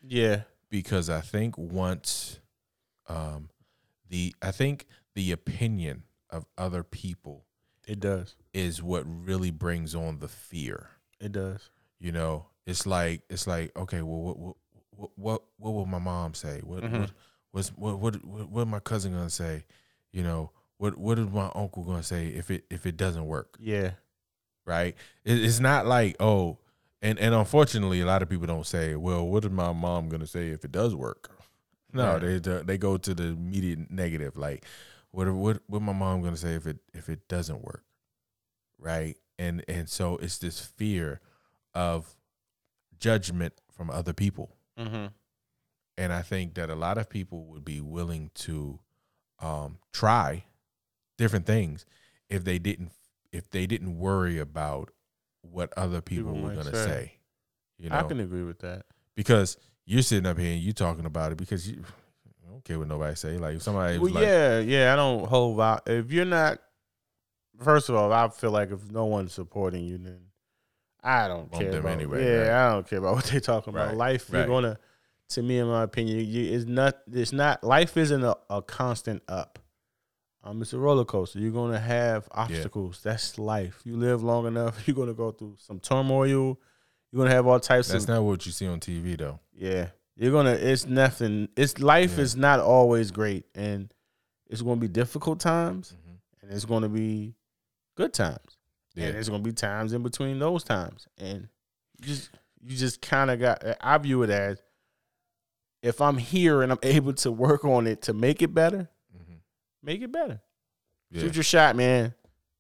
yeah, 0.02 0.42
Because 0.68 1.08
I 1.08 1.20
think 1.20 1.56
once, 1.56 2.40
um, 3.08 3.50
the, 4.08 4.34
I 4.42 4.50
think 4.50 4.86
the 5.14 5.30
opinion 5.30 6.02
of 6.28 6.44
other 6.58 6.82
people 6.82 7.44
it 7.86 8.00
does. 8.00 8.34
is 8.52 8.82
what 8.82 9.04
really 9.06 9.52
brings 9.52 9.94
on 9.94 10.18
the 10.18 10.28
fear. 10.28 10.90
It 11.20 11.30
does. 11.32 11.70
You 12.00 12.10
know, 12.10 12.46
it's 12.70 12.87
like 12.87 13.22
it's 13.28 13.46
like 13.46 13.76
okay, 13.76 14.02
well, 14.02 14.20
what 14.22 14.38
what 14.38 14.56
what 14.96 15.11
what, 15.16 15.42
what 15.59 15.70
will 15.72 15.87
my 15.87 15.98
mom 15.98 16.35
say? 16.35 16.61
What 16.64 16.83
Mhm. 16.83 17.00
what 17.00 17.11
what's 17.52 17.68
what 17.70 17.98
what 17.98 18.16
what 18.50 18.68
my 18.68 18.80
cousin 18.80 19.12
gonna 19.12 19.28
say? 19.30 19.64
You 20.12 20.22
know, 20.22 20.50
what 20.78 20.96
what 20.96 21.18
is 21.18 21.28
my 21.28 21.50
uncle 21.54 21.85
gonna 21.85 22.02
say 22.02 22.28
if 22.28 22.50
it 22.50 22.64
if 22.70 22.87
it 22.87 22.96
doesn't 22.96 23.26
work? 23.26 23.56
Yeah, 23.59 23.92
Right? 24.66 24.94
It, 25.24 25.42
it's 25.44 25.61
not 25.61 25.87
like 25.87 26.16
oh, 26.20 26.59
and 27.02 27.18
and 27.18 27.35
unfortunately, 27.35 28.00
a 28.00 28.06
lot 28.06 28.22
of 28.22 28.28
people 28.28 28.46
don't 28.46 28.66
say, 28.66 28.94
well, 28.94 29.26
what 29.26 29.44
is 29.44 29.50
my 29.50 29.72
mom 29.72 30.09
gonna 30.09 30.26
say 30.26 30.48
if 30.48 30.64
it 30.64 30.72
does 30.72 30.94
work? 30.94 31.30
No, 31.92 32.18
they 32.20 32.38
they 32.38 32.78
go 32.78 32.96
to 32.98 33.14
the 33.14 33.24
immediate 33.24 33.90
negative, 33.90 34.37
like 34.37 34.64
what 35.11 35.28
what 35.33 35.61
what 35.66 35.83
my 35.83 35.92
mom 35.92 36.22
gonna 36.22 36.37
say 36.37 36.54
if 36.54 36.66
it 36.66 36.78
if 36.94 37.09
it 37.09 37.26
doesn't 37.26 37.62
work, 37.62 37.83
right? 38.78 39.16
And 39.38 39.64
and 39.68 39.88
so 39.88 40.16
it's 40.18 40.38
this 40.38 40.61
fear 40.61 41.20
of 41.74 42.14
judgment 43.00 43.54
from 43.72 43.90
other 43.90 44.12
people, 44.12 44.54
mm-hmm. 44.78 45.06
and 45.98 46.12
I 46.12 46.22
think 46.22 46.54
that 46.54 46.70
a 46.70 46.74
lot 46.74 46.98
of 46.98 47.08
people 47.08 47.44
would 47.46 47.64
be 47.64 47.80
willing 47.80 48.30
to 48.34 48.78
um, 49.40 49.78
try 49.92 50.44
different 51.18 51.46
things 51.46 51.84
if 52.28 52.44
they 52.44 52.58
didn't 52.58 52.92
if 53.32 53.48
they 53.50 53.66
didn't 53.66 53.98
worry 53.98 54.38
about 54.38 54.90
what 55.42 55.72
other 55.76 56.00
people, 56.00 56.32
People 56.32 56.48
were 56.48 56.54
gonna 56.54 56.74
say. 56.74 56.84
say, 56.84 57.12
you 57.78 57.90
know, 57.90 57.96
I 57.96 58.02
can 58.02 58.20
agree 58.20 58.42
with 58.42 58.58
that. 58.60 58.84
because 59.14 59.56
you're 59.86 60.02
sitting 60.02 60.26
up 60.26 60.38
here 60.38 60.52
and 60.52 60.60
you're 60.60 60.72
talking 60.72 61.06
about 61.06 61.32
it 61.32 61.38
because 61.38 61.68
you. 61.68 61.82
I 62.46 62.52
don't 62.52 62.64
care 62.64 62.78
what 62.78 62.88
nobody 62.88 63.14
say. 63.14 63.38
Like 63.38 63.56
if 63.56 63.62
somebody 63.62 63.98
Well, 63.98 64.12
like, 64.12 64.24
yeah, 64.24 64.58
yeah. 64.58 64.92
I 64.92 64.96
don't 64.96 65.26
hold 65.26 65.60
out. 65.60 65.88
If 65.88 66.10
you're 66.10 66.24
not, 66.24 66.58
first 67.62 67.88
of 67.88 67.94
all, 67.94 68.12
I 68.12 68.28
feel 68.28 68.50
like 68.50 68.72
if 68.72 68.90
no 68.90 69.04
one's 69.06 69.32
supporting 69.32 69.84
you, 69.84 69.98
then 69.98 70.18
I 71.02 71.28
don't 71.28 71.50
care 71.52 71.70
them 71.70 71.80
about. 71.80 71.92
anyway, 71.92 72.24
yeah, 72.24 72.36
right. 72.48 72.66
I 72.68 72.72
don't 72.72 72.88
care 72.88 72.98
about 72.98 73.14
what 73.14 73.24
they're 73.26 73.40
talking 73.40 73.72
about. 73.74 73.88
Right, 73.88 73.96
Life, 73.96 74.30
you're 74.32 74.46
gonna, 74.46 74.78
to 75.30 75.42
me, 75.42 75.58
in 75.58 75.66
my 75.66 75.82
opinion, 75.84 76.26
you, 76.26 76.52
it's 76.54 76.66
not. 76.66 76.98
It's 77.12 77.32
not. 77.32 77.64
Life 77.64 77.96
isn't 77.96 78.22
a, 78.24 78.36
a 78.50 78.62
constant 78.62 79.22
up. 79.28 79.58
Um, 80.42 80.62
it's 80.62 80.72
a 80.72 80.78
roller 80.78 81.04
coaster. 81.04 81.38
You're 81.38 81.52
gonna 81.52 81.78
have 81.78 82.28
obstacles. 82.32 83.00
That's 83.02 83.38
life. 83.38 83.80
You 83.84 83.96
live 83.96 84.22
long 84.22 84.46
enough, 84.46 84.82
you're 84.88 84.96
gonna 84.96 85.14
go 85.14 85.30
through 85.32 85.56
some 85.58 85.80
turmoil. 85.80 86.58
You're 87.12 87.22
gonna 87.24 87.34
have 87.34 87.46
all 87.46 87.61
types 87.61 87.88
of 87.88 87.92
that's 87.94 88.05
of 88.05 88.11
not 88.11 88.22
what 88.22 88.46
you 88.46 88.53
see 88.53 88.66
on 88.66 88.80
TV 88.80 89.16
though. 89.18 89.40
yeah. 89.55 89.88
You're 90.16 90.32
gonna 90.32 90.53
it's 90.53 90.84
nothing. 90.86 91.48
It's 91.57 91.78
life 91.80 92.16
Yeah. 92.18 92.24
is 92.24 92.36
not 92.36 92.61
always 92.61 93.11
great 93.11 93.46
and 93.55 93.92
it's 94.48 94.61
gonna 94.61 94.76
be 94.80 94.88
difficult 94.88 95.40
times 95.40 95.94
and 96.42 96.53
it's 96.53 96.66
gonna 96.66 96.88
be 96.90 97.34
good 97.96 98.12
times. 98.12 98.59
Yeah, 98.95 99.07
And 99.07 99.14
there's 99.14 99.28
gonna 99.28 99.43
be 99.43 99.53
times 99.53 99.93
in 99.93 100.03
between 100.03 100.38
those 100.38 100.64
times. 100.64 101.07
And 101.18 101.49
you 102.01 102.07
just 102.07 102.30
you 102.62 102.76
just 102.76 103.01
kinda 103.01 103.36
got 103.36 103.62
I 103.80 103.99
view 103.99 104.22
it 104.22 104.30
as 104.30 104.61
if 105.82 106.01
I'm 106.01 106.18
here 106.18 106.62
and 106.62 106.72
I'm 106.72 106.78
able 106.82 107.12
to 107.14 107.30
work 107.32 107.64
on 107.64 107.86
it 107.86 108.03
to 108.03 108.12
make 108.12 108.43
it 108.43 108.53
better, 108.55 108.88
Mhm. 109.16 109.38
make 109.82 110.03
it 110.03 110.12
better. 110.12 110.41
yeah. 111.11 111.22
Shoot 111.22 111.36
your 111.36 111.45
shot, 111.45 111.76
man. 111.76 112.14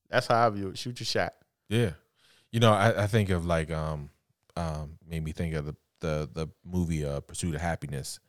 That's 0.08 0.26
how 0.26 0.46
I 0.46 0.50
view 0.50 0.68
it. 0.68 0.78
Shoot 0.78 1.00
your 1.00 1.06
shot. 1.06 1.34
Yeah. 1.68 1.92
You 2.50 2.60
know, 2.60 2.72
I, 2.72 3.04
I 3.04 3.06
think 3.06 3.30
of 3.30 3.44
like 3.46 3.70
um 3.70 4.10
um 4.56 4.98
made 5.06 5.22
me 5.24 5.32
think 5.32 5.54
of 5.54 5.66
the 5.66 5.76
the 6.00 6.28
the 6.32 6.48
movie 6.64 7.04
uh 7.04 7.20
Pursuit 7.20 7.54
of 7.54 7.60
Happiness. 7.60 8.20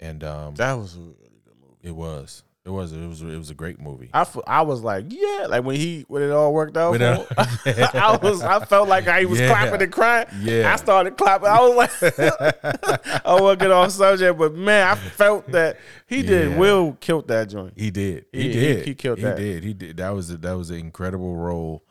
And 0.00 0.24
um 0.24 0.54
That 0.54 0.74
was 0.74 0.96
a 0.96 1.00
really 1.00 1.40
good 1.44 1.56
movie. 1.60 1.76
it 1.82 1.94
was. 1.94 2.42
It 2.64 2.70
was 2.70 2.92
it 2.92 3.04
was 3.08 3.20
it 3.22 3.36
was 3.36 3.50
a 3.50 3.54
great 3.56 3.80
movie. 3.80 4.08
I, 4.14 4.20
f- 4.20 4.36
I 4.46 4.62
was 4.62 4.82
like, 4.82 5.06
yeah, 5.08 5.46
like 5.48 5.64
when 5.64 5.74
he 5.74 6.04
when 6.06 6.22
it 6.22 6.30
all 6.30 6.52
worked 6.54 6.76
out. 6.76 6.94
I 7.02 8.18
was 8.22 8.40
I 8.42 8.64
felt 8.64 8.88
like 8.88 9.08
I 9.08 9.24
was 9.24 9.40
Yeah. 9.40 9.48
clapping 9.48 9.82
and 9.82 9.92
crying. 9.92 10.26
Yeah. 10.40 10.72
I 10.72 10.76
started 10.76 11.16
clapping. 11.16 11.48
I 11.48 11.60
was 11.60 12.02
like, 12.02 12.18
I 13.26 13.40
won't 13.40 13.58
get 13.58 13.72
off 13.72 13.90
subject, 13.90 14.38
but 14.38 14.54
man, 14.54 14.86
I 14.86 14.94
felt 14.94 15.50
that 15.50 15.78
he 16.06 16.22
did. 16.22 16.52
Yeah. 16.52 16.58
Will 16.58 16.96
killed 17.00 17.26
that 17.28 17.48
joint. 17.48 17.74
He 17.76 17.90
did. 17.90 18.26
He, 18.32 18.42
He- 18.42 18.48
he- 18.48 18.60
did. 18.60 18.86
he 18.86 18.94
killed 18.94 19.18
he 19.18 19.24
that. 19.24 19.36
did. 19.38 19.64
He 19.64 19.74
did. 19.74 19.96
That 19.96 20.10
was 20.10 20.30
a, 20.30 20.36
that 20.38 20.52
was 20.52 20.70
an 20.70 20.76
incredible 20.78 21.34
role 21.34 21.82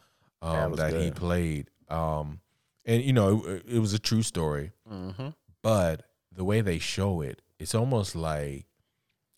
That 0.42 0.48
um, 0.66 0.72
was 0.72 0.80
that, 0.80 0.94
he 0.94 1.12
played. 1.12 1.70
Um, 1.90 2.40
and 2.86 3.04
you 3.04 3.12
know 3.12 3.44
it, 3.46 3.66
it 3.74 3.80
was 3.80 3.94
a 3.94 4.00
true 4.00 4.24
story, 4.24 4.72
Mm-hmm. 4.90 5.28
but 5.62 6.04
the 6.34 6.46
way 6.46 6.62
they 6.62 6.80
show 6.80 7.20
it, 7.20 7.42
it's 7.60 7.76
almost 7.76 8.16
like 8.16 8.66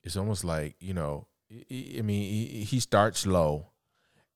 it's 0.04 0.18
almost 0.18 0.44
like 0.44 0.76
you 0.80 0.94
know. 0.94 1.28
I- 1.52 2.02
mean, 2.02 2.08
he, 2.50 2.64
he 2.64 2.80
starts 2.80 3.28
low, 3.28 3.68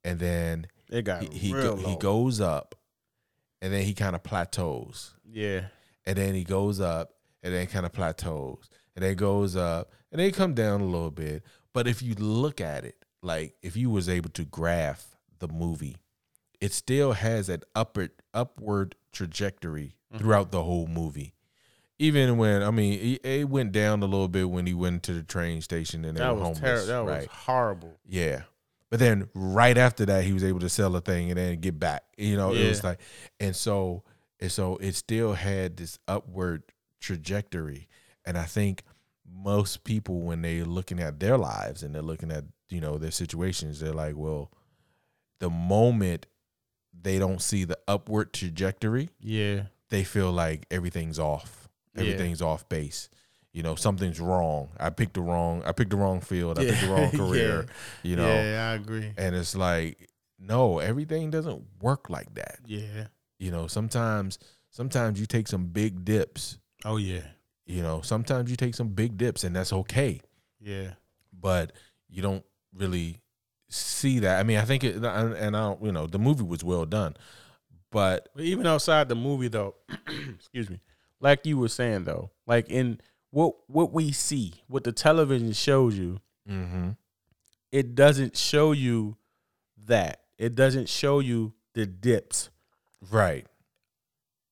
and 0.03 0.19
then 0.19 0.67
It 0.89 1.01
got 1.03 1.23
he 1.23 1.29
he, 1.39 1.51
go, 1.51 1.75
he 1.75 1.95
goes 1.95 2.39
up, 2.39 2.75
and 3.59 3.73
then 3.73 3.83
he 3.83 3.95
kind 3.95 4.15
of 4.15 4.21
plateaus, 4.21 5.15
Yeah. 5.27 5.67
and 6.05 6.15
then 6.15 6.35
he 6.35 6.43
goes 6.43 6.79
up, 6.79 7.13
and 7.41 7.51
then 7.53 7.65
kind 7.65 7.87
of 7.87 7.91
plateaus, 7.93 8.69
and 8.95 9.03
then 9.03 9.15
goes 9.15 9.55
up, 9.55 9.91
and 10.11 10.21
then 10.21 10.31
come 10.31 10.53
down 10.53 10.81
a 10.81 10.85
little 10.85 11.09
bit. 11.09 11.41
But 11.73 11.87
if 11.87 12.03
you 12.03 12.13
look 12.13 12.61
at 12.61 12.85
it, 12.85 13.03
like 13.23 13.55
if 13.63 13.75
you 13.75 13.89
was 13.89 14.07
able 14.07 14.29
to 14.31 14.45
graph 14.45 15.17
the 15.39 15.47
movie, 15.47 15.97
it 16.61 16.73
still 16.73 17.13
has 17.13 17.49
an 17.49 17.63
upward 17.73 18.11
upward 18.33 18.95
trajectory 19.11 19.95
Mm-hmm. 20.13 20.19
throughout 20.23 20.51
the 20.51 20.63
whole 20.63 20.87
movie. 20.87 21.33
Even 21.99 22.37
when 22.37 22.61
I 22.61 22.69
mean, 22.71 23.17
it, 23.23 23.49
went 23.49 23.71
down 23.71 24.03
a 24.03 24.05
little 24.05 24.27
bit 24.27 24.49
when 24.49 24.67
he 24.67 24.73
went 24.73 25.03
to 25.03 25.13
the 25.13 25.23
train 25.23 25.61
station 25.61 26.05
and 26.05 26.15
they 26.17 26.21
That 26.21 26.35
were 26.35 26.41
was 26.41 26.59
homeless. 26.59 26.85
terrible. 26.85 27.05
That 27.11 27.17
was 27.21 27.27
horrible. 27.31 27.99
Yeah. 28.07 28.41
But 28.89 28.99
then 28.99 29.29
right 29.33 29.77
after 29.77 30.05
that, 30.05 30.23
he 30.23 30.31
was 30.31 30.43
able 30.43 30.59
to 30.61 30.69
sell 30.69 30.95
a 30.95 31.01
thing 31.01 31.29
and 31.31 31.37
then 31.37 31.59
get 31.59 31.79
back. 31.79 32.03
You 32.17 32.37
know, 32.37 32.53
it 32.53 32.67
was 32.69 32.83
like, 32.83 32.99
and 33.39 33.55
so, 33.55 34.03
and 34.39 34.51
so 34.51 34.77
it 34.77 34.93
still 34.95 35.33
had 35.33 35.75
this 35.77 35.99
upward 36.07 36.63
trajectory. 37.01 37.87
And 38.25 38.37
I 38.37 38.43
think 38.43 38.83
most 39.29 39.83
people, 39.83 40.21
when 40.21 40.41
they're 40.41 40.63
looking 40.65 40.99
at 40.99 41.19
their 41.19 41.37
lives 41.37 41.83
and 41.83 41.93
they're 41.95 42.01
looking 42.01 42.31
at, 42.31 42.43
you 42.69 42.79
know, 42.79 42.97
their 42.97 43.11
situations, 43.11 43.79
they're 43.79 43.91
like, 43.93 44.15
well, 44.15 44.51
the 45.39 45.49
moment 45.49 46.25
they 46.93 47.19
don't 47.19 47.41
see 47.41 47.63
the 47.63 47.77
upward 47.87 48.33
trajectory, 48.33 49.09
Yeah. 49.19 49.63
they 49.89 50.03
feel 50.03 50.31
like 50.31 50.65
everything's 50.71 51.19
off. 51.19 51.66
Yeah. 51.97 52.03
Everything's 52.03 52.41
off 52.41 52.67
base. 52.69 53.09
You 53.53 53.63
know, 53.63 53.75
something's 53.75 54.19
wrong. 54.19 54.69
I 54.79 54.89
picked 54.91 55.15
the 55.15 55.21
wrong. 55.21 55.63
I 55.65 55.71
picked 55.71 55.89
the 55.89 55.97
wrong 55.97 56.21
field. 56.21 56.59
I 56.59 56.65
picked 56.65 56.81
the 56.81 56.87
Yeah. 56.87 56.93
wrong 56.93 57.09
Yeah. 57.11 57.17
career. 57.17 57.65
You 58.03 58.15
know, 58.15 58.27
Yeah, 58.27 58.69
I 58.71 58.75
agree. 58.75 59.13
and 59.17 59.35
it's 59.35 59.55
like, 59.55 60.09
no, 60.39 60.77
everything 60.79 61.31
doesn't 61.31 61.63
work 61.81 62.09
like 62.09 62.33
that. 62.35 62.59
Yeah. 62.65 63.07
You 63.39 63.49
know, 63.51 63.65
sometimes, 63.67 64.37
sometimes 64.69 65.19
you 65.19 65.25
take 65.25 65.47
some 65.47 65.67
big 65.67 66.05
dips. 66.05 66.59
Oh 66.85 66.97
yeah. 66.97 67.21
You 67.65 67.81
know, 67.81 68.01
sometimes 68.01 68.49
you 68.51 68.55
take 68.57 68.75
some 68.75 68.89
big 68.89 69.17
dips, 69.17 69.43
and 69.43 69.55
that's 69.55 69.73
okay. 69.73 70.21
Yeah. 70.61 70.91
But 71.33 71.73
you 72.09 72.21
don't 72.21 72.45
really 72.73 73.21
see 73.69 74.19
that. 74.19 74.39
I 74.39 74.43
mean, 74.43 74.57
I 74.57 74.65
think 74.65 74.83
it, 74.83 74.95
and 74.95 75.05
I 75.57 75.59
don't. 75.59 75.83
You 75.83 75.91
know, 75.91 76.07
the 76.07 76.19
movie 76.19 76.43
was 76.43 76.63
well 76.63 76.85
done, 76.85 77.15
but 77.91 78.29
But 78.35 78.43
even 78.45 78.65
outside 78.67 79.09
the 79.09 79.15
movie 79.15 79.47
though, 79.49 79.75
excuse 80.35 80.69
me. 80.69 80.79
Like 81.19 81.45
you 81.45 81.57
were 81.57 81.69
saying 81.69 82.03
though, 82.03 82.31
like 82.45 82.69
in 82.69 82.99
what 83.31 83.55
what 83.67 83.91
we 83.91 84.11
see, 84.11 84.53
what 84.67 84.83
the 84.83 84.91
television 84.91 85.51
shows 85.53 85.97
you, 85.97 86.19
mm-hmm, 86.49 86.89
it 87.71 87.95
doesn't 87.95 88.37
show 88.37 88.71
you 88.71 89.17
that. 89.85 90.21
It 90.37 90.53
doesn't 90.55 90.87
show 90.89 91.19
you 91.19 91.53
the 91.73 91.85
dips. 91.85 92.49
right, 93.11 93.45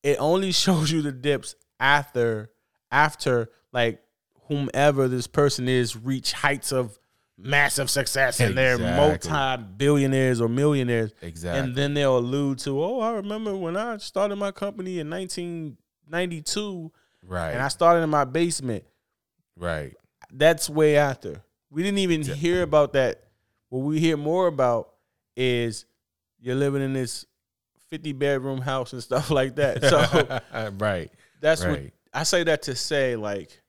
It 0.02 0.16
only 0.18 0.52
shows 0.64 0.90
you 0.90 1.02
the 1.02 1.12
dips 1.12 1.54
after 1.78 2.50
after 2.90 3.50
like 3.72 4.02
whomever 4.48 5.08
this 5.08 5.26
person 5.26 5.68
is 5.68 5.96
reach 5.96 6.32
heights 6.32 6.72
of 6.72 6.98
massive 7.38 7.90
success 7.90 8.40
and 8.40 8.56
they're 8.56 8.78
multi 8.78 9.62
billionaires 9.76 10.40
or 10.40 10.48
millionaires. 10.48 11.12
exactly. 11.20 11.60
And 11.60 11.76
then 11.76 11.94
they'll 11.94 12.18
allude 12.18 12.58
to, 12.60 12.82
oh, 12.82 13.00
I 13.00 13.12
remember 13.12 13.56
when 13.56 13.76
I 13.76 13.98
started 13.98 14.36
my 14.36 14.52
company 14.52 14.98
in 15.00 15.08
1992 16.10 16.92
right, 17.26 17.50
and 17.52 17.62
I 17.62 17.68
started 17.68 18.02
in 18.02 18.10
my 18.10 18.24
basement. 18.24 18.84
right. 19.56 19.94
That's 20.32 20.68
way 20.68 20.96
after. 20.96 21.42
We 21.70 21.82
didn't 21.84 21.98
even 21.98 22.22
hear 22.22 22.62
about 22.62 22.94
that. 22.94 23.22
What 23.68 23.80
we 23.80 24.00
hear 24.00 24.16
more 24.16 24.48
about 24.48 24.90
is 25.36 25.86
you're 26.40 26.56
living 26.56 26.82
in 26.82 26.92
this 26.94 27.24
50 27.90 28.12
bedroom 28.12 28.60
house 28.60 28.92
and 28.92 29.02
stuff 29.02 29.30
like 29.30 29.54
that. 29.56 29.82
So 29.84 30.70
right, 30.78 31.10
that's 31.40 31.60
what 31.62 31.70
right. 31.70 31.92
I 32.12 32.24
say 32.24 32.42
that 32.44 32.62
to 32.62 32.74
say, 32.74 33.14
like, 33.16 33.60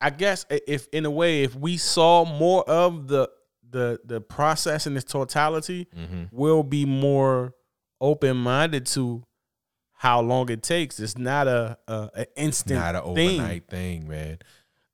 I 0.00 0.10
guess 0.10 0.44
if 0.50 0.88
in 0.92 1.06
a 1.06 1.10
way, 1.10 1.42
if 1.42 1.54
we 1.54 1.78
saw 1.78 2.24
more 2.26 2.68
of 2.68 3.08
the 3.08 3.30
the 3.70 3.98
the 4.04 4.20
process 4.20 4.86
in 4.86 4.94
its 4.96 5.10
totality, 5.10 5.88
Mm-hmm. 5.96 6.24
we'll 6.30 6.62
be 6.62 6.84
more 6.84 7.54
open 8.00 8.36
minded 8.36 8.84
to 8.86 9.22
how 10.02 10.20
long 10.20 10.50
it 10.50 10.64
takes. 10.64 10.98
It's 10.98 11.16
not 11.16 11.46
a, 11.46 11.78
a 11.86 12.10
an 12.16 12.26
instant 12.34 12.80
not 12.80 12.96
an 12.96 13.14
thing. 13.14 13.40
overnight 13.40 13.68
thing. 13.68 14.08
man. 14.08 14.38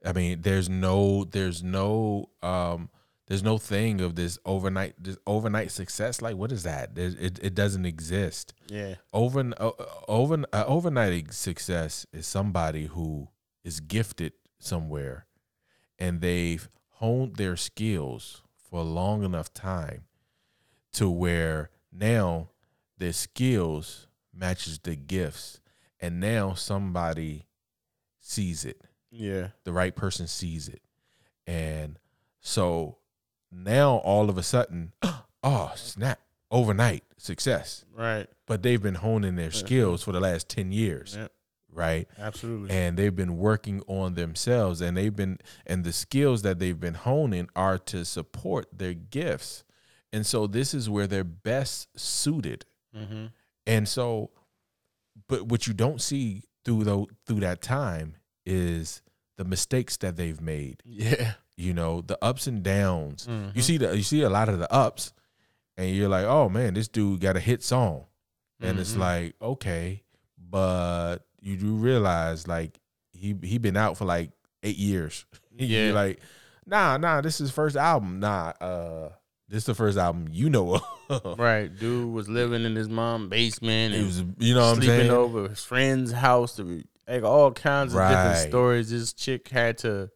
I 0.05 0.13
mean, 0.13 0.43
there's 0.43 0.69
no, 0.69 1.25
there's 1.25 1.63
no, 1.63 2.29
um, 2.43 2.91
there's 3.27 3.43
no 3.43 3.57
thing 3.57 4.03
of 4.03 4.17
this 4.17 4.39
overnight, 4.45 5.03
this 5.03 5.17
overnight 5.27 5.71
success. 5.71 6.21
Like, 6.21 6.37
what 6.37 6.53
is 6.53 6.63
that? 6.65 6.95
There's, 6.95 7.15
it, 7.15 7.39
it 7.43 7.55
doesn't 7.55 7.87
exist. 7.87 8.53
Yeah, 8.69 8.97
Over, 9.15 9.51
uh, 9.59 9.71
over, 10.09 10.45
uh, 10.53 10.65
overnight 10.67 11.33
success 11.33 12.05
is 12.13 12.27
somebody 12.27 12.85
who 12.85 13.29
is 13.65 13.81
gifted 13.81 14.35
somewhere, 14.59 15.25
and 15.99 16.21
they've 16.21 16.69
honed 16.97 17.37
their 17.37 17.57
skills 17.57 18.43
for 18.59 18.81
a 18.81 18.85
long 18.85 19.25
enough 19.25 19.55
time 19.55 20.05
to 20.93 21.09
where 21.09 21.71
now 21.91 22.51
their 22.99 23.15
skills 23.15 24.08
matches 24.39 24.78
the 24.78 24.95
gifts, 24.97 25.61
and 26.01 26.20
now 26.20 26.55
somebody 26.55 27.47
sees 28.20 28.64
it 28.64 28.80
yeah, 29.11 29.49
the 29.64 29.72
right 29.72 29.97
person 29.97 30.26
sees 30.26 30.68
it. 30.68 30.82
And 31.47 31.99
so 32.41 32.99
now 33.51 33.97
all 33.97 34.28
of 34.28 34.36
a 34.36 34.43
sudden, 34.43 34.93
oh, 35.43 35.72
snap, 35.76 36.20
overnight 36.51 37.05
success. 37.16 37.86
right. 37.97 38.26
But 38.47 38.62
they've 38.62 38.82
been 38.82 38.97
honing 38.97 39.36
their 39.36 39.51
skills 39.51 40.03
for 40.03 40.12
the 40.12 40.20
last 40.20 40.51
10 40.51 40.72
years, 40.72 41.16
Yep. 41.18 41.32
right? 41.72 42.07
Absolutely. 42.18 42.70
And 42.76 42.99
they've 42.99 43.16
been 43.16 43.39
working 43.39 43.80
on 43.86 44.12
themselves 44.14 44.82
and 44.82 44.95
they've 44.97 45.16
been, 45.16 45.39
and 45.66 45.84
the 45.84 45.93
skills 45.93 46.43
that 46.43 46.59
they've 46.59 46.78
been 46.78 46.95
honing 46.95 47.49
are 47.57 47.78
to 47.78 48.05
support 48.05 48.66
their 48.78 48.93
gifts. 48.95 49.64
And 50.12 50.26
so 50.26 50.47
this 50.47 50.74
is 50.74 50.91
where 50.91 51.07
they're 51.07 51.24
best 51.24 51.89
suited. 51.99 52.66
mm-hmm. 52.95 53.26
And 53.69 53.87
so, 53.89 54.31
but 55.29 55.47
what 55.47 55.66
you 55.66 55.75
don't 55.75 56.01
see 56.01 56.43
through 56.64 56.85
the, 56.85 57.07
through 57.27 57.41
that 57.41 57.61
time 57.62 58.16
is 58.47 59.03
the 59.37 59.45
mistakes 59.45 59.97
that 59.99 60.16
they've 60.16 60.41
made. 60.41 60.83
Yeah. 60.85 61.35
You 61.57 61.75
know, 61.75 62.01
the 62.01 62.19
ups 62.23 62.47
and 62.47 62.62
downs. 62.62 63.27
Mhm. 63.27 63.55
You 63.55 63.62
see 63.62 63.77
the 63.79 63.97
you 63.97 64.03
see 64.03 64.23
a 64.23 64.31
lot 64.31 64.49
of 64.49 64.59
the 64.59 64.73
ups, 64.73 65.12
and 65.77 65.95
you're 65.95 66.09
like, 66.09 66.25
oh 66.25 66.49
man, 66.49 66.75
this 66.75 66.89
dude 66.89 67.21
got 67.21 67.37
a 67.37 67.41
hit 67.41 67.62
song, 67.62 68.07
and 68.61 68.79
it's 68.79 68.95
Mhm. 68.95 68.99
like 68.99 69.35
okay, 69.43 70.03
but 70.39 71.19
you 71.41 71.57
do 71.57 71.75
realize 71.75 72.47
like 72.49 72.79
he 73.12 73.35
he 73.43 73.59
been 73.59 73.77
out 73.77 73.97
for 73.97 74.05
like 74.05 74.31
eight 74.62 74.77
years. 74.79 75.25
Yeah. 75.59 75.87
you're 75.87 75.95
like, 75.95 76.21
nah, 76.66 76.97
nah, 76.97 77.21
this 77.21 77.41
is 77.41 77.51
first 77.51 77.75
album. 77.77 78.21
Nah, 78.21 78.51
uh, 78.61 79.09
this 79.49 79.59
is 79.62 79.64
the 79.66 79.74
first 79.74 79.96
album 79.99 80.28
you 80.30 80.51
know 80.51 80.80
of. 81.09 81.38
Right. 81.38 81.74
Dude 81.78 82.12
was 82.12 82.28
living 82.28 82.64
in 82.64 82.76
his 82.76 82.88
mom's 82.88 83.30
basement 83.30 83.94
He 83.94 84.03
was, 84.05 84.22
you 84.38 84.55
know 84.55 84.61
what 84.61 84.66
I'm 84.70 84.76
sleeping 84.76 84.99
saying? 85.01 85.11
over 85.11 85.49
his 85.49 85.64
friend's 85.64 86.12
house. 86.12 86.57
To 86.57 86.64
be, 86.64 86.84
like 87.09 87.22
all 87.22 87.51
kinds 87.53 87.94
of 87.94 87.99
Right. 88.01 88.11
different 88.14 88.49
stories. 88.51 88.90
This 88.90 89.12
chick 89.14 89.49
had 89.49 89.78
to 89.78 90.11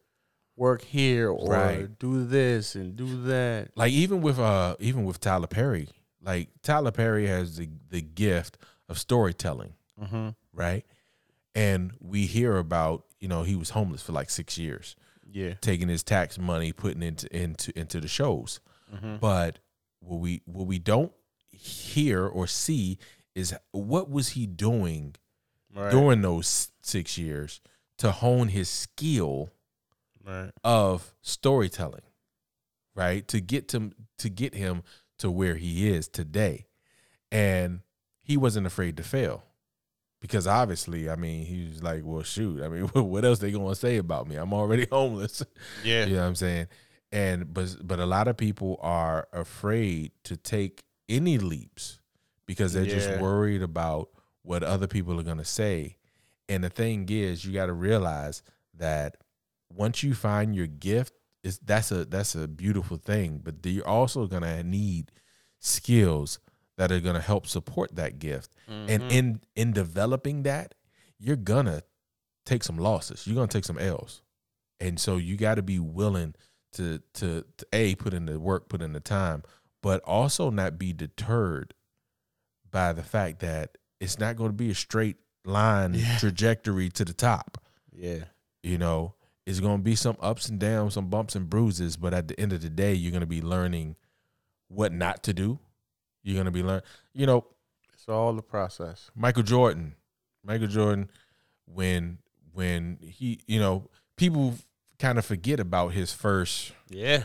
work 0.55 0.83
here 0.83 1.31
or 1.31 1.51
Right. 1.51 1.99
do 1.99 2.25
this 2.27 2.75
and 2.75 2.95
do 2.95 3.23
that. 3.25 3.71
like 3.75 3.93
even 3.93 4.21
with 4.21 4.39
uh 4.39 4.77
even 4.81 5.05
with 5.05 5.19
Tyler 5.19 5.47
Perry, 5.47 5.89
like 6.21 6.51
Tyler 6.63 6.91
Perry 6.91 7.27
has 7.27 7.57
the 7.57 7.71
the 7.89 8.03
gift 8.03 8.59
of 8.91 8.99
storytelling, 8.99 9.73
Mm-hmm. 9.99 10.29
right? 10.53 10.85
And 11.55 11.93
we 12.01 12.27
hear 12.27 12.57
about, 12.59 13.05
you 13.21 13.29
know, 13.29 13.43
he 13.45 13.57
was 13.57 13.71
homeless 13.71 14.03
for 14.03 14.13
like 14.13 14.29
6 14.31 14.59
years, 14.59 14.95
Yeah. 15.31 15.55
taking 15.63 15.89
his 15.89 16.03
tax 16.03 16.39
money 16.39 16.73
putting 16.73 17.03
into 17.03 17.35
into 17.35 17.73
into 17.79 17.99
the 18.01 18.09
shows. 18.09 18.61
Mm-hmm. 18.93 19.17
But 19.17 19.59
what 20.01 20.21
we 20.21 20.43
what 20.47 20.67
we 20.67 20.79
don't 20.79 21.13
hear 21.51 22.27
or 22.27 22.47
see 22.47 22.99
is 23.35 23.55
what 23.73 24.11
was 24.11 24.31
he 24.31 24.47
doing 24.47 25.15
Right. 25.75 25.91
during 25.91 26.21
those 26.21 26.69
6 26.83 27.17
years 27.17 27.63
to 27.97 28.11
hone 28.11 28.49
his 28.49 28.69
skill 28.69 29.49
right. 30.23 30.51
of 30.63 31.15
storytelling, 31.23 32.03
right? 32.95 33.27
To 33.29 33.41
get 33.41 33.69
to 33.69 33.91
to 34.19 34.29
get 34.29 34.55
him 34.55 34.83
to 35.21 35.31
where 35.31 35.55
he 35.57 35.89
is 35.89 36.09
today. 36.09 36.67
And 37.31 37.81
he 38.23 38.37
wasn't 38.37 38.67
afraid 38.67 38.99
to 38.99 39.03
fail. 39.03 39.45
Because 40.21 40.47
obviously, 40.47 41.09
I 41.09 41.17
mean, 41.17 41.47
he 41.47 41.69
was 41.69 41.83
like, 41.83 42.03
well, 42.05 42.23
shoot, 42.23 42.63
I 42.63 42.69
mean, 42.69 42.83
what 42.93 43.25
else 43.25 43.39
they 43.39 43.51
gonna 43.51 43.75
say 43.75 43.97
about 43.97 44.29
me? 44.29 44.37
I'm 44.37 44.53
already 44.53 44.87
homeless. 44.93 45.43
Yeah. 45.83 46.05
you 46.05 46.17
know 46.17 46.21
what 46.21 46.27
I'm 46.29 46.35
saying? 46.35 46.67
And 47.13 47.53
but 47.53 47.77
but 47.83 48.01
a 48.01 48.07
lot 48.07 48.27
of 48.27 48.37
people 48.37 48.79
are 48.81 49.29
afraid 49.33 50.13
to 50.25 50.37
take 50.37 50.83
any 51.09 51.37
leaps 51.39 52.01
because 52.47 52.73
they're 52.73 52.87
just 52.87 53.21
worried 53.21 53.63
about 53.63 54.09
what 54.43 54.63
other 54.63 54.87
people 54.87 55.21
are 55.21 55.25
going 55.25 55.39
to 55.39 55.45
say. 55.45 55.97
And 56.49 56.65
the 56.65 56.71
thing 56.71 57.07
is, 57.11 57.45
you 57.45 57.53
got 57.53 57.67
to 57.67 57.73
realize 57.73 58.43
that 58.75 59.17
once 59.71 60.03
you 60.03 60.15
find 60.15 60.57
your 60.57 60.67
gift, 60.67 61.13
is 61.43 61.59
that's 61.59 61.91
a 61.91 62.05
that's 62.05 62.35
a 62.35 62.49
beautiful 62.49 62.97
thing, 62.97 63.41
but 63.43 63.57
you're 63.65 63.87
also 63.87 64.27
going 64.27 64.43
to 64.43 64.63
need 64.63 65.11
skills 65.59 66.39
that 66.77 66.91
are 66.91 67.01
going 67.01 67.15
to 67.15 67.21
help 67.21 67.47
support 67.47 67.95
that 67.97 68.19
gift. 68.19 68.55
And 68.69 69.03
mm-hmm. 69.03 69.11
in 69.11 69.41
in 69.55 69.73
developing 69.73 70.45
that, 70.45 70.75
you're 71.19 71.37
going 71.37 71.67
to 71.67 71.83
take 72.45 72.63
some 72.63 72.79
losses. 72.79 73.27
You're 73.27 73.37
going 73.37 73.49
to 73.49 73.57
take 73.59 73.65
some 73.65 73.79
L's. 73.79 74.23
And 74.81 74.99
so 74.99 75.17
you 75.17 75.37
got 75.37 75.57
to 75.57 75.63
be 75.63 75.79
willing 75.79 76.35
to, 76.75 77.01
to 77.15 77.45
to 77.57 77.67
a 77.73 77.95
put 77.97 78.15
in 78.15 78.27
the 78.27 78.39
work, 78.41 78.69
put 78.69 78.83
in 78.83 78.93
the 78.93 79.01
time, 79.01 79.43
but 79.83 80.03
also 80.05 80.51
not 80.51 80.79
be 80.79 80.93
deterred 80.93 81.75
by 82.71 82.93
the 82.93 83.03
fact 83.03 83.41
that 83.41 83.77
it's 84.01 84.19
not 84.19 84.37
going 84.37 84.51
to 84.51 84.57
be 84.57 84.71
a 84.71 84.75
straight 84.75 85.17
line 85.45 85.95
Yeah. 85.95 86.19
trajectory 86.19 86.89
to 86.91 87.05
the 87.05 87.13
top. 87.13 87.59
Yeah. 87.93 88.25
You 88.63 88.79
know, 88.79 89.15
it's 89.47 89.61
going 89.61 89.79
to 89.79 89.83
be 89.83 89.95
some 89.97 90.17
ups 90.21 90.49
and 90.49 90.59
downs, 90.59 90.95
some 90.95 91.09
bumps 91.09 91.35
and 91.35 91.51
bruises, 91.51 91.97
but 91.97 92.15
at 92.15 92.29
the 92.29 92.39
end 92.41 92.53
of 92.53 92.63
the 92.63 92.71
day, 92.71 92.95
you're 92.95 93.11
going 93.11 93.21
to 93.23 93.27
be 93.27 93.43
learning 93.43 93.97
what 94.69 94.93
not 94.93 95.23
to 95.25 95.33
do. 95.35 95.59
You're 96.23 96.35
going 96.35 96.47
to 96.47 96.53
be 96.53 96.63
learning, 96.63 96.85
You 97.13 97.27
know, 97.27 97.45
It's 97.93 98.09
all 98.09 98.33
the 98.33 98.43
process. 98.43 99.11
Michael 99.15 99.43
Jordan, 99.43 99.97
Michael 100.45 100.69
Jordan, 100.69 101.11
when 101.67 102.19
when 102.53 102.99
he, 103.03 103.41
you 103.47 103.59
know, 103.59 103.89
people 104.17 104.55
kind 105.03 105.19
of 105.19 105.25
forget 105.27 105.59
about 105.61 105.89
his 105.93 106.13
first 106.13 106.73
Yeah. 106.89 107.25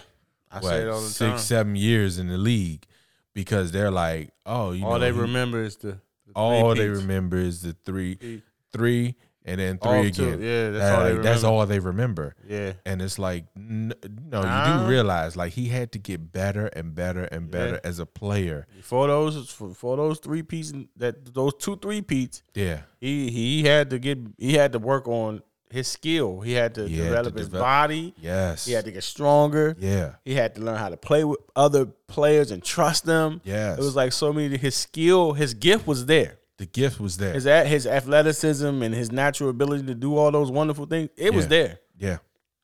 I 0.51 0.59
what, 0.59 0.69
say 0.69 0.82
it 0.84 0.88
all 0.89 1.01
the 1.01 1.07
six, 1.07 1.30
time. 1.30 1.38
seven 1.39 1.75
years 1.75 2.17
in 2.17 2.28
the 2.28 2.38
league 2.38 2.86
because 3.34 3.71
they're 3.71 3.91
like, 3.91 4.32
oh, 4.45 4.71
you 4.71 4.84
all 4.86 4.93
know, 4.93 4.99
they 4.99 5.11
he- 5.13 5.19
remember 5.19 5.61
is 5.63 5.75
the, 5.78 5.91
the 6.25 6.34
all 6.36 6.73
they 6.73 6.89
remember 6.89 7.38
is 7.38 7.61
the 7.61 7.73
three 7.86 8.41
three 8.71 9.15
and 9.45 9.59
then 9.61 9.78
all 9.82 10.01
three 10.01 10.11
two. 10.11 10.28
again. 10.30 10.41
Yeah, 10.41 10.69
that's 10.71 10.80
That- 10.84 10.91
all 10.93 10.97
they 10.99 11.03
like, 11.03 11.09
remember. 11.09 11.30
that's 11.30 11.43
all 11.43 11.65
they 11.65 11.80
remember. 11.80 12.36
Yeah. 12.47 12.73
And 12.86 13.01
it's 13.01 13.19
like, 13.19 13.45
no, 13.55 13.93
you 14.05 14.32
Nah. 14.32 14.84
do 14.84 14.89
realize 14.89 15.36
like 15.38 15.53
he 15.53 15.67
had 15.67 15.91
to 15.93 15.99
get 15.99 16.32
better 16.32 16.67
and 16.67 16.95
better 16.95 17.23
and 17.25 17.51
better 17.51 17.80
Yeah. 17.84 17.89
as 17.89 17.99
a 17.99 18.05
player. 18.05 18.67
Before 18.75 19.07
those, 19.07 19.49
for 19.51 19.95
those 19.97 20.19
three 20.19 20.43
pieces, 20.43 20.86
that 20.95 21.34
those 21.34 21.53
two 21.59 21.75
three 21.78 22.01
peats, 22.01 22.41
Yeah, 22.55 22.82
he 22.99 23.30
he 23.32 23.63
had 23.63 23.89
to 23.91 23.99
get 23.99 24.17
he 24.38 24.53
had 24.53 24.71
to 24.73 24.80
work 24.80 25.07
on 25.07 25.41
his 25.70 25.88
skill. 25.88 26.39
He 26.41 26.53
had 26.53 26.76
to 26.76 26.88
He 26.88 26.95
had 26.97 27.03
to 27.03 27.09
develop 27.09 27.38
his 27.38 27.47
develop- 27.47 27.63
body. 27.65 28.13
yes, 28.22 28.65
He 28.65 28.72
had 28.74 28.86
to 28.86 28.91
get 28.91 29.03
stronger. 29.03 29.76
yeah, 29.80 30.13
He 30.26 30.34
had 30.36 30.55
to 30.55 30.61
learn 30.61 30.78
how 30.78 30.89
to 30.89 30.97
play 30.97 31.24
with 31.24 31.39
other 31.55 31.86
players 32.07 32.51
and 32.51 32.63
trust 32.63 33.05
them. 33.05 33.41
yes. 33.43 33.78
It 33.78 33.82
was 33.82 33.95
like 33.95 34.13
so 34.13 34.32
many. 34.34 34.57
His 34.57 34.76
skill, 34.76 35.34
his 35.34 35.53
gift 35.53 35.86
was 35.88 36.05
there. 36.05 36.39
the 36.57 36.65
gift 36.65 36.99
was 36.99 37.18
there. 37.18 37.34
His 37.34 37.43
his 37.43 37.86
athleticism 37.86 38.82
and 38.82 38.95
his 38.95 39.11
natural 39.11 39.49
ability 39.51 39.86
to 39.86 39.93
do 39.93 40.18
all 40.18 40.32
those 40.32 40.49
wonderful 40.49 40.86
things. 40.88 41.09
It 41.15 41.34
was 41.34 41.47
there. 41.47 41.80
yeah, 41.99 42.18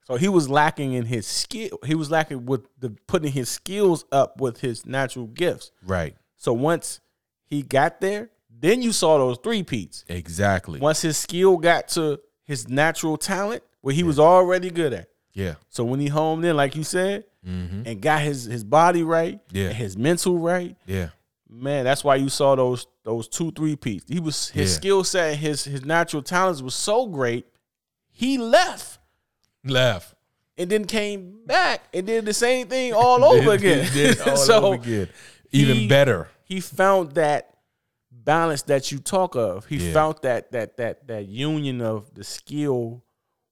So 0.07 0.15
he 0.15 0.27
was 0.27 0.49
lacking 0.49 0.93
in 0.93 1.05
his 1.05 1.27
skill. 1.27 1.77
He 1.85 1.93
was 1.93 2.09
lacking 2.09 2.45
with 2.47 2.61
the 2.79 2.95
putting 3.07 3.31
his 3.31 3.49
skills 3.49 4.05
up 4.11 4.41
with 4.41 4.61
his 4.61 4.85
natural 4.85 5.27
gifts. 5.27 5.71
right, 5.85 6.15
So 6.37 6.53
once 6.53 7.01
he 7.45 7.61
got 7.61 8.01
there, 8.01 8.31
then 8.49 8.81
you 8.81 8.91
saw 8.93 9.17
those 9.19 9.37
three 9.43 9.61
peats. 9.61 10.05
exactly. 10.09 10.79
Once 10.79 11.01
his 11.03 11.15
skill 11.17 11.57
got 11.57 11.87
to 11.89 12.19
his 12.43 12.67
natural 12.67 13.17
talent, 13.17 13.63
where 13.81 13.93
he 13.93 14.03
was 14.03 14.19
already 14.19 14.69
good 14.69 14.93
at. 14.93 15.07
Yeah, 15.33 15.55
So 15.69 15.83
when 15.83 15.99
he 15.99 16.07
homed 16.07 16.45
in, 16.45 16.55
like 16.55 16.75
you 16.75 16.83
said, 16.83 17.23
mm-hmm. 17.47 17.83
and 17.87 17.99
got 18.01 18.21
his 18.21 18.45
his 18.45 18.63
body 18.63 19.01
right, 19.01 19.39
Yeah. 19.51 19.69
and 19.69 19.75
his 19.75 19.97
mental 19.97 20.37
right, 20.37 20.75
yeah, 20.85 21.09
man, 21.49 21.83
that's 21.85 22.03
why 22.03 22.17
you 22.17 22.29
saw 22.29 22.55
those 22.55 22.85
those 23.03 23.27
two 23.27 23.49
three 23.51 23.75
peats. 23.75 24.05
He 24.07 24.19
was 24.19 24.49
his 24.49 24.71
Yeah. 24.71 24.75
skill 24.77 25.03
set, 25.03 25.37
his 25.37 25.63
his 25.63 25.83
natural 25.85 26.21
talents 26.21 26.61
was 26.61 26.75
so 26.75 27.07
great. 27.07 27.47
He 28.11 28.37
left 28.37 28.99
left, 29.65 30.13
and 30.57 30.69
then 30.69 30.85
came 30.85 31.39
back 31.47 31.81
and 31.93 32.05
did 32.05 32.25
the 32.25 32.33
same 32.33 32.67
thing 32.67 32.93
all 32.95 33.23
over 33.23 33.53
again. 33.53 33.87
All 34.27 34.37
so 34.37 34.65
over 34.65 34.75
again. 34.75 35.09
Even 35.51 35.75
he- 35.77 35.87
better. 35.87 36.29
he 36.43 36.59
found 36.59 37.13
that 37.13 37.52
balance 38.23 38.61
that 38.63 38.91
you 38.91 38.99
talk 38.99 39.35
of. 39.35 39.65
He 39.65 39.77
Yeah. 39.87 39.93
found 39.93 40.17
that 40.23 40.51
that 40.51 40.77
that 40.77 41.07
that 41.07 41.27
union 41.27 41.81
of 41.81 42.13
the 42.13 42.23
skill 42.23 43.03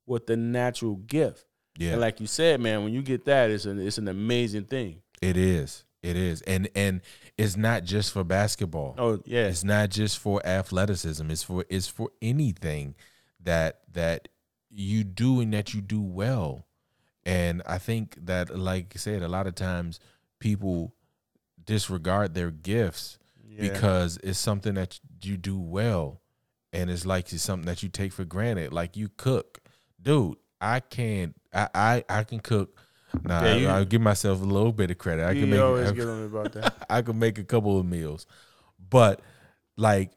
with 0.05 0.27
the 0.27 0.37
natural 0.37 0.95
gift. 0.95 1.45
Yeah, 1.77 1.91
And 1.93 2.01
like 2.01 2.19
you 2.19 2.27
said, 2.27 2.59
man, 2.59 2.83
when 2.83 2.93
you 2.93 3.01
get 3.01 3.25
that, 3.25 3.49
it's 3.49 3.65
an 3.65 3.79
it's 3.79 3.97
an 3.97 4.07
amazing 4.07 4.65
thing. 4.65 5.01
it 5.21 5.37
is. 5.37 5.83
It 6.03 6.15
is, 6.17 6.41
and 6.41 6.67
and 6.75 7.01
it's 7.37 7.55
not 7.55 7.83
just 7.83 8.11
for 8.11 8.23
basketball. 8.23 8.95
Oh 8.97 9.21
yeah, 9.23 9.45
It's 9.45 9.63
not 9.63 9.91
just 9.91 10.17
for 10.17 10.43
athleticism. 10.45 11.29
It's 11.29 11.43
for 11.43 11.63
it's 11.69 11.87
for 11.87 12.09
anything 12.23 12.95
that 13.39 13.81
that 13.93 14.27
you 14.71 15.03
do 15.03 15.39
and 15.41 15.53
that 15.53 15.75
you 15.75 15.81
do 15.81 16.01
well. 16.01 16.65
And 17.23 17.61
I 17.67 17.77
think 17.77 18.17
that, 18.25 18.57
like 18.57 18.93
I 18.95 18.97
said, 18.97 19.21
a 19.21 19.27
lot 19.27 19.45
of 19.45 19.53
times 19.53 19.99
people 20.39 20.95
disregard 21.63 22.33
their 22.33 22.49
gifts 22.51 23.19
yeah. 23.51 23.71
because 23.71 24.17
it's 24.23 24.39
something 24.39 24.73
that 24.75 24.99
you 25.21 25.37
do 25.37 25.59
well, 25.59 26.21
and 26.73 26.89
it's 26.89 27.05
like 27.05 27.31
it's 27.33 27.43
something 27.43 27.65
that 27.65 27.83
you 27.83 27.89
take 27.89 28.13
for 28.13 28.25
granted. 28.25 28.71
Like 28.73 28.95
you 28.97 29.09
cook, 29.17 29.59
dude. 30.01 30.37
I 30.59 30.79
can't. 30.79 31.35
I 31.53 31.67
I, 31.73 32.03
I 32.09 32.23
can 32.23 32.39
cook. 32.39 32.79
Nah, 33.23 33.43
Yeah, 33.43 33.55
you- 33.55 33.67
I, 33.67 33.79
will 33.79 33.85
give 33.85 34.01
myself 34.01 34.41
a 34.41 34.45
little 34.45 34.71
bit 34.71 34.89
of 34.91 34.97
credit. 34.97 35.25
I 35.25 35.33
can 35.33 35.49
make. 35.49 35.59
always 35.59 35.89
I- 35.89 35.93
get 35.95 36.07
on 36.07 36.23
about 36.23 36.53
that. 36.53 36.85
I 36.89 37.01
could 37.01 37.15
make 37.17 37.37
a 37.39 37.43
couple 37.43 37.77
of 37.79 37.85
meals, 37.85 38.25
but 38.89 39.21
like 39.75 40.11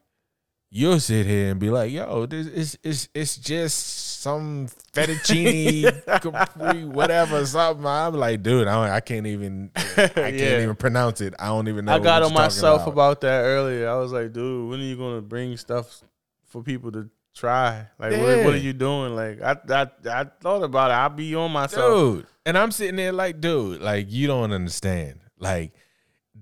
you'll 0.75 0.99
sit 0.99 1.25
here 1.25 1.51
and 1.51 1.59
be 1.59 1.69
like, 1.69 1.91
"Yo, 1.91 2.25
this 2.25 2.47
is 2.47 2.77
it's 2.83 3.07
it's 3.13 3.37
just 3.37 4.21
some 4.21 4.67
fettuccine, 4.93 6.03
capri, 6.21 6.85
whatever, 6.85 7.45
something." 7.45 7.85
I'm 7.85 8.13
like, 8.15 8.43
dude, 8.43 8.67
I, 8.67 8.73
don't, 8.73 8.93
I 8.95 8.99
can't 8.99 9.25
even, 9.27 9.71
I 9.75 9.81
can't 10.07 10.35
Yeah. 10.35 10.61
even 10.61 10.75
pronounce 10.75 11.21
it. 11.21 11.33
I 11.39 11.47
don't 11.47 11.67
even 11.67 11.85
know. 11.85 11.93
I 11.95 11.99
got 11.99 12.23
on 12.23 12.33
myself 12.33 12.81
about. 12.81 12.93
about. 12.93 13.21
that 13.21 13.41
earlier. 13.43 13.89
I 13.89 13.95
was 13.95 14.11
like, 14.11 14.33
dude, 14.33 14.69
when 14.69 14.79
are 14.79 14.83
you 14.83 14.97
gonna 14.97 15.21
bring 15.21 15.55
stuff 15.57 16.01
for 16.47 16.61
people 16.61 16.91
to 16.91 17.09
try? 17.33 17.87
Like, 17.99 18.11
what, 18.13 18.45
what 18.45 18.53
are 18.53 18.57
you 18.57 18.73
doing? 18.73 19.15
Like, 19.15 19.41
I 19.41 19.55
I 19.69 19.87
I 20.21 20.23
thought 20.41 20.63
about 20.63 20.91
it. 20.91 20.95
I'll 20.95 21.09
be 21.09 21.33
on 21.35 21.51
myself. 21.51 22.15
dude. 22.17 22.27
And 22.45 22.57
I'm 22.57 22.71
sitting 22.71 22.95
there 22.97 23.11
like, 23.11 23.39
dude, 23.41 23.81
like 23.81 24.07
you 24.11 24.27
don't 24.27 24.51
understand. 24.51 25.19
Like 25.39 25.73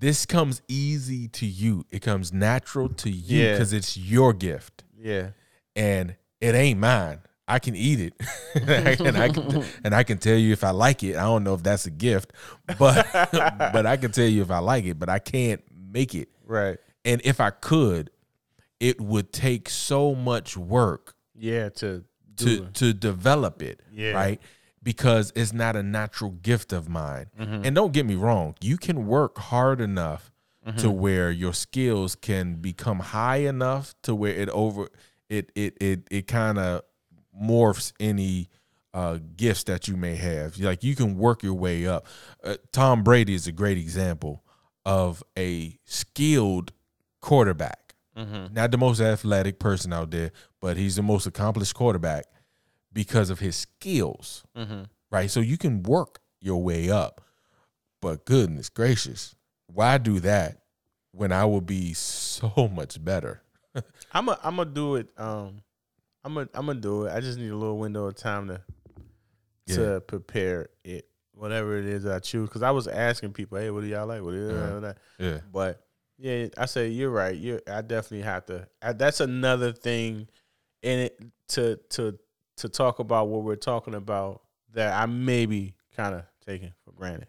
this 0.03 0.25
comes 0.25 0.61
easy 0.67 1.27
to 1.29 1.45
you. 1.45 1.85
It 1.89 2.01
comes 2.01 2.33
natural 2.33 2.89
to 2.89 3.09
you 3.09 3.39
Yeah. 3.43 3.51
because 3.53 3.71
it's 3.73 3.95
your 3.97 4.33
gift. 4.33 4.83
Yeah, 4.99 5.29
and 5.75 6.15
it 6.41 6.55
ain't 6.55 6.79
mine. 6.79 7.19
I 7.47 7.59
can 7.59 7.75
eat 7.75 7.99
it, 7.99 8.13
and 8.55 9.17
I 9.17 9.29
can 9.29 9.63
and 9.85 9.95
I 9.95 10.03
can 10.03 10.17
tell 10.17 10.35
you 10.37 10.51
if 10.53 10.63
I 10.63 10.71
like 10.71 11.03
it. 11.03 11.15
I 11.15 11.23
don't 11.23 11.43
know 11.43 11.53
if 11.53 11.63
that's 11.63 11.85
a 11.85 11.91
gift, 11.91 12.33
but 12.77 13.07
but 13.73 13.85
I 13.85 13.97
can 13.97 14.11
tell 14.11 14.27
you 14.27 14.41
if 14.41 14.51
I 14.51 14.59
like 14.59 14.85
it. 14.85 14.99
But 14.99 15.09
I 15.09 15.19
can't 15.19 15.61
make 15.91 16.13
it. 16.15 16.29
right. 16.45 16.77
And 17.05 17.21
if 17.25 17.39
I 17.41 17.49
could, 17.49 18.11
it 18.79 18.99
would 19.01 19.31
take 19.33 19.69
so 19.69 20.15
much 20.15 20.55
work 20.57 21.15
Yeah, 21.35 21.69
to 21.81 22.03
to 22.37 22.63
it. 22.63 22.73
to 22.75 22.93
develop 22.93 23.61
it. 23.61 23.81
Yeah. 23.91 24.11
Right. 24.11 24.41
Because 24.83 25.31
it's 25.35 25.53
not 25.53 25.75
a 25.77 25.81
natural 25.83 26.31
gift 26.31 26.73
of 26.73 26.89
mine. 26.89 27.27
Mm-hmm. 27.39 27.65
And 27.65 27.73
don't 27.75 27.93
get 27.93 28.05
me 28.05 28.15
wrong, 28.15 28.55
you 28.61 28.77
can 28.77 29.07
work 29.07 29.37
hard 29.37 29.81
enough 29.81 30.29
Mm-hmm. 30.65 30.77
to 30.77 30.91
where 30.91 31.29
your 31.29 31.53
skills 31.53 32.15
can 32.15 32.55
become 32.55 32.99
high 32.99 33.39
enough 33.39 33.93
to 34.03 34.15
where 34.15 34.31
it 34.33 34.47
over 34.47 34.87
it 35.29 35.51
it 35.55 35.75
it 35.81 36.07
it 36.09 36.25
kind 36.25 36.57
of 36.57 36.83
morphs 37.37 37.91
any 37.99 38.47
uh, 38.93 39.17
gifts 39.35 39.63
that 39.65 39.89
you 39.89 39.97
may 39.97 40.15
have. 40.15 40.57
Like 40.57 40.81
you 40.81 40.95
can 40.95 41.17
work 41.17 41.43
your 41.43 41.55
way 41.55 41.85
up. 41.85 42.07
Uh, 42.41 42.55
Tom 42.71 43.03
Brady 43.03 43.33
is 43.33 43.45
a 43.45 43.51
great 43.51 43.77
example 43.77 44.41
of 44.85 45.21
a 45.37 45.77
skilled 45.83 46.71
quarterback. 47.21 47.95
Mm-hmm. 48.17 48.53
Not 48.53 48.71
the 48.71 48.77
most 48.77 49.01
athletic 49.01 49.59
person 49.59 49.91
out 49.91 50.11
there, 50.11 50.31
but 50.61 50.77
he's 50.77 50.95
the 50.95 51.03
most 51.03 51.25
accomplished 51.25 51.73
quarterback 51.75 52.25
because 52.93 53.29
of 53.29 53.39
his 53.39 53.55
skills. 53.55 54.43
Mm-hmm. 54.57 54.83
Right? 55.11 55.29
So 55.29 55.39
you 55.41 55.57
can 55.57 55.83
work 55.83 56.19
your 56.41 56.61
way 56.63 56.89
up. 56.89 57.21
But 58.01 58.25
goodness 58.25 58.69
gracious, 58.69 59.35
why 59.67 59.97
do 59.97 60.19
that 60.21 60.59
when 61.13 61.31
I 61.31 61.45
will 61.45 61.61
be 61.61 61.93
so 61.93 62.69
much 62.75 63.03
better? 63.03 63.41
I'm 64.11 64.29
a, 64.29 64.37
I'm 64.43 64.57
gonna 64.57 64.69
do 64.69 64.95
it. 64.95 65.07
Um, 65.17 65.61
I'm 66.23 66.33
gonna 66.35 66.49
I'm 66.53 66.65
gonna 66.67 66.79
do 66.79 67.05
it. 67.05 67.13
I 67.15 67.19
just 67.21 67.39
need 67.39 67.49
a 67.49 67.55
little 67.55 67.77
window 67.79 68.05
of 68.05 68.15
time 68.15 68.47
to 68.49 68.61
to 69.75 70.01
prepare 70.01 70.67
it, 70.83 71.07
whatever 71.33 71.77
it 71.77 71.85
is 71.85 72.05
I 72.05 72.19
choose. 72.19 72.49
Because 72.49 72.63
I 72.63 72.71
was 72.71 72.87
asking 72.87 73.31
people, 73.33 73.57
hey, 73.57 73.69
what 73.71 73.81
do 73.81 73.87
y'all 73.87 74.05
like? 74.05 74.21
What 74.21 74.31
do 74.31 74.37
you 74.37 74.49
Uh-huh. 74.49 74.79
like? 74.81 74.97
Yeah. 75.17 75.39
But 75.51 75.81
yeah, 76.19 76.47
I 76.57 76.65
say 76.65 76.89
you're 76.89 77.09
right. 77.09 77.35
You, 77.35 77.59
I 77.71 77.81
definitely 77.81 78.21
have 78.23 78.45
to. 78.47 78.67
I, 78.81 78.93
that's 78.93 79.19
another 79.21 79.71
thing 79.71 80.27
in 80.81 80.99
it 80.99 81.19
to 81.49 81.77
to 81.91 82.19
to 82.57 82.69
talk 82.69 82.99
about 82.99 83.27
what 83.27 83.43
we're 83.43 83.55
talking 83.55 83.95
about 83.95 84.41
that 84.73 84.93
I 85.01 85.05
may 85.05 85.45
be 85.45 85.75
kind 85.95 86.15
of 86.15 86.23
taking 86.45 86.73
for 86.83 86.91
granted. 86.91 87.27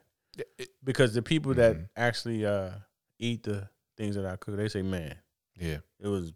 Because 0.83 1.15
the 1.15 1.23
people 1.23 1.55
that 1.55 1.77
Mhm. 1.77 1.89
actually 1.97 2.45
uh, 2.47 2.71
eat 3.19 3.45
the 3.45 3.69
things 3.97 4.17
that 4.17 4.27
I 4.27 4.37
cook, 4.37 4.57
they 4.57 4.69
say, 4.69 4.83
"Man, 4.83 5.17
Yeah. 5.57 5.79
it 6.01 6.09
was 6.09 6.33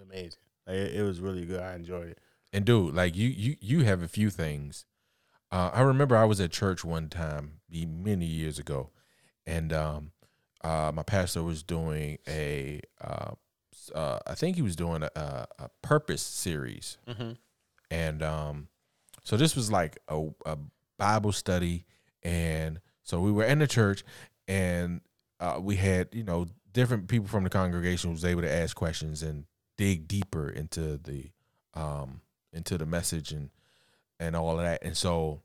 amazing. 0.00 0.40
Like, 0.66 0.76
it, 0.76 0.94
it 0.96 1.02
was 1.02 1.20
really 1.20 1.44
good. 1.46 1.60
I 1.60 1.74
enjoyed 1.74 2.08
it. 2.08 2.18
And 2.52 2.64
dude, 2.64 2.94
like 2.94 3.16
you 3.16 3.28
you 3.28 3.56
you 3.60 3.84
have 3.84 4.02
a 4.02 4.08
few 4.08 4.28
things. 4.30 4.84
Uh, 5.50 5.70
I 5.72 5.82
remember 5.82 6.16
I 6.16 6.24
was 6.24 6.40
at 6.40 6.50
church 6.50 6.84
one 6.84 7.08
time 7.08 7.60
be- 7.68 7.86
many 7.86 8.26
years 8.26 8.58
ago, 8.58 8.90
and 9.46 9.72
um, 9.72 10.12
uh, 10.62 10.90
my 10.94 11.02
pastor 11.02 11.42
was 11.42 11.62
doing 11.62 12.18
a 12.28 12.80
uh, 13.00 13.32
uh, 13.94 14.18
I 14.26 14.34
think 14.34 14.56
he 14.56 14.62
was 14.62 14.76
doing 14.76 15.02
a, 15.02 15.10
a, 15.16 15.46
a 15.58 15.68
purpose 15.82 16.22
series, 16.22 16.98
Mm-hmm. 17.08 17.32
And 17.92 18.22
um, 18.22 18.68
so 19.22 19.36
this 19.36 19.54
was 19.54 19.70
like 19.70 19.98
a, 20.08 20.26
a 20.46 20.56
Bible 20.98 21.32
study, 21.32 21.84
and 22.22 22.80
so 23.02 23.20
we 23.20 23.30
were 23.32 23.44
in 23.44 23.58
the 23.58 23.66
church, 23.66 24.02
and 24.48 25.00
uh, 25.40 25.58
we 25.60 25.76
had 25.76 26.08
you 26.12 26.24
know 26.24 26.46
different 26.72 27.08
people 27.08 27.28
from 27.28 27.44
the 27.44 27.50
congregation 27.50 28.10
was 28.12 28.24
able 28.24 28.42
to 28.42 28.50
ask 28.52 28.74
questions 28.76 29.22
and 29.22 29.44
dig 29.76 30.08
deeper 30.08 30.48
into 30.48 30.96
the 30.98 31.30
um, 31.74 32.20
into 32.52 32.78
the 32.78 32.86
message 32.86 33.32
and 33.32 33.50
and 34.18 34.34
all 34.36 34.58
of 34.58 34.64
that, 34.64 34.82
and 34.82 34.96
so 34.96 35.42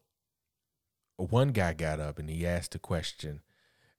one 1.17 1.49
guy 1.49 1.73
got 1.73 1.99
up 1.99 2.19
and 2.19 2.29
he 2.29 2.45
asked 2.45 2.75
a 2.75 2.79
question. 2.79 3.41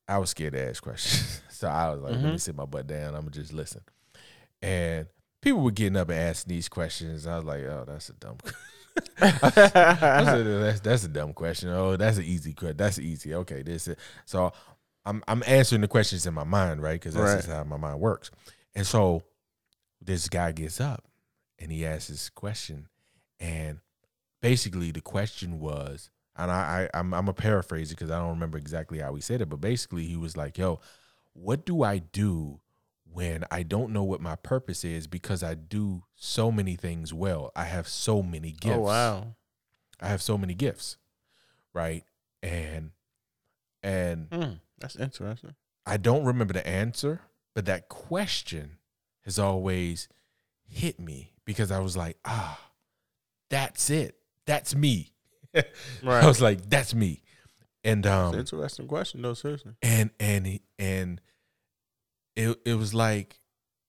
I 0.06 0.18
was 0.18 0.30
scared 0.30 0.54
to 0.54 0.68
ask 0.68 0.82
questions, 0.82 1.42
so 1.50 1.68
I 1.68 1.90
was 1.90 2.00
like, 2.00 2.12
"Let 2.12 2.22
me 2.22 2.30
Mhm. 2.36 2.40
sit 2.40 2.54
my 2.56 2.64
butt 2.64 2.86
down. 2.86 3.14
I'm 3.14 3.22
gonna 3.22 3.30
just 3.32 3.52
listen." 3.52 3.82
And 4.62 5.06
people 5.48 5.62
were 5.62 5.70
getting 5.70 5.96
up 5.96 6.08
and 6.10 6.18
asking 6.18 6.54
these 6.54 6.68
questions. 6.68 7.26
I 7.26 7.36
was 7.36 7.44
like, 7.44 7.62
"Oh, 7.64 7.84
that's 7.86 8.08
a 8.08 8.14
dumb." 8.14 8.38
I 9.20 10.24
said, 10.24 10.46
that's 10.46 10.80
that's 10.80 11.04
a 11.04 11.08
dumb 11.08 11.32
question. 11.32 11.68
Oh, 11.70 11.96
that's 11.96 12.18
an 12.18 12.24
easy 12.24 12.52
question. 12.52 12.76
That's 12.76 12.98
easy. 12.98 13.34
Okay, 13.34 13.62
this. 13.62 13.88
Is, 13.88 13.96
so 14.24 14.52
I'm 15.06 15.22
I'm 15.28 15.42
answering 15.46 15.80
the 15.82 15.88
questions 15.88 16.26
in 16.26 16.34
my 16.34 16.44
mind, 16.44 16.82
right? 16.82 16.94
Because 17.00 17.14
that's 17.14 17.24
Right. 17.24 17.36
just 17.36 17.48
how 17.48 17.64
my 17.64 17.76
mind 17.76 18.00
works. 18.00 18.30
And 18.74 18.86
so 18.86 19.22
this 20.00 20.28
guy 20.28 20.52
gets 20.52 20.80
up 20.80 21.04
and 21.58 21.70
he 21.72 21.84
asks 21.86 22.08
this 22.08 22.28
question, 22.28 22.88
and 23.40 23.78
basically 24.42 24.90
the 24.90 25.00
question 25.00 25.58
was, 25.60 26.10
and 26.36 26.50
I, 26.50 26.88
I 26.94 26.98
I'm 26.98 27.14
I'm 27.14 27.28
a 27.28 27.32
paraphrase 27.34 27.90
because 27.90 28.10
I 28.10 28.18
don't 28.18 28.30
remember 28.30 28.58
exactly 28.58 28.98
how 28.98 29.14
he 29.14 29.20
said 29.20 29.40
it, 29.40 29.48
but 29.48 29.60
basically 29.60 30.06
he 30.06 30.16
was 30.16 30.36
like, 30.36 30.58
"Yo, 30.58 30.80
what 31.34 31.64
do 31.64 31.82
I 31.82 31.98
do?" 31.98 32.60
When 33.12 33.44
I 33.50 33.62
don't 33.62 33.92
know 33.92 34.04
what 34.04 34.20
my 34.20 34.36
purpose 34.36 34.84
is 34.84 35.06
because 35.06 35.42
I 35.42 35.54
do 35.54 36.04
so 36.14 36.52
many 36.52 36.76
things 36.76 37.12
well. 37.12 37.50
I 37.56 37.64
have 37.64 37.88
so 37.88 38.22
many 38.22 38.52
gifts. 38.52 38.76
Oh 38.76 38.80
wow. 38.80 39.34
I 40.00 40.08
have 40.08 40.22
so 40.22 40.38
many 40.38 40.54
gifts, 40.54 40.96
right? 41.74 42.04
And 42.42 42.90
and 43.82 44.28
Hmm. 44.32 44.52
That's 44.78 44.96
interesting. 44.96 45.54
I 45.86 45.96
don't 45.96 46.24
remember 46.24 46.52
the 46.52 46.66
answer, 46.66 47.22
but 47.54 47.64
that 47.66 47.88
question 47.88 48.78
has 49.24 49.38
always 49.38 50.08
hit 50.68 51.00
me 51.00 51.32
because 51.44 51.72
I 51.72 51.80
was 51.80 51.96
like, 51.96 52.18
ah, 52.24 52.60
that's 53.50 53.90
it. 53.90 54.16
That's 54.46 54.74
me. 54.76 55.12
Right. 55.54 55.64
I 56.04 56.26
was 56.26 56.40
like, 56.40 56.68
that's 56.68 56.94
me. 56.94 57.22
And 57.82 58.06
um 58.06 58.34
an 58.34 58.40
interesting 58.40 58.86
question 58.86 59.22
though. 59.22 59.34
Seriously. 59.34 59.72
and 59.82 60.10
and 60.20 60.60
and 60.78 61.20
it 62.38 62.58
it 62.64 62.74
was 62.74 62.94
like 62.94 63.40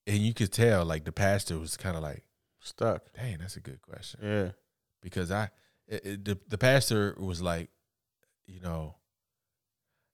and 0.07 0.17
you 0.17 0.33
could 0.33 0.51
tell 0.51 0.83
like 0.83 1.05
the 1.05 1.11
pastor 1.11 1.57
was 1.59 1.77
kind 1.77 1.95
of 1.95 2.01
like, 2.03 2.23
Stuck. 2.59 3.03
dang, 3.15 3.37
that's 3.39 3.55
a 3.55 3.59
good 3.61 3.81
question. 3.81 4.19
Yeah. 4.23 4.49
because 5.01 5.31
I 5.31 5.49
it, 5.87 6.05
it- 6.05 6.25
the 6.25 6.37
the 6.49 6.57
pastor 6.57 7.15
was 7.19 7.41
like, 7.41 7.69
you 8.47 8.59
know, 8.59 8.95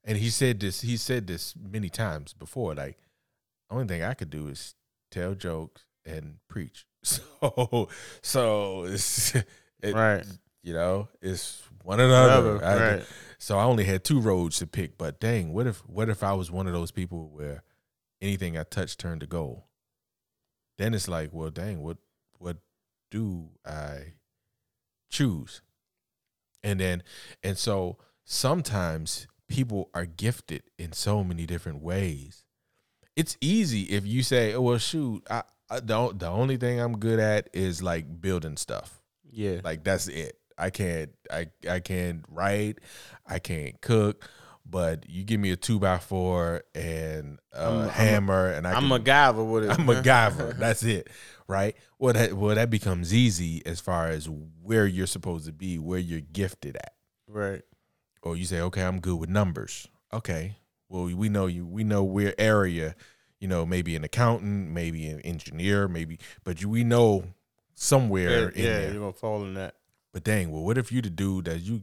and 0.03 0.17
he 0.17 0.29
said 0.29 0.59
this 0.59 0.81
he 0.81 0.97
said 0.97 1.27
this 1.27 1.55
many 1.55 1.89
times 1.89 2.33
before. 2.33 2.75
Like, 2.75 2.97
only 3.71 3.88
thing 3.88 4.03
I 4.03 4.13
could 4.13 4.29
do 4.29 4.47
is 4.47 4.75
tell 5.11 5.33
jokes 5.33 5.83
and 6.05 6.38
preach. 6.47 6.86
So 7.05 7.89
so 8.23 8.83
it's 8.86 9.36
it, 9.36 9.93
right. 9.93 10.25
you 10.63 10.73
know 10.73 11.07
it's 11.21 11.61
one 11.83 12.01
or 12.01 12.07
the 12.07 12.15
other. 12.15 12.65
I- 12.65 12.79
right. 12.95 13.05
so 13.38 13.59
I 13.59 13.63
only 13.65 13.83
had 13.83 14.03
two 14.03 14.19
roads 14.19 14.57
to 14.59 14.67
pick. 14.67 14.97
But 14.97 15.19
dang, 15.19 15.53
what 15.53 15.67
if 15.67 15.79
what 15.88 16.09
if 16.09 16.23
I 16.23 16.33
was 16.33 16.49
one 16.51 16.65
of 16.67 16.73
those 16.73 16.89
people 16.91 17.29
where 17.31 17.61
anything 18.22 18.57
I 18.57 18.63
touch 18.63 18.97
turned 18.97 19.22
to 19.22 19.28
gold? 19.28 19.63
Then 20.78 20.93
it's 20.93 21.07
like, 21.07 21.30
well, 21.32 21.49
dang, 21.49 21.82
what 21.82 21.97
what 22.38 22.57
do 23.11 23.49
I 23.66 24.13
choose? 25.09 25.61
And 26.63 26.80
then 26.80 27.03
and 27.43 27.57
so 27.57 27.97
sometimes 28.24 29.28
people 29.47 29.89
are 29.93 30.05
gifted 30.05 30.63
in 30.78 30.91
so 30.91 31.24
many 31.24 31.45
different 31.45 31.82
ways. 31.82 32.43
It's 33.16 33.38
easy 33.39 33.84
if 33.84 34.05
you 34.05 34.24
say, 34.24 34.53
"Oh 34.53 34.61
well, 34.61 34.78
shoot, 34.78 35.24
I, 35.30 35.43
I 35.70 35.80
don't." 35.80 36.20
The 36.20 36.28
only 36.28 36.57
thing 36.57 36.82
I'm 36.82 36.97
good 36.97 37.20
at 37.20 37.49
is 37.53 37.82
like 37.82 38.20
building 38.22 38.57
stuff. 38.57 39.01
Yeah. 39.32 39.61
Like 39.63 39.84
that's 39.84 40.07
it. 40.07 40.38
I 40.57 40.70
can't 40.70 41.11
I 41.32 41.47
I 41.70 41.80
can't 41.80 42.24
write, 42.30 42.80
I 43.26 43.39
can't 43.39 43.80
cook, 43.82 44.30
but 44.66 45.07
you 45.09 45.24
give 45.24 45.39
me 45.39 45.51
a 45.51 45.55
two 45.55 45.80
by 45.80 45.97
four 45.99 46.63
and 46.74 47.39
a 47.53 47.61
I'm- 47.63 47.82
I'm 47.84 47.89
hammer 47.89 48.47
and 48.51 48.68
I 48.68 48.74
I'm 48.74 48.89
can, 48.89 49.03
MacGyver 49.03 49.51
with 49.51 49.66
it. 49.66 49.70
I'm 49.72 49.88
a 49.89 49.93
MacGyver. 50.01 50.57
That's 50.57 50.84
it. 50.84 51.09
Right? 51.47 51.76
Well 51.99 52.13
that 52.13 52.34
well 52.34 52.55
that 52.55 52.70
becomes 52.70 53.13
easy 53.13 53.63
as 53.66 53.80
far 53.80 54.07
as 54.07 54.28
where 54.63 54.88
you're 54.88 55.05
supposed 55.07 55.45
to 55.45 55.51
be, 55.51 55.78
where 55.78 55.99
you're 55.99 56.22
gifted 56.22 56.76
at. 56.78 56.93
right. 57.28 57.61
Or 58.24 58.36
you 58.36 58.45
say, 58.45 58.59
Okay, 58.61 58.82
I'm 58.84 58.99
good 58.99 59.18
with 59.20 59.30
numbers. 59.30 59.88
Okay. 60.11 60.57
Well 60.89 61.03
we 61.05 61.30
know 61.30 61.45
you 61.45 61.66
we 61.66 61.84
know 61.84 62.03
where 62.03 62.34
area, 62.39 62.95
you 63.39 63.47
know, 63.47 63.66
maybe 63.66 63.95
an 63.95 64.03
accountant, 64.03 64.72
maybe 64.72 65.05
an 65.07 65.20
engineer, 65.22 65.88
maybe 65.88 66.18
but 66.43 66.61
you, 66.61 66.70
we 66.70 66.84
know 66.84 67.26
somewhere 67.76 68.30
Yeah, 68.30 68.47
in 68.55 68.63
yeah 68.66 68.80
there. 68.80 68.91
you're 68.93 69.01
gonna 69.01 69.13
fall 69.13 69.43
in 69.43 69.53
that. 69.55 69.76
But 70.13 70.24
dang, 70.24 70.49
well, 70.51 70.63
what 70.63 70.78
if 70.78 70.91
you 70.91 71.01
the 71.01 71.09
dude 71.09 71.45
that 71.45 71.61
you 71.61 71.82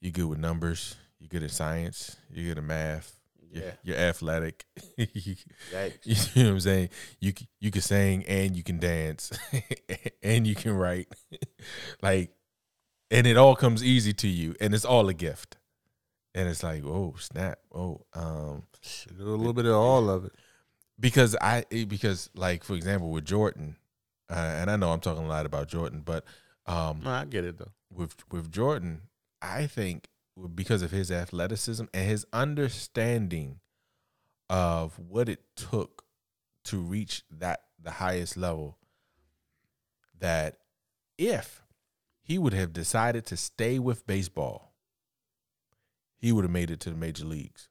you 0.00 0.10
good 0.10 0.26
with 0.26 0.38
numbers, 0.38 0.96
you 1.20 1.28
good 1.28 1.42
at 1.44 1.50
science, 1.52 2.16
you're 2.32 2.48
good 2.54 2.58
at 2.58 2.64
math, 2.64 3.14
you're, 3.52 3.64
Yeah. 3.64 3.70
you're 3.82 3.96
athletic, 3.98 4.64
you 4.96 5.36
Yikes. 5.72 6.36
know 6.36 6.44
what 6.44 6.50
I'm 6.52 6.60
saying? 6.60 6.88
You 7.20 7.32
you 7.60 7.70
can 7.70 7.82
sing 7.82 8.24
and 8.26 8.56
you 8.56 8.62
can 8.62 8.78
dance 8.78 9.30
and 10.22 10.46
you 10.46 10.54
can 10.54 10.72
write, 10.76 11.08
like, 12.02 12.32
and 13.10 13.26
it 13.26 13.36
all 13.36 13.54
comes 13.56 13.84
easy 13.84 14.12
to 14.14 14.28
you, 14.28 14.54
and 14.60 14.74
it's 14.74 14.84
all 14.84 15.08
a 15.08 15.14
gift, 15.14 15.56
and 16.34 16.48
it's 16.48 16.62
like, 16.62 16.84
oh 16.84 17.14
snap, 17.18 17.58
oh, 17.74 18.06
um, 18.14 18.64
a 19.10 19.22
little 19.22 19.52
bit 19.52 19.66
of 19.66 19.74
all 19.74 20.08
of 20.08 20.24
it. 20.26 20.32
because 20.98 21.36
I 21.40 21.64
eh, 21.70 21.84
because 21.84 22.30
like 22.34 22.64
for 22.64 22.74
example 22.74 23.10
with 23.10 23.24
Jordan, 23.24 23.76
uh, 24.30 24.34
and 24.60 24.70
I 24.70 24.76
know 24.76 24.90
I'm 24.92 25.00
talking 25.00 25.24
a 25.24 25.28
lot 25.28 25.44
about 25.46 25.68
Jordan, 25.68 26.02
but 26.04 26.24
um, 26.66 27.00
No, 27.04 27.10
I 27.10 27.24
get 27.24 27.44
it 27.44 27.58
though. 27.58 27.72
with 27.92 28.14
with 28.30 28.52
Jordan, 28.52 29.02
I 29.42 29.66
think 29.66 30.08
because 30.54 30.82
of 30.82 30.90
his 30.90 31.10
athleticism 31.10 31.84
and 31.92 32.08
his 32.08 32.26
understanding 32.32 33.60
of 34.48 34.98
what 34.98 35.28
it 35.28 35.40
took 35.56 36.04
to 36.64 36.78
reach 36.78 37.22
that 37.30 37.60
the 37.82 37.92
highest 37.92 38.36
level 38.36 38.78
that 40.18 40.58
if 41.18 41.62
he 42.22 42.38
would 42.38 42.52
have 42.52 42.72
decided 42.72 43.26
to 43.26 43.36
stay 43.36 43.78
with 43.78 44.06
baseball, 44.06 44.74
he 46.18 46.32
would 46.32 46.44
have 46.44 46.52
made 46.52 46.70
it 46.70 46.80
to 46.80 46.90
the 46.90 46.96
major 46.96 47.24
leagues. 47.24 47.68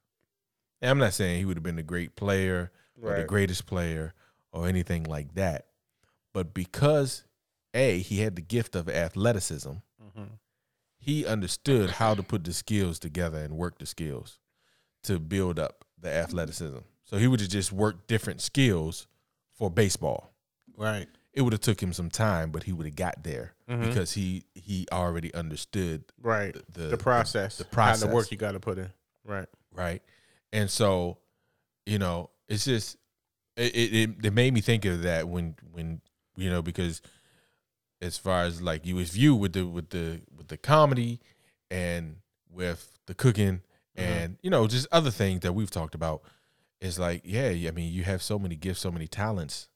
And 0.82 0.90
I'm 0.90 0.98
not 0.98 1.14
saying 1.14 1.38
he 1.38 1.44
would 1.44 1.56
have 1.56 1.62
been 1.62 1.78
a 1.78 1.82
great 1.84 2.16
player 2.16 2.72
or 3.00 3.10
the 3.16 3.24
greatest 3.24 3.66
player 3.66 4.14
or 4.52 4.66
anything 4.66 5.04
like 5.04 5.34
that. 5.34 5.66
But 6.32 6.54
because 6.54 7.24
A, 7.74 8.00
he 8.00 8.20
had 8.20 8.36
the 8.36 8.42
gift 8.42 8.74
of 8.74 8.88
athleticism, 8.88 9.72
Mm-hmm. 10.02 10.34
He 11.00 11.24
understood 11.26 11.90
how 11.90 12.14
to 12.14 12.22
put 12.22 12.44
the 12.44 12.52
skills 12.52 12.98
together 12.98 13.38
and 13.38 13.56
work 13.56 13.78
the 13.78 13.86
skills 13.86 14.38
to 15.04 15.18
build 15.18 15.58
up 15.58 15.84
the 15.98 16.10
athleticism. 16.12 16.78
So 17.04 17.16
he 17.16 17.26
would 17.26 17.40
have 17.40 17.48
just 17.48 17.72
worked 17.72 18.06
different 18.06 18.40
skills 18.40 19.06
for 19.52 19.70
baseball. 19.70 20.32
Right. 20.76 21.08
It 21.32 21.42
would 21.42 21.52
have 21.52 21.60
took 21.62 21.82
him 21.82 21.92
some 21.92 22.10
time, 22.10 22.50
but 22.50 22.64
he 22.64 22.72
would 22.72 22.86
have 22.86 22.96
got 22.96 23.22
there 23.24 23.54
Mhm. 23.68 23.86
because 23.86 24.12
he 24.12 24.44
he 24.54 24.86
already 24.92 25.32
understood 25.34 26.04
Right. 26.20 26.54
the 26.72 26.88
The, 26.88 26.96
process. 26.98 27.56
the 27.58 27.64
How 27.64 27.70
process. 27.70 28.00
the 28.02 28.14
work 28.14 28.30
you 28.30 28.36
got 28.36 28.52
to 28.52 28.60
put 28.60 28.78
in. 28.78 28.92
Right. 29.24 29.48
right? 29.72 30.02
And 30.52 30.70
so, 30.70 31.18
you 31.86 31.98
know, 31.98 32.30
it's 32.48 32.64
just 32.64 32.96
it 33.56 33.74
it 33.74 34.24
it 34.26 34.32
made 34.32 34.52
me 34.54 34.60
think 34.60 34.84
of 34.84 35.02
that 35.02 35.28
when 35.28 35.56
when 35.72 36.00
you 36.36 36.50
know 36.50 36.62
because 36.62 37.00
as 38.02 38.16
far 38.16 38.42
as 38.42 38.62
like 38.62 38.86
you 38.86 38.96
was 38.96 39.10
viewed 39.10 39.40
with 39.40 39.52
the 39.52 39.66
with 39.66 39.90
the 39.90 40.20
with 40.36 40.48
the 40.48 40.56
comedy 40.56 41.20
and 41.70 42.16
with 42.50 42.98
the 43.06 43.14
cooking 43.14 43.60
mm-hmm. 43.96 44.12
and 44.12 44.36
you 44.42 44.50
know 44.50 44.66
just 44.66 44.86
other 44.90 45.10
things 45.10 45.40
that 45.40 45.52
we've 45.52 45.70
talked 45.70 45.94
about. 45.94 46.22
It's 46.80 46.98
like 46.98 47.22
yeah 47.24 47.48
I 47.48 47.70
mean 47.72 47.92
you 47.92 48.04
have 48.04 48.22
so 48.22 48.38
many 48.38 48.56
gifts 48.56 48.80
so 48.80 48.90
many 48.90 49.06
talents. 49.06 49.68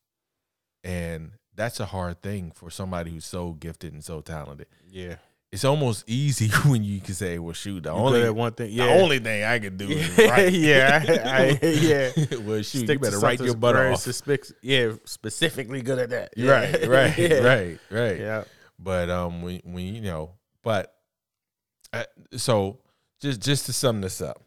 And 0.82 1.32
that's 1.54 1.80
a 1.80 1.86
hard 1.86 2.20
thing 2.20 2.52
for 2.54 2.70
somebody 2.70 3.10
who's 3.12 3.24
so 3.24 3.52
gifted 3.52 3.94
and 3.94 4.04
so 4.04 4.20
talented. 4.20 4.66
Yeah. 4.86 5.16
It's 5.54 5.64
almost 5.64 6.02
easy 6.08 6.48
when 6.68 6.82
you 6.82 7.00
can 7.00 7.14
say, 7.14 7.38
"Well, 7.38 7.52
shoot, 7.52 7.84
the 7.84 7.90
You 7.90 7.94
only 7.96 8.30
one 8.30 8.52
thing. 8.54 8.72
Yeah. 8.72 8.86
the 8.86 9.02
only 9.02 9.20
thing 9.20 9.44
I 9.44 9.60
can 9.60 9.76
do 9.76 9.88
is 9.88 10.18
yeah, 10.18 10.26
write." 10.30 10.52
yeah, 10.52 11.04
I, 11.24 11.58
I, 11.62 11.66
yeah. 11.68 12.10
well, 12.40 12.56
shoot, 12.62 12.84
Stick 12.84 12.88
you 12.88 12.98
better 12.98 13.20
write 13.20 13.38
your 13.40 13.54
butt 13.54 13.76
off. 13.76 14.04
suspec- 14.04 14.52
yeah, 14.62 14.94
specifically 15.04 15.80
good 15.80 16.00
at 16.00 16.10
that. 16.10 16.34
Yeah. 16.36 16.50
Right, 16.50 16.86
right, 16.88 17.18
yeah. 17.18 17.34
right, 17.38 17.78
right. 17.88 18.18
Yeah. 18.18 18.44
But 18.80 19.10
um, 19.10 19.42
when 19.42 19.60
when 19.64 19.94
you 19.94 20.00
know, 20.00 20.32
but 20.64 20.92
uh, 21.92 22.02
so 22.36 22.80
just 23.20 23.40
just 23.40 23.66
to 23.66 23.72
sum 23.72 24.00
this 24.00 24.20
up, 24.20 24.42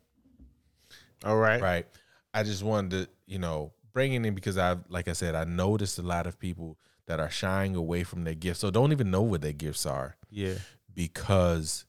All 1.24 1.38
right. 1.38 1.62
right? 1.62 1.88
I 2.34 2.44
just 2.44 2.64
wanted 2.64 2.92
to 2.92 3.10
you 3.28 3.40
know 3.40 3.72
bring 3.94 4.12
it 4.12 4.26
in 4.26 4.36
because 4.36 4.58
I 4.58 4.76
like 4.90 5.08
I 5.08 5.14
said 5.14 5.36
I 5.36 5.46
noticed 5.46 6.00
a 6.00 6.04
lot 6.04 6.28
of 6.28 6.38
people 6.38 6.78
that 7.06 7.22
are 7.22 7.30
shying 7.30 7.78
away 7.78 8.04
from 8.04 8.26
their 8.26 8.34
gifts, 8.36 8.60
so 8.60 8.70
don't 8.72 8.92
even 8.92 9.10
know 9.10 9.22
what 9.22 9.40
their 9.42 9.54
gifts 9.54 9.86
are 9.86 10.18
Yeah. 10.30 10.56
Because 10.98 11.86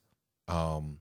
um 0.47 0.99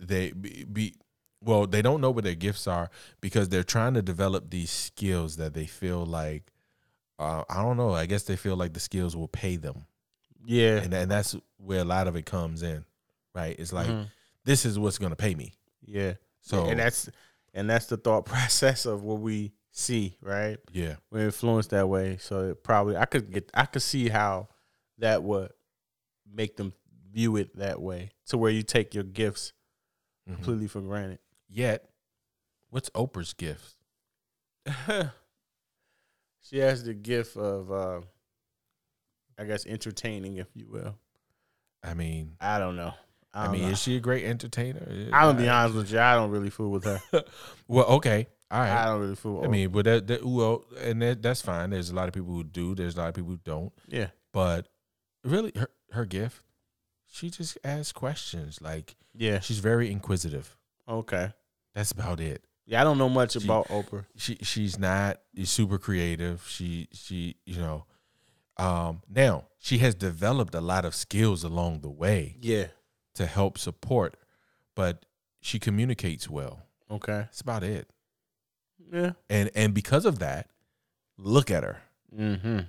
they 0.00 0.32
be, 0.32 0.64
be 0.64 0.94
well 1.42 1.66
they 1.66 1.82
don't 1.82 2.00
know 2.00 2.10
what 2.10 2.24
their 2.24 2.34
gifts 2.34 2.66
are 2.66 2.90
because 3.20 3.48
they're 3.50 3.62
trying 3.62 3.92
to 3.94 4.02
develop 4.02 4.50
these 4.50 4.70
skills 4.70 5.36
that 5.36 5.52
they 5.54 5.66
feel 5.66 6.04
like 6.04 6.50
uh, 7.18 7.44
I 7.48 7.62
don't 7.62 7.76
know 7.76 7.92
I 7.92 8.06
guess 8.06 8.24
they 8.24 8.34
feel 8.36 8.56
like 8.56 8.72
the 8.72 8.80
skills 8.80 9.14
will 9.14 9.28
pay 9.28 9.56
them 9.56 9.84
Yeah. 10.44 10.78
and 10.78 10.92
and 10.94 11.10
that's 11.10 11.36
where 11.58 11.80
a 11.80 11.84
lot 11.84 12.08
of 12.08 12.16
it 12.16 12.24
comes 12.26 12.62
in, 12.62 12.84
right? 13.34 13.54
It's 13.58 13.72
like 13.72 13.86
Mhm. 13.88 14.06
this 14.44 14.64
is 14.64 14.78
what's 14.78 14.98
gonna 14.98 15.14
pay 15.14 15.34
me. 15.34 15.52
Yeah. 15.84 16.14
So 16.40 16.64
and 16.64 16.80
that's 16.80 17.08
and 17.54 17.68
that's 17.68 17.86
the 17.86 17.98
thought 17.98 18.24
process 18.34 18.86
of 18.86 19.02
what 19.04 19.20
we 19.20 19.52
see, 19.70 20.16
right? 20.22 20.58
yeah, 20.72 20.96
We're 21.10 21.26
influenced 21.26 21.70
that 21.70 21.88
way. 21.88 22.16
So 22.16 22.48
it 22.50 22.64
probably 22.64 22.96
I 22.96 23.04
could 23.04 23.30
get 23.30 23.50
I 23.54 23.66
could 23.66 23.82
see 23.82 24.08
how 24.08 24.48
that 24.98 25.22
would 25.22 25.50
make 26.34 26.56
them 26.56 26.72
view 27.12 27.36
it 27.36 27.56
that 27.58 27.80
way. 27.80 28.10
To 28.26 28.38
where 28.38 28.50
you 28.50 28.62
take 28.62 28.94
your 28.94 29.04
gifts 29.04 29.52
Mhm. 30.28 30.36
completely 30.36 30.66
for 30.68 30.80
granted. 30.80 31.18
Yet, 31.48 31.88
what's 32.70 32.88
Oprah's 32.90 33.32
gift? 33.34 33.76
she 36.42 36.58
has 36.58 36.84
the 36.84 36.94
gift 36.94 37.36
of 37.36 37.70
uh 37.72 38.00
I 39.38 39.44
guess 39.44 39.66
entertaining, 39.66 40.36
if 40.36 40.48
you 40.54 40.66
will. 40.68 40.96
I 41.82 41.94
mean, 41.94 42.36
I 42.40 42.58
don't 42.58 42.76
know. 42.76 42.92
I, 43.34 43.46
I, 43.46 43.48
mean, 43.52 43.62
know. 43.62 43.68
is 43.68 43.80
she 43.82 43.96
a 43.96 44.00
great 44.00 44.24
entertainer? 44.24 44.86
I'm 45.12 45.28
gonna 45.28 45.38
be 45.38 45.48
honest 45.48 45.74
with 45.74 45.90
you. 45.90 45.98
I 45.98 46.14
don't 46.14 46.30
really 46.30 46.50
fool 46.50 46.70
with 46.70 46.84
her. 46.84 47.00
Well, 47.66 47.86
okay, 47.86 48.28
all 48.50 48.60
I 48.60 48.84
don't 48.84 49.00
really 49.00 49.16
fool. 49.16 49.42
I 49.44 49.48
mean, 49.48 49.70
but 49.70 49.86
that, 49.86 50.06
that 50.08 50.24
well, 50.24 50.64
and 50.78 51.00
that, 51.00 51.22
that's 51.22 51.40
fine. 51.40 51.70
There's 51.70 51.88
a 51.90 51.94
lot 51.94 52.08
of 52.08 52.14
people 52.14 52.32
who 52.34 52.44
do. 52.44 52.74
There's 52.74 52.94
a 52.96 52.98
lot 53.00 53.08
of 53.08 53.14
people 53.14 53.30
who 53.30 53.40
don't. 53.42 53.72
yeah, 53.88 54.08
But 54.32 54.68
really, 55.24 55.52
her 55.56 55.70
her 55.92 56.04
gift, 56.04 56.42
she 57.12 57.30
just 57.30 57.58
asks 57.62 57.92
questions. 57.92 58.60
Like 58.60 58.96
yeah. 59.14 59.38
she's 59.40 59.58
very 59.60 59.90
inquisitive. 59.92 60.56
Okay. 60.88 61.32
That's 61.74 61.92
about 61.92 62.18
it. 62.20 62.42
Yeah, 62.66 62.80
I 62.80 62.84
don't 62.84 62.98
know 62.98 63.08
much 63.08 63.32
She- 63.32 63.44
about 63.44 63.68
Oprah. 63.68 64.04
she 64.16 64.36
she's 64.42 64.78
not 64.78 65.20
super 65.44 65.78
creative. 65.78 66.44
She 66.48 66.88
she 66.92 67.36
you 67.46 67.58
know, 67.58 67.84
um 68.56 69.02
now 69.08 69.46
she 69.58 69.78
has 69.78 69.94
developed 69.94 70.54
a 70.54 70.60
lot 70.60 70.84
of 70.84 70.94
skills 70.94 71.44
along 71.44 71.80
the 71.80 71.90
way 71.90 72.36
Yeah. 72.40 72.66
to 73.14 73.26
help 73.26 73.58
support, 73.58 74.16
but 74.74 75.04
she 75.40 75.58
communicates 75.58 76.28
well. 76.30 76.62
Okay. 76.90 77.12
That's 77.28 77.40
about 77.40 77.62
it. 77.62 77.88
Yeah. 78.92 79.12
And 79.28 79.50
and 79.54 79.74
because 79.74 80.04
of 80.06 80.18
that, 80.20 80.48
look 81.18 81.50
at 81.50 81.62
her 81.62 81.82
Mm-hmm. 82.16 82.60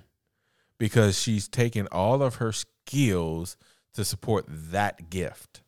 because 0.78 1.20
she's 1.20 1.48
taken 1.48 1.86
all 1.88 2.22
of 2.22 2.36
her 2.36 2.50
skills 2.52 3.56
to 3.94 4.04
support 4.04 4.44
that 4.48 5.10
gift. 5.10 5.62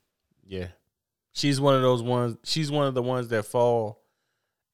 Yeah. 0.45 0.67
She's 1.33 1.59
one 1.61 1.75
of 1.75 1.81
those 1.81 2.01
ones. 2.01 2.37
She's 2.43 2.71
one 2.71 2.87
of 2.87 2.93
the 2.93 3.03
ones 3.03 3.27
that 3.29 3.43
fall 3.45 4.01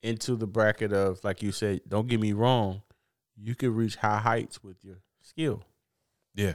into 0.02 0.36
the 0.36 0.48
bracket 0.48 0.92
of, 0.94 1.24
like 1.24 1.42
you 1.42 1.52
said, 1.52 1.82
don't 1.88 2.08
get 2.08 2.20
me 2.20 2.34
wrong, 2.34 2.82
you 3.38 3.56
could 3.56 3.72
reach 3.72 3.96
high 3.96 4.18
heights 4.20 4.64
with 4.64 4.84
your 4.84 4.98
skill 5.22 5.64
Yeah. 6.36 6.54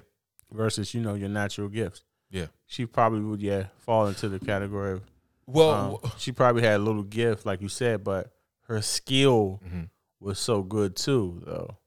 versus, 0.53 0.93
you 0.95 1.01
know, 1.01 1.15
your 1.15 1.29
natural 1.31 1.69
gifts. 1.69 2.05
Yeah. 2.31 2.47
She 2.67 2.85
probably 2.85 3.21
would, 3.21 3.41
yeah, 3.41 3.69
fall 3.79 4.07
into 4.07 4.29
the 4.29 4.39
category 4.39 4.93
of, 4.93 5.03
Well, 5.47 6.01
um, 6.05 6.13
she 6.19 6.31
probably 6.33 6.63
had 6.63 6.77
a 6.77 6.83
little 6.83 7.03
gift, 7.03 7.47
like 7.47 7.63
you 7.63 7.69
said, 7.69 8.05
but 8.05 8.31
her 8.67 8.83
skill 8.83 9.63
mhm. 9.67 9.89
was 10.21 10.39
so 10.39 10.63
good 10.63 10.95
too, 10.95 11.43
though. 11.47 11.79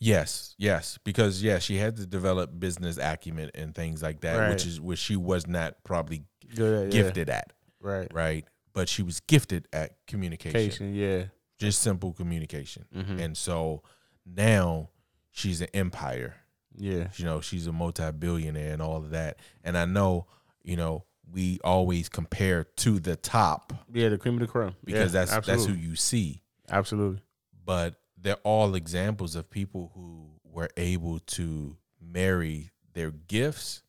Yes, 0.00 0.54
yes, 0.58 0.98
because 1.04 1.42
yeah, 1.42 1.58
she 1.58 1.76
had 1.76 1.96
to 1.96 2.06
develop 2.06 2.58
business 2.58 2.98
acumen 2.98 3.50
and 3.54 3.74
things 3.74 4.02
like 4.02 4.20
that, 4.20 4.36
Right. 4.38 4.50
which 4.50 4.64
is 4.66 4.80
which 4.80 4.98
she 4.98 5.16
was 5.16 5.46
not 5.46 5.82
probably 5.84 6.24
Good, 6.54 6.92
yeah. 6.94 7.02
gifted 7.02 7.28
at, 7.30 7.52
Right. 7.80 8.08
right? 8.14 8.44
But 8.72 8.88
she 8.88 9.02
was 9.02 9.18
gifted 9.20 9.66
at 9.72 9.96
communication, 10.06 10.94
yeah. 10.94 11.24
just 11.58 11.80
simple 11.80 12.12
communication. 12.12 12.84
Mm-hmm. 12.94 13.18
And 13.18 13.36
so 13.36 13.82
now 14.24 14.90
she's 15.32 15.60
an 15.60 15.68
empire. 15.74 16.36
Yeah. 16.76 17.08
You 17.16 17.24
know, 17.24 17.40
she's 17.40 17.66
a 17.66 17.72
multi-billionaire 17.72 18.72
and 18.72 18.80
all 18.80 18.96
of 18.98 19.10
that. 19.10 19.40
And 19.64 19.76
I 19.76 19.84
know, 19.84 20.26
you 20.62 20.76
know, 20.76 21.04
we 21.30 21.58
always 21.64 22.08
compare 22.08 22.64
to 22.76 23.00
the 23.00 23.16
top 23.16 23.72
Yeah, 23.92 24.10
the 24.10 24.18
cream 24.18 24.34
of 24.34 24.40
the 24.40 24.46
crop. 24.46 24.74
because 24.84 25.12
Yeah, 25.12 25.24
that's 25.24 25.46
that's 25.46 25.64
who 25.64 25.72
you 25.74 25.96
see. 25.96 26.42
Absolutely. 26.70 27.20
but 27.64 27.96
they're 28.20 28.36
all 28.44 28.74
examples 28.74 29.34
of 29.34 29.48
people 29.50 29.92
who 29.94 30.30
were 30.44 30.70
able 30.76 31.18
to 31.20 31.76
marry 32.00 32.70
their 32.94 33.10
gifts 33.10 33.82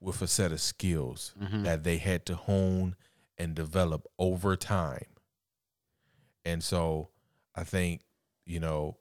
with 0.00 0.20
a 0.22 0.26
set 0.26 0.50
of 0.52 0.60
skills 0.60 1.34
Mhm. 1.40 1.62
that 1.64 1.84
they 1.84 1.98
had 1.98 2.24
to 2.26 2.34
hone 2.34 2.96
and 3.38 3.54
develop 3.54 4.06
over 4.18 4.56
time. 4.56 5.06
And 6.44 6.62
so 6.64 7.10
I 7.54 7.64
think, 7.64 8.02
you 8.46 8.60
know, 8.60 8.96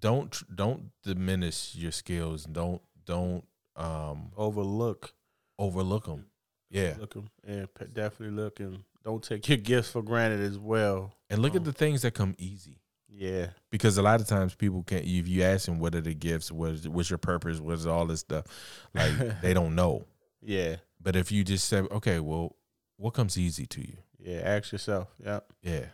don't 0.00 0.42
don't 0.54 0.90
diminish 1.02 1.74
your 1.74 1.92
skills. 1.92 2.44
Don't 2.44 2.82
don't 3.04 3.44
um 3.76 4.30
Overlook. 4.36 5.14
overlook 5.58 6.06
them. 6.06 6.26
Yeah. 6.70 6.96
Look 6.98 7.16
'em, 7.16 7.30
and 7.42 7.68
definitely 7.92 8.34
look 8.36 8.60
and 8.60 8.84
don't 9.02 9.22
take 9.22 9.46
your 9.48 9.58
gifts 9.58 9.90
for 9.90 10.02
granted 10.02 10.40
as 10.40 10.58
well. 10.58 11.14
And 11.28 11.42
look 11.42 11.54
Oh. 11.54 11.56
at 11.56 11.64
the 11.64 11.72
things 11.72 12.02
that 12.02 12.12
come 12.14 12.34
easy. 12.38 12.80
Yeah. 13.16 13.50
because 13.70 13.96
a 13.96 14.02
lot 14.02 14.20
of 14.20 14.26
times 14.26 14.54
people 14.54 14.82
can't 14.82 15.04
if 15.04 15.28
you 15.28 15.42
ask 15.44 15.66
them 15.66 15.78
what 15.78 15.94
are 15.94 16.00
the 16.00 16.14
gifts 16.14 16.50
what 16.50 16.70
is, 16.72 16.88
what's 16.88 17.10
your 17.10 17.18
purpose 17.18 17.60
what's 17.60 17.86
all 17.86 18.06
this 18.06 18.20
stuff 18.20 18.44
like 18.92 19.12
they 19.42 19.54
don't 19.54 19.74
know 19.76 20.06
Yeah. 20.42 20.76
but 21.00 21.14
if 21.16 21.30
you 21.30 21.44
just 21.44 21.68
say 21.68 21.78
okay 21.80 22.18
well 22.20 22.56
what 22.96 23.14
comes 23.14 23.38
easy 23.38 23.66
to 23.66 23.80
you 23.80 23.96
Yeah. 24.18 24.40
Ask 24.44 24.72
yourself. 24.72 25.08
Yep. 25.24 25.52
yeah 25.62 25.86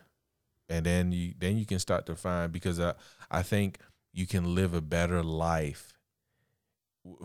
and 0.69 0.85
then 0.85 1.11
you 1.11 1.33
then 1.37 1.57
you 1.57 1.65
can 1.65 1.79
start 1.79 2.05
to 2.07 2.15
find 2.15 2.51
because 2.51 2.79
I, 2.79 2.93
I 3.29 3.43
think 3.43 3.77
you 4.13 4.25
can 4.25 4.55
live 4.55 4.73
a 4.73 4.81
better 4.81 5.21
life 5.23 5.97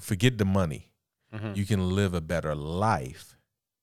forget 0.01 0.39
the 0.39 0.45
money 0.45 0.91
Mhm. 1.35 1.57
you 1.57 1.65
can 1.67 1.91
live 1.95 2.15
a 2.15 2.21
better 2.21 2.55
life 2.55 3.37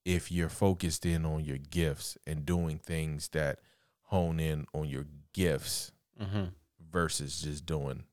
if 0.06 0.32
you're 0.32 0.50
focused 0.50 1.06
in 1.06 1.26
on 1.26 1.44
your 1.44 1.58
gifts 1.58 2.18
and 2.28 2.46
doing 2.46 2.78
things 2.78 3.30
that 3.30 3.60
hone 4.04 4.40
in 4.40 4.66
on 4.74 4.88
your 4.88 5.06
gifts 5.34 5.92
Mhm. 6.22 6.54
versus 6.92 7.42
just 7.42 7.66
doing 7.66 8.04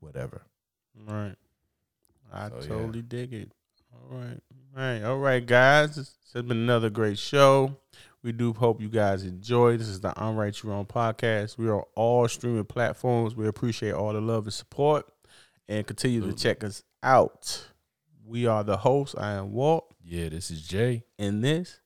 whatever 0.00 0.42
Right. 0.96 1.36
I 2.32 2.48
So, 2.48 2.56
yeah. 2.60 2.68
totally 2.68 3.02
dig 3.02 3.32
it. 3.32 3.52
All 3.92 4.16
right. 4.18 4.40
All 4.76 4.82
right. 4.82 5.02
All 5.02 5.18
right, 5.18 5.44
guys. 5.44 5.96
This 5.96 6.14
has 6.32 6.42
been 6.42 6.56
another 6.58 6.90
great 6.90 7.18
show. 7.18 7.76
We 8.22 8.32
do 8.32 8.52
hope 8.54 8.80
you 8.80 8.88
guys 8.88 9.22
enjoy. 9.24 9.76
This 9.76 9.88
is 9.88 10.00
the 10.00 10.12
I'm 10.20 10.36
Right 10.36 10.62
You 10.62 10.70
Wrong 10.70 10.86
podcast. 10.86 11.58
We 11.58 11.68
are 11.68 11.82
all 11.94 12.26
streaming 12.28 12.64
platforms. 12.64 13.34
We 13.36 13.46
appreciate 13.46 13.92
all 13.92 14.12
the 14.14 14.20
love 14.20 14.44
and 14.44 14.54
support 14.54 15.06
and 15.68 15.86
continue 15.86 16.22
to 16.22 16.32
check 16.32 16.64
us 16.64 16.82
out. 17.02 17.68
We 18.24 18.46
are 18.46 18.64
the 18.64 18.78
hosts. 18.78 19.14
I 19.16 19.32
am 19.32 19.52
Walt, 19.52 19.94
Yeah, 20.02 20.30
this 20.30 20.50
is 20.50 20.66
Jay. 20.66 21.04
and 21.18 21.44
this 21.44 21.80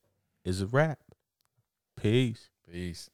is 0.45 0.61
a 0.61 0.65
wrap. 0.67 0.99
Peace. 1.97 2.49
Peace. 2.71 3.09